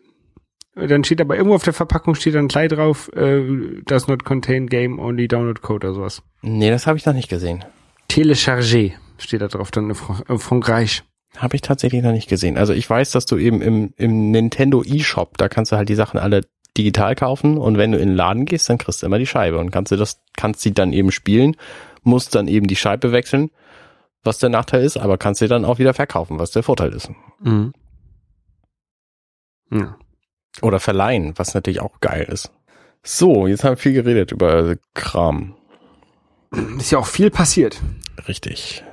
Dann 0.74 1.04
steht 1.04 1.20
aber 1.20 1.36
irgendwo 1.36 1.54
auf 1.54 1.64
der 1.64 1.74
Verpackung 1.74 2.14
steht 2.14 2.34
dann 2.34 2.48
gleich 2.48 2.68
drauf, 2.68 3.10
äh, 3.14 3.42
does 3.84 4.08
not 4.08 4.24
contain 4.24 4.66
game 4.68 4.98
only 4.98 5.28
download 5.28 5.60
code 5.60 5.86
oder 5.86 5.94
sowas. 5.94 6.22
Nee, 6.40 6.70
das 6.70 6.86
habe 6.86 6.96
ich 6.96 7.04
noch 7.04 7.12
nicht 7.12 7.28
gesehen. 7.28 7.64
Téléchargé 8.10 8.92
steht 9.18 9.42
da 9.42 9.48
drauf 9.48 9.70
dann 9.70 9.90
in 9.90 9.96
in 10.28 10.38
Frankreich. 10.38 11.02
Habe 11.36 11.56
ich 11.56 11.62
tatsächlich 11.62 12.02
noch 12.02 12.12
nicht 12.12 12.28
gesehen. 12.28 12.56
Also 12.58 12.72
ich 12.72 12.88
weiß, 12.88 13.10
dass 13.10 13.26
du 13.26 13.38
eben 13.38 13.62
im, 13.62 13.94
im 13.96 14.30
Nintendo 14.30 14.82
eShop, 14.82 15.38
da 15.38 15.48
kannst 15.48 15.72
du 15.72 15.76
halt 15.76 15.88
die 15.88 15.94
Sachen 15.94 16.18
alle 16.18 16.42
digital 16.76 17.14
kaufen 17.14 17.58
und 17.58 17.76
wenn 17.76 17.92
du 17.92 17.98
in 17.98 18.08
den 18.08 18.16
Laden 18.16 18.44
gehst, 18.44 18.68
dann 18.68 18.78
kriegst 18.78 19.02
du 19.02 19.06
immer 19.06 19.18
die 19.18 19.26
Scheibe 19.26 19.58
und 19.58 19.70
kannst 19.70 19.92
du 19.92 19.96
das, 19.96 20.22
kannst 20.36 20.60
sie 20.60 20.72
dann 20.72 20.92
eben 20.92 21.10
spielen, 21.10 21.56
musst 22.02 22.34
dann 22.34 22.48
eben 22.48 22.66
die 22.66 22.76
Scheibe 22.76 23.12
wechseln, 23.12 23.50
was 24.24 24.38
der 24.38 24.48
Nachteil 24.48 24.82
ist, 24.82 24.96
aber 24.96 25.18
kannst 25.18 25.40
sie 25.40 25.48
dann 25.48 25.64
auch 25.64 25.78
wieder 25.78 25.94
verkaufen, 25.94 26.38
was 26.38 26.50
der 26.50 26.62
Vorteil 26.62 26.92
ist. 26.92 27.10
Mhm. 27.40 27.72
Ja. 29.70 29.96
Oder 30.60 30.80
verleihen, 30.80 31.32
was 31.36 31.54
natürlich 31.54 31.80
auch 31.80 32.00
geil 32.00 32.26
ist. 32.30 32.52
So, 33.02 33.46
jetzt 33.46 33.64
haben 33.64 33.72
wir 33.72 33.76
viel 33.78 33.94
geredet 33.94 34.32
über 34.32 34.76
Kram. 34.94 35.54
Ist 36.78 36.92
ja 36.92 36.98
auch 36.98 37.06
viel 37.06 37.30
passiert. 37.30 37.80
Richtig. 38.28 38.84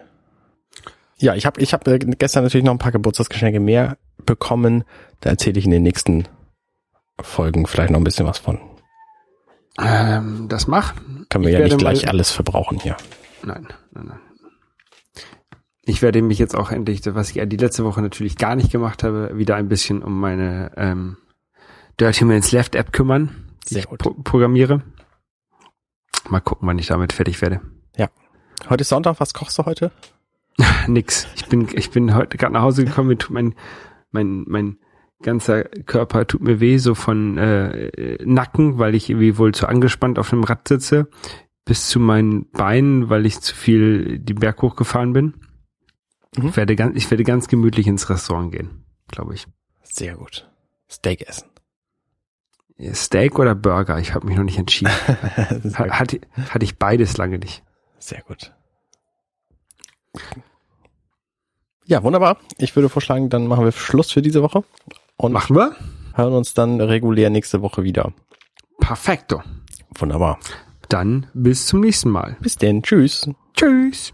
Ja, 1.18 1.36
ich 1.36 1.45
habe 1.45 1.62
ich 1.62 1.74
hab 1.74 1.88
äh, 1.88 1.99
gestern 1.99 2.43
natürlich 2.43 2.64
noch 2.64 2.72
ein 2.72 2.80
paar 2.80 2.93
Geburtstagsgeschenke 2.93 3.60
mehr 3.60 3.97
bekommen. 4.26 4.86
Da 5.20 5.30
erzähle 5.32 5.60
ich 5.60 5.66
in 5.66 5.72
den 5.72 5.84
nächsten 5.84 6.28
Folgen 7.20 7.68
vielleicht 7.68 7.91
noch 7.91 7.99
ein 7.99 8.05
bisschen 8.05 8.26
was 8.26 8.38
von. 8.38 8.60
Ähm, 9.78 10.47
das 10.47 10.68
mach. 10.68 10.93
Können 11.30 11.45
wir 11.45 11.51
Ich 11.51 11.60
ja 11.60 11.66
nicht 11.66 11.78
gleich 11.78 12.07
alles 12.07 12.32
verbrauchen 12.32 12.80
hier. 12.80 12.95
Nein, 13.43 13.68
nein, 13.91 14.05
nein. 14.07 14.20
Ich 15.84 16.01
werde 16.01 16.22
mich 16.22 16.39
jetzt 16.39 16.55
auch 16.55 16.72
endlich, 16.72 17.01
was 17.05 17.36
ich 17.36 17.41
die 17.47 17.57
letzte 17.57 17.84
Woche 17.84 18.01
natürlich 18.01 18.38
gar 18.38 18.55
nicht 18.55 18.72
gemacht 18.72 19.03
habe, 19.03 19.32
wieder 19.34 19.55
ein 19.55 19.68
bisschen 19.68 20.03
um 20.03 20.20
meine 20.20 20.72
ähm, 20.78 21.18
Dirty 21.99 22.25
Minutes 22.25 22.51
Left 22.51 22.75
App 22.75 22.93
kümmern, 22.93 23.29
die 23.69 23.75
Sehr 23.75 23.83
ich 23.83 23.97
pro 23.97 24.13
programmiere. 24.13 24.81
Mal 26.29 26.39
gucken, 26.39 26.67
wann 26.67 26.79
ich 26.79 26.87
damit 26.87 27.13
fertig 27.13 27.41
werde. 27.41 27.61
Heute 28.67 28.81
ist 28.81 28.89
Sonntag, 28.89 29.19
was 29.19 29.33
kochst 29.33 29.57
du 29.57 29.65
heute? 29.65 29.91
Nix. 30.87 31.27
Ich 31.35 31.45
bin, 31.45 31.67
ich 31.73 31.91
bin 31.91 32.13
heute 32.13 32.37
gerade 32.37 32.53
nach 32.53 32.63
Hause 32.63 32.83
gekommen, 32.83 33.09
mir 33.09 33.17
tut 33.17 33.31
mein, 33.31 33.55
mein, 34.11 34.43
mein 34.47 34.79
ganzer 35.21 35.63
Körper 35.63 36.27
tut 36.27 36.41
mir 36.41 36.59
weh, 36.59 36.77
so 36.77 36.95
von 36.95 37.37
äh, 37.37 38.17
Nacken, 38.25 38.77
weil 38.77 38.95
ich 38.95 39.09
irgendwie 39.09 39.37
wohl 39.37 39.53
zu 39.53 39.67
angespannt 39.67 40.19
auf 40.19 40.29
dem 40.29 40.43
Rad 40.43 40.67
sitze, 40.67 41.07
bis 41.65 41.87
zu 41.87 41.99
meinen 41.99 42.49
Beinen, 42.51 43.09
weil 43.09 43.25
ich 43.25 43.39
zu 43.39 43.55
viel 43.55 44.19
den 44.19 44.39
Berg 44.39 44.61
hochgefahren 44.61 45.13
bin. 45.13 45.33
Mhm. 46.35 46.49
Ich 46.49 46.57
werde 46.57 46.75
ganz, 46.75 46.95
ich 46.97 47.09
werde 47.09 47.23
ganz 47.23 47.47
gemütlich 47.47 47.87
ins 47.87 48.09
Restaurant 48.09 48.51
gehen, 48.51 48.85
glaube 49.07 49.33
ich. 49.35 49.47
Sehr 49.83 50.15
gut. 50.15 50.49
Steak 50.89 51.27
essen. 51.27 51.49
Steak 52.93 53.38
oder 53.39 53.55
Burger? 53.55 53.99
Ich 53.99 54.13
habe 54.13 54.25
mich 54.27 54.38
noch 54.38 54.43
nicht 54.43 54.57
entschieden. 54.57 54.91
Hatte, 55.75 56.21
hatte 56.49 56.63
ich 56.63 56.77
beides 56.77 57.17
lange 57.17 57.38
nicht. 57.39 57.63
sehr 57.99 58.21
gut. 58.21 58.53
Ja, 61.86 62.03
wunderbar. 62.03 62.38
Ich 62.57 62.75
würde 62.75 62.89
vorschlagen, 62.89 63.30
dann 63.30 63.47
machen 63.47 63.65
wir 63.65 63.71
Schluss 63.71 64.11
für 64.11 64.21
diese 64.21 64.41
Woche 64.41 64.63
und 65.17 65.32
Machen 65.34 65.55
wir? 65.55 65.75
hören 66.15 66.34
uns 66.34 66.53
dann 66.53 66.80
regulär 66.82 67.30
nächste 67.30 67.61
Woche 67.61 67.84
wieder. 67.84 68.13
Perfekto. 68.80 69.41
Wunderbar. 69.97 70.39
Dann 70.88 71.27
bis 71.34 71.67
zum 71.67 71.82
nächsten 71.82 72.09
Mal. 72.09 72.38
Bis 72.41 72.55
denn. 72.55 72.82
Tschüss. 72.84 73.30
Tschüss. 73.55 74.13